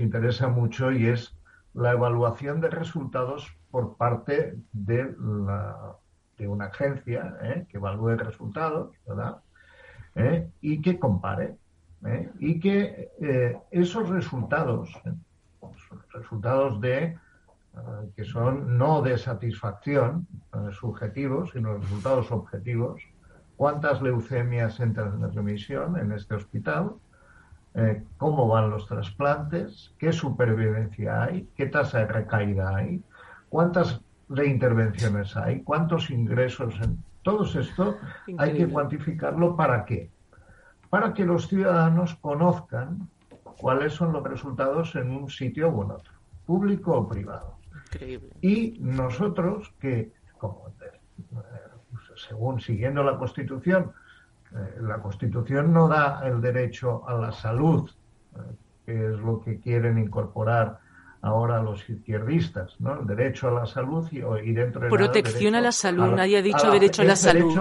interesa 0.00 0.48
mucho 0.48 0.90
y 0.92 1.06
es 1.06 1.36
la 1.74 1.92
evaluación 1.92 2.60
de 2.60 2.70
resultados 2.70 3.56
por 3.70 3.96
parte 3.96 4.56
de, 4.72 5.14
la, 5.18 5.96
de 6.36 6.48
una 6.48 6.66
agencia 6.66 7.36
¿eh? 7.42 7.66
que 7.68 7.76
evalúe 7.76 8.16
resultados, 8.16 8.96
¿verdad? 9.06 9.38
¿Eh? 10.14 10.50
Y 10.60 10.80
que 10.80 10.98
compare. 10.98 11.56
Y 12.38 12.60
que 12.60 13.10
esos 13.72 14.08
resultados, 14.08 14.88
resultados 16.12 16.80
de 16.80 17.18
que 18.16 18.24
son 18.24 18.78
no 18.78 19.02
de 19.02 19.18
satisfacción 19.18 20.26
eh, 20.54 20.72
subjetivos, 20.72 21.50
sino 21.52 21.78
resultados 21.78 22.30
objetivos. 22.30 23.02
¿Cuántas 23.56 24.00
leucemias 24.02 24.78
entran 24.80 25.22
en 25.22 25.32
remisión 25.32 25.98
en 25.98 26.12
este 26.12 26.34
hospital? 26.34 26.92
Eh, 27.74 28.02
¿Cómo 28.16 28.48
van 28.48 28.70
los 28.70 28.86
trasplantes? 28.86 29.94
¿Qué 29.98 30.12
supervivencia 30.12 31.24
hay? 31.24 31.48
¿Qué 31.56 31.66
tasa 31.66 31.98
de 31.98 32.06
recaída 32.06 32.76
hay? 32.76 33.02
¿Cuántas 33.48 34.00
reintervenciones 34.28 35.36
hay? 35.36 35.62
¿Cuántos 35.62 36.10
ingresos? 36.10 36.74
En... 36.82 37.02
Todo 37.22 37.44
esto 37.44 37.98
hay 38.38 38.54
que 38.54 38.68
cuantificarlo 38.68 39.54
para 39.54 39.84
qué? 39.84 40.10
Para 40.88 41.12
que 41.12 41.26
los 41.26 41.48
ciudadanos 41.48 42.14
conozcan 42.22 43.08
cuáles 43.60 43.92
son 43.92 44.12
los 44.12 44.22
resultados 44.22 44.94
en 44.96 45.10
un 45.10 45.28
sitio 45.28 45.68
u 45.68 45.82
otro, 45.82 46.12
público 46.46 46.92
o 46.96 47.08
privado. 47.08 47.57
Y 48.40 48.76
nosotros, 48.80 49.72
que 49.80 50.12
como 50.38 50.68
eh, 50.80 51.34
según 52.16 52.60
siguiendo 52.60 53.02
la 53.02 53.16
Constitución, 53.16 53.92
eh, 54.52 54.80
la 54.80 54.98
Constitución 54.98 55.72
no 55.72 55.88
da 55.88 56.20
el 56.24 56.40
derecho 56.40 57.08
a 57.08 57.14
la 57.14 57.32
salud, 57.32 57.90
eh, 58.34 58.38
que 58.86 58.92
es 58.92 59.18
lo 59.18 59.40
que 59.40 59.60
quieren 59.60 59.98
incorporar 59.98 60.78
ahora 61.20 61.60
los 61.60 61.88
izquierdistas, 61.90 62.76
¿no? 62.78 63.00
El 63.00 63.06
derecho 63.06 63.48
a 63.48 63.50
la 63.50 63.66
salud 63.66 64.08
y, 64.12 64.18
y 64.18 64.52
dentro 64.52 64.82
de 64.82 64.88
protección 64.88 65.56
a 65.56 65.60
la 65.60 65.72
salud, 65.72 66.14
nadie 66.14 66.38
ha 66.38 66.42
dicho 66.42 66.70
derecho 66.70 67.02
a 67.02 67.06
la 67.06 67.16
salud. 67.16 67.58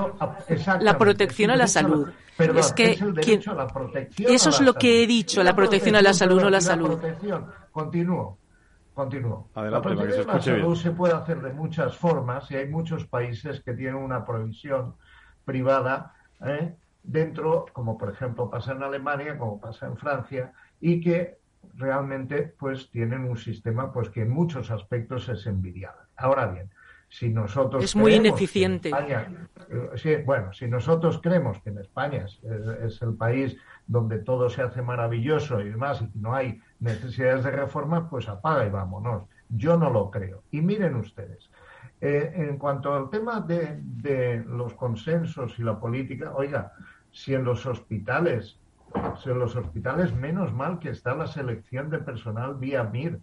la 0.79 0.97
protección 0.97 1.51
a 1.51 1.55
la 1.55 1.67
salud. 1.67 2.07
es 2.37 2.71
que 2.73 2.99
eso 4.19 4.49
es 4.49 4.61
lo 4.61 4.73
que 4.75 5.03
he 5.03 5.07
dicho, 5.07 5.43
la 5.43 5.55
protección 5.55 5.95
a 5.95 6.01
la 6.01 6.13
salud, 6.13 6.41
no 6.41 6.49
la 6.49 6.61
salud. 6.61 6.99
Continúo. 7.71 8.37
Continúo. 8.97 9.47
la 9.53 9.79
protección 9.79 10.27
a 10.27 10.33
la 10.33 10.41
salud 10.41 10.75
se 10.75 10.89
puede 10.89 11.13
hacer 11.13 11.39
de 11.39 11.53
muchas 11.53 11.95
formas 11.95 12.49
y 12.49 12.55
hay 12.55 12.67
muchos 12.67 13.05
países 13.05 13.61
que 13.61 13.73
tienen 13.73 13.93
una 13.93 14.25
provisión 14.25 14.95
privada 15.45 16.15
¿eh? 16.43 16.73
dentro, 17.03 17.67
como 17.73 17.95
por 17.95 18.09
ejemplo 18.09 18.49
pasa 18.49 18.71
en 18.71 18.81
Alemania, 18.81 19.37
como 19.37 19.61
pasa 19.61 19.85
en 19.85 19.97
Francia, 19.97 20.51
y 20.81 20.99
que 20.99 21.37
realmente 21.75 22.55
pues 22.57 22.89
tienen 22.89 23.25
un 23.25 23.37
sistema 23.37 23.93
pues 23.93 24.09
que 24.09 24.23
en 24.23 24.31
muchos 24.31 24.71
aspectos 24.71 25.29
es 25.29 25.45
envidiable. 25.45 26.01
Ahora 26.15 26.47
bien, 26.47 26.71
si 27.07 27.29
nosotros 27.29 27.83
es 27.83 27.95
muy 27.95 28.15
ineficiente. 28.15 28.89
Eh, 29.69 30.23
bueno, 30.25 30.53
si 30.53 30.67
nosotros 30.67 31.19
creemos 31.21 31.61
que 31.61 31.69
en 31.69 31.77
España 31.77 32.25
es, 32.25 33.01
el 33.03 33.13
país 33.13 33.57
donde 33.85 34.17
todo 34.17 34.49
se 34.49 34.63
hace 34.63 34.81
maravilloso 34.81 35.61
y 35.61 35.69
demás 35.69 36.01
y 36.01 36.09
no 36.17 36.33
hay 36.33 36.59
necesidades 36.79 37.43
de 37.43 37.51
reforma, 37.51 38.09
pues 38.09 38.27
apaga 38.29 38.65
y 38.65 38.69
vámonos. 38.69 39.23
Yo 39.49 39.77
no 39.77 39.89
lo 39.89 40.11
creo. 40.11 40.43
Y 40.51 40.61
miren 40.61 40.95
ustedes, 40.95 41.49
eh, 42.01 42.31
en 42.35 42.57
cuanto 42.57 42.93
al 42.93 43.09
tema 43.09 43.41
de, 43.41 43.79
de 43.81 44.43
los 44.45 44.73
consensos 44.73 45.57
y 45.57 45.63
la 45.63 45.79
política, 45.79 46.33
oiga, 46.35 46.73
si 47.11 47.33
en 47.33 47.43
los 47.43 47.65
hospitales 47.65 48.59
en 49.25 49.39
los 49.39 49.55
hospitales, 49.55 50.13
menos 50.13 50.53
mal 50.53 50.79
que 50.79 50.89
está 50.89 51.15
la 51.15 51.27
selección 51.27 51.89
de 51.89 51.99
personal 51.99 52.55
vía 52.55 52.83
MIR 52.83 53.19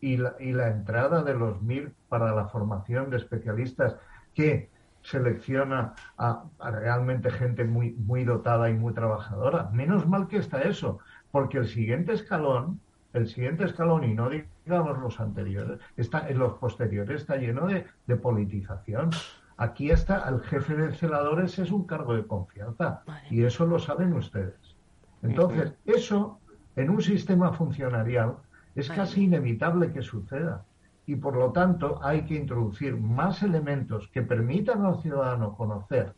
y 0.00 0.16
la, 0.16 0.34
y 0.38 0.52
la 0.52 0.68
entrada 0.68 1.22
de 1.22 1.34
los 1.34 1.62
MIR 1.62 1.94
para 2.08 2.34
la 2.34 2.48
formación 2.48 3.10
de 3.10 3.16
especialistas 3.16 3.96
que 4.34 4.70
selecciona 5.02 5.94
a, 6.16 6.44
realmente 6.60 7.30
gente 7.30 7.64
muy, 7.64 7.92
muy 7.92 8.24
dotada 8.24 8.70
y 8.70 8.74
muy 8.74 8.92
trabajadora. 8.94 9.70
Menos 9.72 10.06
mal 10.06 10.28
que 10.28 10.36
está 10.36 10.62
eso, 10.62 10.98
porque 11.32 11.58
el 11.58 11.66
siguiente 11.66 12.12
escalón, 12.12 12.80
el 13.12 13.26
siguiente 13.26 13.64
escalón, 13.64 14.04
y 14.04 14.14
no 14.14 14.30
digamos 14.30 14.98
los 14.98 15.18
anteriores, 15.18 15.80
está, 15.96 16.28
en 16.28 16.38
los 16.38 16.54
posteriores 16.58 17.22
está 17.22 17.36
lleno 17.36 17.66
de, 17.66 17.84
de 18.06 18.16
politización. 18.16 19.10
Aquí 19.56 19.90
está, 19.90 20.28
el 20.28 20.40
jefe 20.42 20.76
de 20.76 20.94
celadores 20.94 21.58
es 21.58 21.70
un 21.72 21.84
cargo 21.84 22.14
de 22.14 22.26
confianza, 22.26 23.02
y 23.30 23.42
eso 23.42 23.66
lo 23.66 23.78
saben 23.78 24.12
ustedes. 24.12 24.76
Entonces, 25.22 25.74
eso 25.84 26.38
en 26.76 26.90
un 26.90 27.02
sistema 27.02 27.52
funcionarial 27.52 28.36
es 28.74 28.88
casi 28.88 29.24
inevitable 29.24 29.92
que 29.92 30.02
suceda. 30.02 30.64
Y 31.06 31.16
por 31.16 31.36
lo 31.36 31.52
tanto 31.52 31.98
hay 32.02 32.22
que 32.22 32.34
introducir 32.34 32.96
más 32.96 33.42
elementos 33.42 34.08
que 34.08 34.22
permitan 34.22 34.84
al 34.84 35.00
ciudadano 35.00 35.56
conocer 35.56 36.14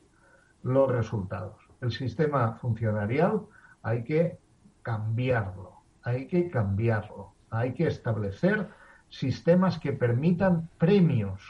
los 0.62 0.90
resultados. 0.90 1.56
El 1.80 1.90
sistema 1.90 2.52
funcionarial 2.54 3.42
hay 3.82 4.04
que 4.04 4.38
cambiarlo, 4.84 5.72
hay 6.04 6.28
que 6.28 6.50
cambiarlo, 6.50 7.32
hay 7.50 7.72
que 7.72 7.88
establecer 7.88 8.68
sistemas 9.08 9.78
que 9.78 9.92
permitan 9.92 10.68
premios, 10.78 11.42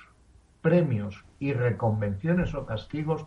premios 0.63 1.25
y 1.39 1.53
reconvenciones 1.53 2.55
o 2.55 2.65
castigos 2.65 3.27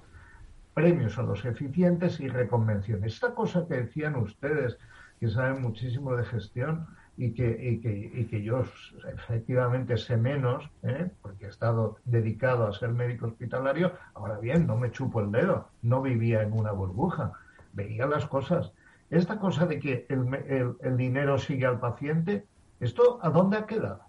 premios 0.73 1.17
a 1.17 1.23
los 1.23 1.43
eficientes 1.43 2.19
y 2.19 2.29
reconvenciones. 2.29 3.13
Esta 3.13 3.35
cosa 3.35 3.67
que 3.67 3.75
decían 3.75 4.15
ustedes, 4.15 4.77
que 5.19 5.27
saben 5.27 5.61
muchísimo 5.61 6.15
de 6.15 6.23
gestión 6.23 6.87
y 7.17 7.33
que, 7.33 7.49
y 7.49 7.79
que, 7.81 8.11
y 8.13 8.25
que 8.25 8.43
yo 8.43 8.63
efectivamente 9.11 9.97
sé 9.97 10.17
menos, 10.17 10.69
¿eh? 10.83 11.09
porque 11.21 11.45
he 11.45 11.49
estado 11.49 11.97
dedicado 12.05 12.67
a 12.67 12.73
ser 12.73 12.89
médico 12.89 13.25
hospitalario, 13.25 13.91
ahora 14.13 14.37
bien, 14.39 14.67
no 14.67 14.77
me 14.77 14.91
chupo 14.91 15.19
el 15.19 15.31
dedo, 15.31 15.67
no 15.81 16.01
vivía 16.01 16.43
en 16.43 16.53
una 16.53 16.71
burbuja, 16.71 17.33
veía 17.73 18.05
las 18.05 18.27
cosas. 18.27 18.71
Esta 19.09 19.39
cosa 19.39 19.65
de 19.65 19.79
que 19.79 20.05
el, 20.09 20.33
el, 20.47 20.75
el 20.81 20.97
dinero 20.97 21.37
sigue 21.37 21.65
al 21.65 21.79
paciente, 21.79 22.45
¿esto 22.79 23.19
a 23.21 23.29
dónde 23.29 23.57
ha 23.57 23.65
quedado? 23.65 24.01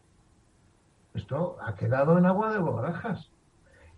Esto 1.15 1.57
ha 1.61 1.75
quedado 1.75 2.19
en 2.19 2.27
agua 2.27 2.53
de 2.53 2.59
barajas. 2.59 3.31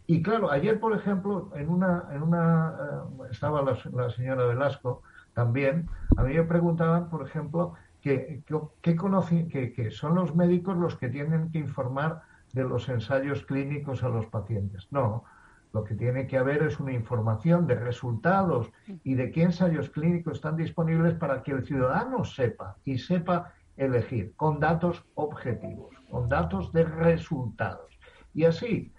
Y 0.06 0.22
claro, 0.22 0.50
ayer, 0.50 0.80
por 0.80 0.92
ejemplo, 0.92 1.50
en 1.54 1.68
una, 1.68 2.08
en 2.10 2.22
una 2.22 2.74
eh, 3.22 3.28
estaba 3.30 3.62
la, 3.62 4.10
señora 4.10 4.46
Velasco 4.46 5.02
también, 5.34 5.88
a 6.16 6.24
mí 6.24 6.34
me 6.34 6.42
preguntaban, 6.42 7.08
por 7.08 7.26
ejemplo, 7.26 7.74
que, 8.00 8.42
que, 8.82 8.96
conocen, 8.96 9.48
que, 9.48 9.72
que, 9.72 9.90
son 9.90 10.16
los 10.16 10.34
médicos 10.34 10.76
los 10.76 10.96
que 10.96 11.10
tienen 11.10 11.52
que 11.52 11.58
informar 11.58 12.22
de 12.52 12.64
los 12.64 12.88
ensayos 12.88 13.44
clínicos 13.44 14.02
a 14.02 14.08
los 14.08 14.26
pacientes. 14.26 14.88
No, 14.90 15.24
lo 15.72 15.84
que 15.84 15.94
tiene 15.94 16.26
que 16.26 16.38
haber 16.38 16.62
es 16.62 16.80
una 16.80 16.92
información 16.92 17.66
de 17.66 17.76
resultados 17.76 18.70
y 19.04 19.14
de 19.14 19.30
qué 19.30 19.42
ensayos 19.42 19.90
clínicos 19.90 20.34
están 20.34 20.56
disponibles 20.56 21.14
para 21.14 21.42
que 21.42 21.52
el 21.52 21.64
ciudadano 21.64 22.24
sepa 22.24 22.76
y 22.84 22.98
sepa 22.98 23.52
elegir 23.76 24.34
con 24.36 24.58
datos 24.60 25.04
objetivos, 25.14 25.94
con 26.10 26.28
datos 26.28 26.72
de 26.72 26.84
resultados. 26.84 27.98
Y 28.34 28.44
así, 28.44 28.92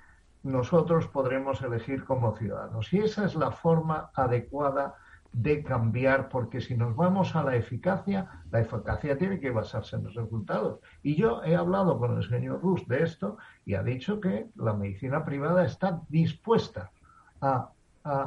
nosotros 0.44 1.08
podremos 1.08 1.62
elegir 1.62 2.04
como 2.04 2.36
ciudadanos. 2.36 2.92
Y 2.94 3.00
esa 3.00 3.26
es 3.26 3.36
la 3.36 3.52
forma 3.52 4.10
adecuada 4.16 4.96
de 5.34 5.64
cambiar, 5.64 6.30
porque 6.30 6.60
si 6.62 6.76
nos 6.76 6.96
vamos 6.96 7.36
a 7.36 7.44
la 7.44 7.56
eficacia, 7.56 8.44
la 8.52 8.60
eficacia 8.60 9.18
tiene 9.18 9.40
que 9.40 9.52
basarse 9.52 9.96
en 9.96 10.04
los 10.04 10.16
resultados. 10.16 10.80
Y 11.04 11.16
yo 11.16 11.44
he 11.44 11.56
hablado 11.56 11.98
con 12.00 12.18
el 12.18 12.28
señor 12.28 12.62
Rus 12.62 12.88
de 12.88 13.04
esto 13.04 13.38
y 13.66 13.76
ha 13.76 13.84
dicho 13.84 14.20
que 14.20 14.48
la 14.56 14.74
medicina 14.74 15.24
privada 15.24 15.66
está 15.66 16.02
dispuesta 16.10 16.92
a, 17.40 17.72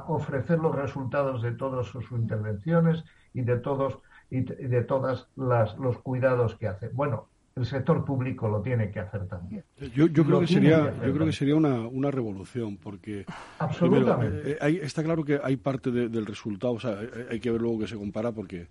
ofrecer 0.07 0.61
los 0.61 0.73
resultados 0.73 1.43
de 1.43 1.51
todas 1.51 1.87
sus 1.87 2.09
intervenciones 2.13 3.05
y 3.33 3.43
de 3.43 3.57
todos 3.57 3.99
y 4.31 4.43
de 4.43 4.83
todas 4.85 5.27
los 5.35 5.99
cuidados 5.99 6.55
que 6.55 6.69
hace. 6.69 6.91
Bueno, 6.91 7.29
el 7.57 7.67
sector 7.67 8.05
público 8.05 8.49
lo 8.49 8.61
tiene 8.61 8.91
que 8.91 9.01
hacer 9.01 9.27
también. 9.29 9.65
Yo, 9.95 10.09
creo, 10.11 10.41
que 10.41 10.47
sería, 10.49 10.93
yo 11.05 11.15
creo 11.15 11.27
que 11.27 11.33
sería 11.33 11.55
una, 11.55 11.87
una 11.87 12.11
revolución, 12.11 12.77
porque 12.77 13.25
Absolutamente. 13.59 14.59
Eh, 14.61 14.81
está 14.83 15.05
claro 15.05 15.25
que 15.25 15.41
hay 15.43 15.57
parte 15.57 15.91
del 15.91 16.27
resultado, 16.27 16.75
o 16.75 16.81
sea, 16.81 16.99
hay, 17.31 17.39
que 17.39 17.51
ver 17.51 17.61
luego 17.61 17.79
que 17.79 17.87
se 17.87 17.97
compara, 17.97 18.33
porque 18.33 18.67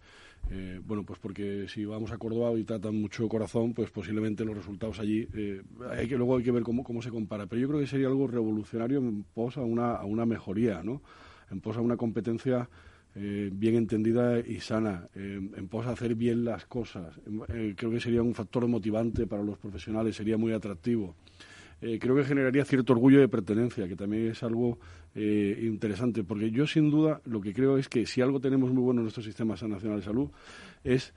eh, 0.51 0.81
bueno, 0.85 1.03
pues 1.03 1.17
porque 1.19 1.67
si 1.69 1.85
vamos 1.85 2.11
a 2.11 2.17
Córdoba 2.17 2.51
y 2.59 2.65
tratan 2.65 2.99
mucho 2.99 3.29
corazón, 3.29 3.73
pues 3.73 3.89
posiblemente 3.89 4.43
los 4.43 4.55
resultados 4.55 4.99
allí, 4.99 5.29
eh, 5.33 5.61
hay 5.91 6.07
que, 6.07 6.17
luego 6.17 6.37
hay 6.37 6.43
que 6.43 6.51
ver 6.51 6.63
cómo, 6.63 6.83
cómo 6.83 7.01
se 7.01 7.09
compara. 7.09 7.45
Pero 7.45 7.61
yo 7.61 7.69
creo 7.69 7.79
que 7.79 7.87
sería 7.87 8.07
algo 8.07 8.27
revolucionario 8.27 8.99
en 8.99 9.23
pos 9.23 9.57
a 9.57 9.61
una, 9.61 9.95
a 9.95 10.03
una 10.03 10.25
mejoría, 10.25 10.83
¿no? 10.83 11.01
En 11.49 11.61
pos 11.61 11.77
a 11.77 11.81
una 11.81 11.95
competencia 11.95 12.67
eh, 13.15 13.51
bien 13.53 13.75
entendida 13.75 14.39
y 14.39 14.59
sana, 14.59 15.07
eh, 15.13 15.39
en 15.55 15.67
pos 15.67 15.85
de 15.85 15.91
hacer 15.91 16.15
bien 16.15 16.43
las 16.43 16.65
cosas. 16.65 17.13
Eh, 17.49 17.75
creo 17.77 17.91
que 17.91 17.99
sería 17.99 18.23
un 18.23 18.33
factor 18.33 18.67
motivante 18.67 19.27
para 19.27 19.43
los 19.43 19.59
profesionales, 19.59 20.15
sería 20.15 20.37
muy 20.37 20.51
atractivo. 20.51 21.15
creo 21.79 22.15
que 22.15 22.23
generaría 22.23 22.63
cierto 22.63 22.93
orgullo 22.93 23.19
de 23.19 23.27
pertenencia, 23.27 23.87
que 23.89 23.97
también 23.97 24.27
es 24.31 24.41
algo 24.41 24.79
interesante, 25.15 26.23
porque 26.23 26.49
yo 26.49 26.65
sin 26.65 26.89
duda 26.89 27.21
lo 27.25 27.41
que 27.41 27.53
creo 27.53 27.77
es 27.77 27.89
que 27.89 28.05
si 28.05 28.21
algo 28.21 28.39
tenemos 28.39 28.71
muy 28.71 28.81
bueno 28.81 29.01
en 29.01 29.03
nuestro 29.03 29.21
sistema 29.21 29.53
nacional 29.53 29.99
de 29.99 30.01
salud 30.01 30.29
es 30.85 31.13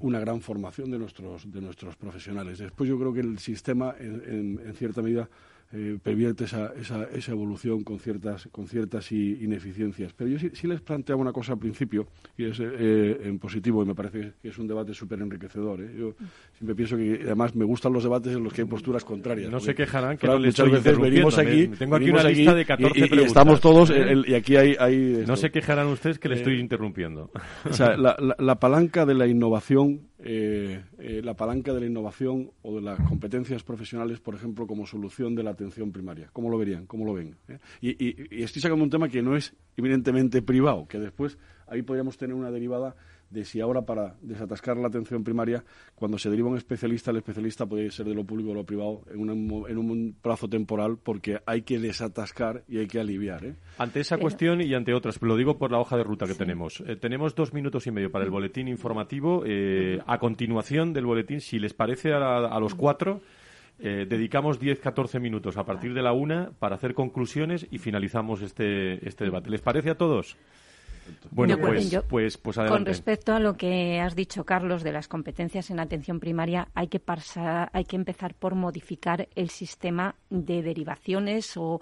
una 0.00 0.20
gran 0.20 0.42
formación 0.42 0.90
de 0.90 0.98
nuestros, 0.98 1.50
de 1.50 1.62
nuestros 1.62 1.96
profesionales. 1.96 2.58
Después 2.58 2.90
yo 2.90 2.98
creo 2.98 3.14
que 3.14 3.20
el 3.20 3.38
sistema, 3.38 3.94
en 3.98 4.74
cierta 4.74 5.00
medida, 5.00 5.30
eh, 5.74 5.98
pervierte 6.02 6.44
esa, 6.44 6.72
esa, 6.78 7.04
esa, 7.04 7.32
evolución 7.32 7.82
con 7.82 7.98
ciertas, 7.98 8.46
con 8.52 8.66
ciertas 8.66 9.10
ineficiencias. 9.10 10.12
Pero 10.12 10.28
yo 10.28 10.38
sí, 10.38 10.66
les 10.66 10.82
planteaba 10.82 11.22
una 11.22 11.32
cosa 11.32 11.54
al 11.54 11.58
principio, 11.58 12.06
y 12.36 12.44
es 12.44 12.60
eh, 12.60 13.20
en 13.24 13.38
positivo, 13.38 13.82
y 13.82 13.86
me 13.86 13.94
parece 13.94 14.32
que 14.42 14.48
es 14.48 14.58
un 14.58 14.66
debate 14.66 14.92
súper 14.92 15.20
enriquecedor. 15.20 15.80
¿eh? 15.80 15.94
Yo 15.98 16.14
siempre 16.58 16.74
pienso 16.74 16.96
que, 16.98 17.20
además, 17.24 17.54
me 17.54 17.64
gustan 17.64 17.94
los 17.94 18.02
debates 18.02 18.36
en 18.36 18.44
los 18.44 18.52
que 18.52 18.62
hay 18.62 18.68
posturas 18.68 19.02
contrarias. 19.02 19.50
No 19.50 19.60
se 19.60 19.74
quejarán 19.74 20.18
que 20.18 20.28
muchas 20.28 20.70
veces 20.70 20.98
venimos 20.98 21.38
aquí, 21.38 21.68
tengo 21.68 21.96
aquí 21.96 22.10
una 22.10 22.24
lista 22.24 22.54
de 22.54 22.64
14 22.66 22.98
y, 22.98 23.02
y, 23.02 23.24
estamos 23.24 23.60
todos, 23.60 23.90
y 23.90 24.34
aquí 24.34 24.56
hay... 24.56 24.76
hay 24.78 25.24
no 25.26 25.36
se 25.36 25.50
quejarán 25.50 25.86
ustedes 25.86 26.18
que 26.18 26.28
le 26.28 26.34
estoy 26.34 26.60
interrumpiendo. 26.60 27.30
O 27.68 27.72
sea, 27.72 27.96
la, 27.96 28.14
la 28.38 28.54
palanca 28.56 29.06
de 29.06 29.14
la 29.14 29.26
innovación 29.26 30.11
eh, 30.24 30.84
eh, 30.98 31.20
la 31.24 31.34
palanca 31.34 31.72
de 31.72 31.80
la 31.80 31.86
innovación 31.86 32.52
o 32.62 32.76
de 32.76 32.80
las 32.80 33.00
competencias 33.08 33.64
profesionales, 33.64 34.20
por 34.20 34.36
ejemplo, 34.36 34.68
como 34.68 34.86
solución 34.86 35.34
de 35.34 35.42
la 35.42 35.50
atención 35.50 35.90
primaria. 35.90 36.30
¿Cómo 36.32 36.48
lo 36.48 36.58
verían? 36.58 36.86
¿Cómo 36.86 37.04
lo 37.04 37.12
ven? 37.12 37.36
¿Eh? 37.48 37.58
Y, 37.80 38.42
estoy 38.42 38.62
sacando 38.62 38.84
un 38.84 38.90
tema 38.90 39.08
que 39.08 39.20
no 39.20 39.36
es 39.36 39.52
evidentemente 39.76 40.40
privado, 40.40 40.86
que 40.86 41.00
después 41.00 41.38
ahí 41.66 41.82
podríamos 41.82 42.16
tener 42.18 42.36
una 42.36 42.52
derivada 42.52 42.94
de 43.32 43.44
si 43.44 43.60
ahora 43.60 43.82
para 43.82 44.14
desatascar 44.20 44.76
la 44.76 44.88
atención 44.88 45.24
primaria, 45.24 45.64
cuando 45.94 46.18
se 46.18 46.28
deriva 46.28 46.48
un 46.48 46.56
especialista, 46.56 47.10
el 47.10 47.18
especialista 47.18 47.66
puede 47.66 47.90
ser 47.90 48.06
de 48.06 48.14
lo 48.14 48.24
público 48.24 48.50
o 48.50 48.54
lo 48.54 48.64
privado 48.64 49.02
en 49.10 49.20
un, 49.20 49.64
en 49.68 49.78
un 49.78 50.14
plazo 50.20 50.48
temporal 50.48 50.98
porque 51.02 51.40
hay 51.46 51.62
que 51.62 51.78
desatascar 51.78 52.64
y 52.68 52.78
hay 52.78 52.86
que 52.86 53.00
aliviar. 53.00 53.44
¿eh? 53.44 53.54
Ante 53.78 54.00
esa 54.00 54.18
cuestión 54.18 54.60
y 54.60 54.74
ante 54.74 54.92
otras, 54.94 55.20
lo 55.22 55.36
digo 55.36 55.58
por 55.58 55.72
la 55.72 55.78
hoja 55.78 55.96
de 55.96 56.04
ruta 56.04 56.26
que 56.26 56.34
tenemos. 56.34 56.82
Eh, 56.86 56.96
tenemos 56.96 57.34
dos 57.34 57.52
minutos 57.54 57.86
y 57.86 57.90
medio 57.90 58.10
para 58.10 58.24
el 58.24 58.30
boletín 58.30 58.68
informativo. 58.68 59.44
Eh, 59.46 60.00
a 60.06 60.18
continuación 60.18 60.92
del 60.92 61.06
boletín, 61.06 61.40
si 61.40 61.58
les 61.58 61.72
parece 61.72 62.12
a, 62.12 62.58
los 62.60 62.74
cuatro, 62.74 63.22
dedicamos 63.78 64.60
10-14 64.60 65.18
minutos 65.20 65.56
a 65.56 65.64
partir 65.64 65.92
de 65.94 66.02
la 66.02 66.12
una 66.12 66.52
para 66.58 66.76
hacer 66.76 66.94
conclusiones 66.94 67.66
y 67.70 67.78
finalizamos 67.78 68.42
este, 68.42 69.06
este 69.06 69.24
debate. 69.24 69.50
¿Les 69.50 69.60
parece 69.60 69.90
a 69.90 69.96
todos? 69.96 70.36
Bueno, 71.30 71.56
pues, 71.58 71.98
pues, 72.08 72.36
pues, 72.36 72.58
adelante. 72.58 72.78
Con 72.78 72.86
respecto 72.86 73.32
a 73.32 73.38
lo 73.40 73.56
que 73.56 74.00
has 74.00 74.14
dicho, 74.14 74.44
Carlos, 74.44 74.82
de 74.82 74.92
las 74.92 75.08
competencias 75.08 75.70
en 75.70 75.80
atención 75.80 76.20
primaria, 76.20 76.68
hay 76.74 76.88
que, 76.88 77.00
pasar, 77.00 77.70
hay 77.72 77.84
que 77.84 77.96
empezar 77.96 78.34
por 78.34 78.54
modificar 78.54 79.28
el 79.34 79.48
sistema 79.48 80.14
de 80.30 80.62
derivaciones 80.62 81.54
o, 81.56 81.80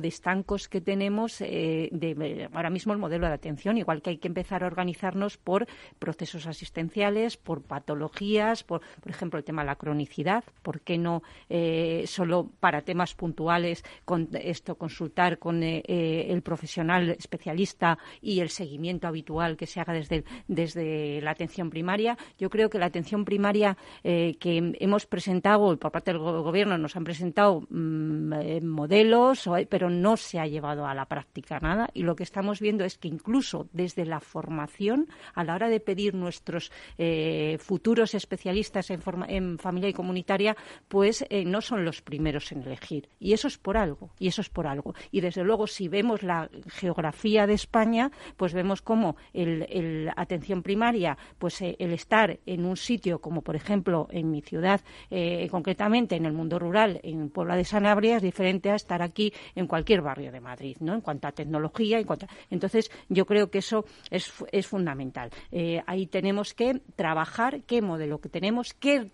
de 0.00 0.08
estancos 0.08 0.68
que 0.68 0.80
tenemos 0.80 1.40
eh, 1.40 1.88
de, 1.92 2.48
ahora 2.52 2.70
mismo 2.70 2.92
el 2.92 2.98
modelo 2.98 3.26
de 3.26 3.34
atención, 3.34 3.78
igual 3.78 4.02
que 4.02 4.10
hay 4.10 4.18
que 4.18 4.28
empezar 4.28 4.62
a 4.62 4.66
organizarnos 4.66 5.36
por 5.36 5.66
procesos 5.98 6.46
asistenciales, 6.46 7.36
por 7.36 7.62
patologías, 7.62 8.62
por, 8.62 8.82
por 9.00 9.10
ejemplo, 9.10 9.38
el 9.38 9.44
tema 9.44 9.62
de 9.62 9.66
la 9.66 9.76
cronicidad, 9.76 10.44
¿por 10.62 10.80
qué 10.80 10.98
no 10.98 11.22
eh, 11.48 12.04
solo 12.06 12.50
para 12.60 12.82
temas 12.82 13.14
puntuales 13.14 13.84
con 14.04 14.28
esto 14.32 14.76
consultar 14.76 15.38
con 15.38 15.62
eh, 15.62 15.82
el 16.28 16.42
profesional 16.42 17.10
especialista 17.10 17.98
y 18.20 18.40
el 18.40 18.45
seguimiento 18.48 19.06
habitual 19.06 19.56
que 19.56 19.66
se 19.66 19.80
haga 19.80 19.92
desde, 19.92 20.24
desde 20.48 21.20
la 21.20 21.30
atención 21.30 21.70
primaria. 21.70 22.16
Yo 22.38 22.50
creo 22.50 22.70
que 22.70 22.78
la 22.78 22.86
atención 22.86 23.24
primaria 23.24 23.76
eh, 24.04 24.36
que 24.38 24.74
hemos 24.80 25.06
presentado, 25.06 25.76
por 25.78 25.92
parte 25.92 26.12
del 26.12 26.20
Gobierno 26.20 26.78
nos 26.78 26.96
han 26.96 27.04
presentado 27.04 27.62
mm, 27.68 28.32
eh, 28.32 28.60
modelos, 28.60 29.48
pero 29.68 29.90
no 29.90 30.16
se 30.16 30.38
ha 30.38 30.46
llevado 30.46 30.86
a 30.86 30.94
la 30.94 31.06
práctica 31.06 31.58
nada. 31.60 31.88
Y 31.94 32.02
lo 32.02 32.16
que 32.16 32.22
estamos 32.22 32.60
viendo 32.60 32.84
es 32.84 32.98
que 32.98 33.08
incluso 33.08 33.68
desde 33.72 34.04
la 34.04 34.20
formación, 34.20 35.08
a 35.34 35.44
la 35.44 35.54
hora 35.54 35.68
de 35.68 35.80
pedir 35.80 36.14
nuestros 36.14 36.72
eh, 36.98 37.58
futuros 37.60 38.14
especialistas 38.14 38.90
en, 38.90 39.00
en, 39.28 39.58
familia 39.58 39.88
y 39.88 39.92
comunitaria, 39.92 40.56
pues 40.88 41.24
no 41.46 41.60
son 41.60 41.84
los 41.84 42.02
primeros 42.02 42.52
en 42.52 42.62
elegir. 42.62 43.08
Y 43.18 43.32
eso 43.32 43.48
es 43.48 43.58
por 43.58 43.76
algo. 43.76 44.10
Y 44.18 44.28
eso 44.28 44.40
es 44.40 44.48
por 44.48 44.66
algo. 44.66 44.94
Y 45.10 45.20
desde 45.20 45.44
luego, 45.44 45.66
si 45.66 45.88
vemos 45.88 46.22
la 46.22 46.48
geografía 46.68 47.46
de 47.46 47.54
España, 47.54 48.10
pues 48.36 48.52
vemos 48.52 48.82
cómo 48.82 49.16
el, 49.32 50.10
atención 50.16 50.62
primaria, 50.62 51.16
pues 51.38 51.60
eh, 51.62 51.76
el 51.78 51.92
estar 51.92 52.38
en 52.46 52.64
un 52.64 52.76
sitio 52.76 53.20
como 53.20 53.42
por 53.42 53.56
ejemplo 53.56 54.08
en 54.10 54.30
mi 54.30 54.42
ciudad, 54.42 54.80
eh, 55.10 55.48
concretamente 55.50 56.16
en 56.16 56.26
el 56.26 56.32
mundo 56.32 56.58
rural, 56.58 57.00
en 57.02 57.30
Puebla 57.30 57.56
de 57.56 57.64
Sanabria, 57.64 58.16
es 58.16 58.22
diferente 58.22 58.70
a 58.70 58.74
estar 58.74 59.02
aquí 59.02 59.32
en 59.54 59.66
cualquier 59.66 60.02
barrio 60.02 60.32
de 60.32 60.40
Madrid, 60.40 60.76
¿no? 60.80 60.94
En 60.94 61.00
cuanto 61.00 61.28
a 61.28 61.32
tecnología, 61.32 61.98
en 61.98 62.04
cuanto 62.04 62.26
entonces 62.50 62.90
yo 63.08 63.26
creo 63.26 63.50
que 63.50 63.58
eso 63.58 63.84
es, 64.10 64.32
es 64.52 64.66
fundamental. 64.66 65.30
Eh, 65.50 65.82
ahí 65.86 66.06
tenemos 66.06 66.54
que 66.54 66.80
trabajar 66.96 67.62
qué 67.62 67.82
modelo 67.82 68.20
que 68.20 68.28
tenemos, 68.28 68.74
qué 68.74 69.10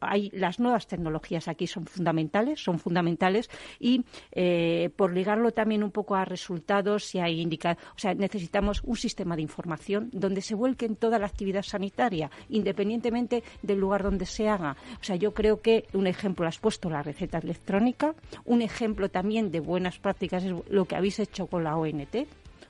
hay, 0.00 0.30
las 0.32 0.60
nuevas 0.60 0.86
tecnologías 0.86 1.48
aquí 1.48 1.66
son 1.66 1.86
fundamentales, 1.86 2.62
son 2.62 2.78
fundamentales 2.78 3.50
y 3.80 4.04
eh, 4.32 4.90
por 4.96 5.12
ligarlo 5.12 5.52
también 5.52 5.82
un 5.82 5.90
poco 5.90 6.14
a 6.14 6.24
resultados 6.24 7.14
y 7.14 7.20
a 7.20 7.28
indicar, 7.28 7.78
o 7.94 7.98
sea, 7.98 8.14
necesitamos 8.14 8.82
un 8.84 8.96
sistema 8.96 9.36
de 9.36 9.42
información 9.42 10.10
donde 10.12 10.42
se 10.42 10.54
vuelque 10.54 10.86
en 10.86 10.96
toda 10.96 11.18
la 11.18 11.26
actividad 11.26 11.62
sanitaria, 11.62 12.30
independientemente 12.48 13.42
del 13.62 13.78
lugar 13.78 14.02
donde 14.02 14.26
se 14.26 14.48
haga. 14.48 14.76
O 15.00 15.04
sea, 15.04 15.16
yo 15.16 15.32
creo 15.32 15.60
que 15.60 15.86
un 15.92 16.06
ejemplo 16.06 16.46
has 16.46 16.58
puesto 16.58 16.90
la 16.90 17.02
receta 17.02 17.38
electrónica, 17.38 18.14
un 18.44 18.62
ejemplo 18.62 19.08
también 19.08 19.50
de 19.50 19.60
buenas 19.60 19.98
prácticas 19.98 20.44
es 20.44 20.52
lo 20.68 20.84
que 20.84 20.96
habéis 20.96 21.18
hecho 21.18 21.46
con 21.46 21.64
la 21.64 21.76
ONT, 21.76 22.26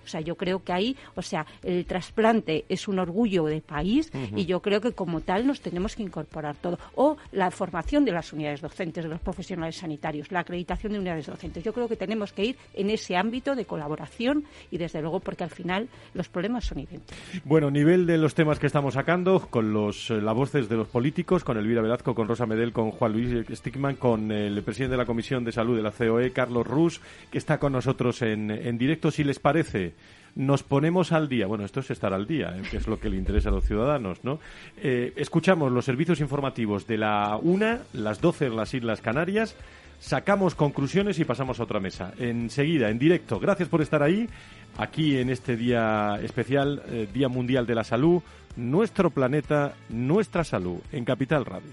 o 0.07 0.09
sea, 0.09 0.21
yo 0.21 0.37
creo 0.37 0.63
que 0.63 0.73
ahí, 0.73 0.97
o 1.15 1.23
sea, 1.23 1.45
el 1.63 1.85
trasplante 1.85 2.65
es 2.69 2.89
un 2.89 2.99
orgullo 2.99 3.45
de 3.45 3.61
país 3.61 4.11
y 4.35 4.47
yo 4.47 4.61
creo 4.61 4.81
que 4.81 4.93
como 4.93 5.21
tal 5.21 5.47
nos 5.47 5.61
tenemos 5.61 5.97
que 5.97 6.03
incorporar 6.03 6.57
todo. 6.57 6.79
O 6.95 7.17
la 7.33 7.51
formación 7.51 8.05
de 8.05 8.13
las 8.13 8.33
unidades 8.33 8.61
docentes, 8.61 9.05
de 9.05 9.11
los 9.11 9.21
profesionales 9.21 9.77
sanitarios, 9.77 10.31
la 10.31 10.41
acreditación 10.41 10.93
de 10.93 11.01
unidades 11.01 11.27
docentes. 11.27 11.65
Yo 11.65 11.73
creo 11.73 11.89
que 11.89 11.97
tenemos 11.97 12.33
que 12.33 12.45
ir 12.45 12.57
en 12.75 12.91
ese 12.91 13.17
ámbito 13.17 13.55
de 13.55 13.65
colaboración 13.65 14.45
y 14.71 14.79
desde 14.79 15.01
luego 15.01 15.21
porque 15.21 15.45
al 15.45 15.51
final 15.51 15.89
los 16.15 16.29
problemas 16.29 16.65
son 16.65 16.79
idénticos. 16.79 17.17
Bueno, 17.45 17.71
nivel 17.71 18.07
de 18.07 18.19
los 18.19 18.35
temas 18.35 18.59
que 18.59 18.67
estamos 18.67 18.95
sacando, 18.95 19.49
con 19.51 19.73
los, 19.73 20.11
eh, 20.11 20.21
las 20.21 20.35
voces 20.35 20.69
de 20.69 20.77
los 20.77 20.89
políticos, 20.89 21.45
con 21.45 21.59
Elvira 21.59 21.83
Velazco, 21.83 22.15
con 22.15 22.29
Rosa 22.29 22.47
Medel, 22.47 22.73
con 22.73 22.91
Juan 22.91 23.13
Luis 23.13 23.47
Stickman, 23.51 23.97
con 23.97 24.31
el 24.31 24.63
presidente 24.63 24.93
de 24.93 24.99
la 24.99 25.07
Comisión 25.07 25.45
de 25.45 25.53
Salud 25.53 25.77
de 25.77 25.83
la 25.83 25.91
COE, 25.91 26.33
Carlos 26.33 26.67
Rus, 26.67 27.01
que 27.31 27.39
está 27.39 27.59
con 27.59 27.73
nosotros 27.73 28.23
en, 28.23 28.51
en 28.51 28.79
directo. 28.79 29.11
Si 29.11 29.25
les 29.25 29.39
parece, 29.39 29.95
nos 30.37 30.63
ponemos 30.63 31.13
al 31.13 31.29
día. 31.29 31.47
Bueno, 31.47 31.65
esto 31.65 31.81
es 31.81 31.91
estar 31.91 32.13
al 32.13 32.27
día, 32.27 32.55
¿eh? 32.57 32.63
que 32.71 32.77
es 32.77 32.87
lo 32.87 33.01
que 33.01 33.11
le 33.11 33.17
interesa 33.17 33.49
a 33.49 33.53
los 33.53 33.65
ciudadanos, 33.65 34.23
¿no? 34.23 34.39
Eh, 34.77 35.13
escuchamos 35.17 35.73
los 35.73 35.85
servicios 35.85 36.21
informativos 36.21 36.87
de 36.87 36.99
la 36.99 37.39
una, 37.43 37.81
las 37.95 38.21
doce 38.21 38.47
en 38.47 38.57
las 38.57 38.73
Islas 38.75 39.01
Canarias, 39.01 39.57
sacamos 39.99 40.55
conclusiones 40.55 41.19
y 41.19 41.25
pasamos 41.25 41.59
a 41.59 41.65
otra 41.65 41.81
mesa. 41.81 42.13
Enseguida, 42.19 42.91
en 42.91 42.99
directo. 42.99 43.41
Gracias 43.41 43.69
por 43.69 43.81
estar 43.81 44.03
ahí, 44.03 44.29
aquí 44.77 45.19
en 45.19 45.31
este 45.31 45.57
día 45.57 46.21
especial, 46.23 46.83
eh, 46.89 47.09
Día 47.13 47.29
Mundial 47.29 47.67
de 47.67 47.75
la 47.75 47.85
Salud, 47.85 48.23
nuestro 48.57 49.11
planeta, 49.11 49.75
nuestra 49.89 50.45
salud, 50.45 50.79
en 50.93 51.05
Capital 51.05 51.45
Radio. 51.47 51.73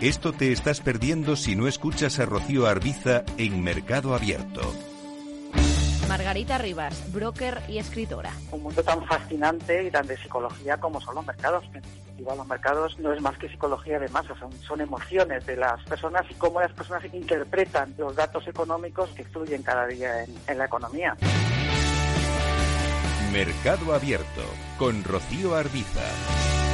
Esto 0.00 0.32
te 0.32 0.52
estás 0.52 0.80
perdiendo 0.80 1.34
si 1.34 1.56
no 1.56 1.66
escuchas 1.66 2.20
a 2.20 2.24
Rocío 2.24 2.68
Arbiza 2.68 3.24
en 3.36 3.64
Mercado 3.64 4.14
Abierto. 4.14 4.60
Margarita 6.08 6.56
Rivas, 6.56 7.12
broker 7.12 7.60
y 7.68 7.78
escritora. 7.78 8.30
Un 8.52 8.62
mundo 8.62 8.80
tan 8.84 9.04
fascinante 9.06 9.82
y 9.82 9.90
tan 9.90 10.06
de 10.06 10.16
psicología 10.16 10.76
como 10.76 11.00
son 11.00 11.16
los 11.16 11.26
mercados. 11.26 11.64
En 11.74 11.82
definitiva, 11.82 12.36
los 12.36 12.46
mercados 12.46 12.96
no 13.00 13.12
es 13.12 13.20
más 13.20 13.36
que 13.38 13.48
psicología 13.48 13.98
de 13.98 14.08
masas, 14.10 14.38
son, 14.64 14.80
emociones 14.80 15.44
de 15.46 15.56
las 15.56 15.82
personas 15.82 16.24
y 16.30 16.34
cómo 16.34 16.60
las 16.60 16.72
personas 16.72 17.02
interpretan 17.12 17.92
los 17.98 18.14
datos 18.14 18.46
económicos 18.46 19.10
que 19.10 19.24
fluyen 19.24 19.64
cada 19.64 19.88
día 19.88 20.24
en 20.46 20.58
la 20.58 20.66
economía. 20.66 21.16
Mercado 23.32 23.92
Abierto 23.92 24.44
con 24.78 25.02
Rocío 25.02 25.56
Arbiza. 25.56 26.67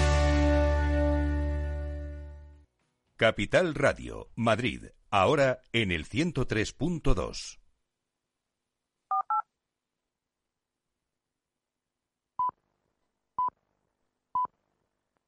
Capital 3.16 3.76
Radio, 3.76 4.28
Madrid, 4.34 4.86
ahora 5.08 5.62
en 5.72 5.92
el 5.92 6.04
103.2. 6.04 7.60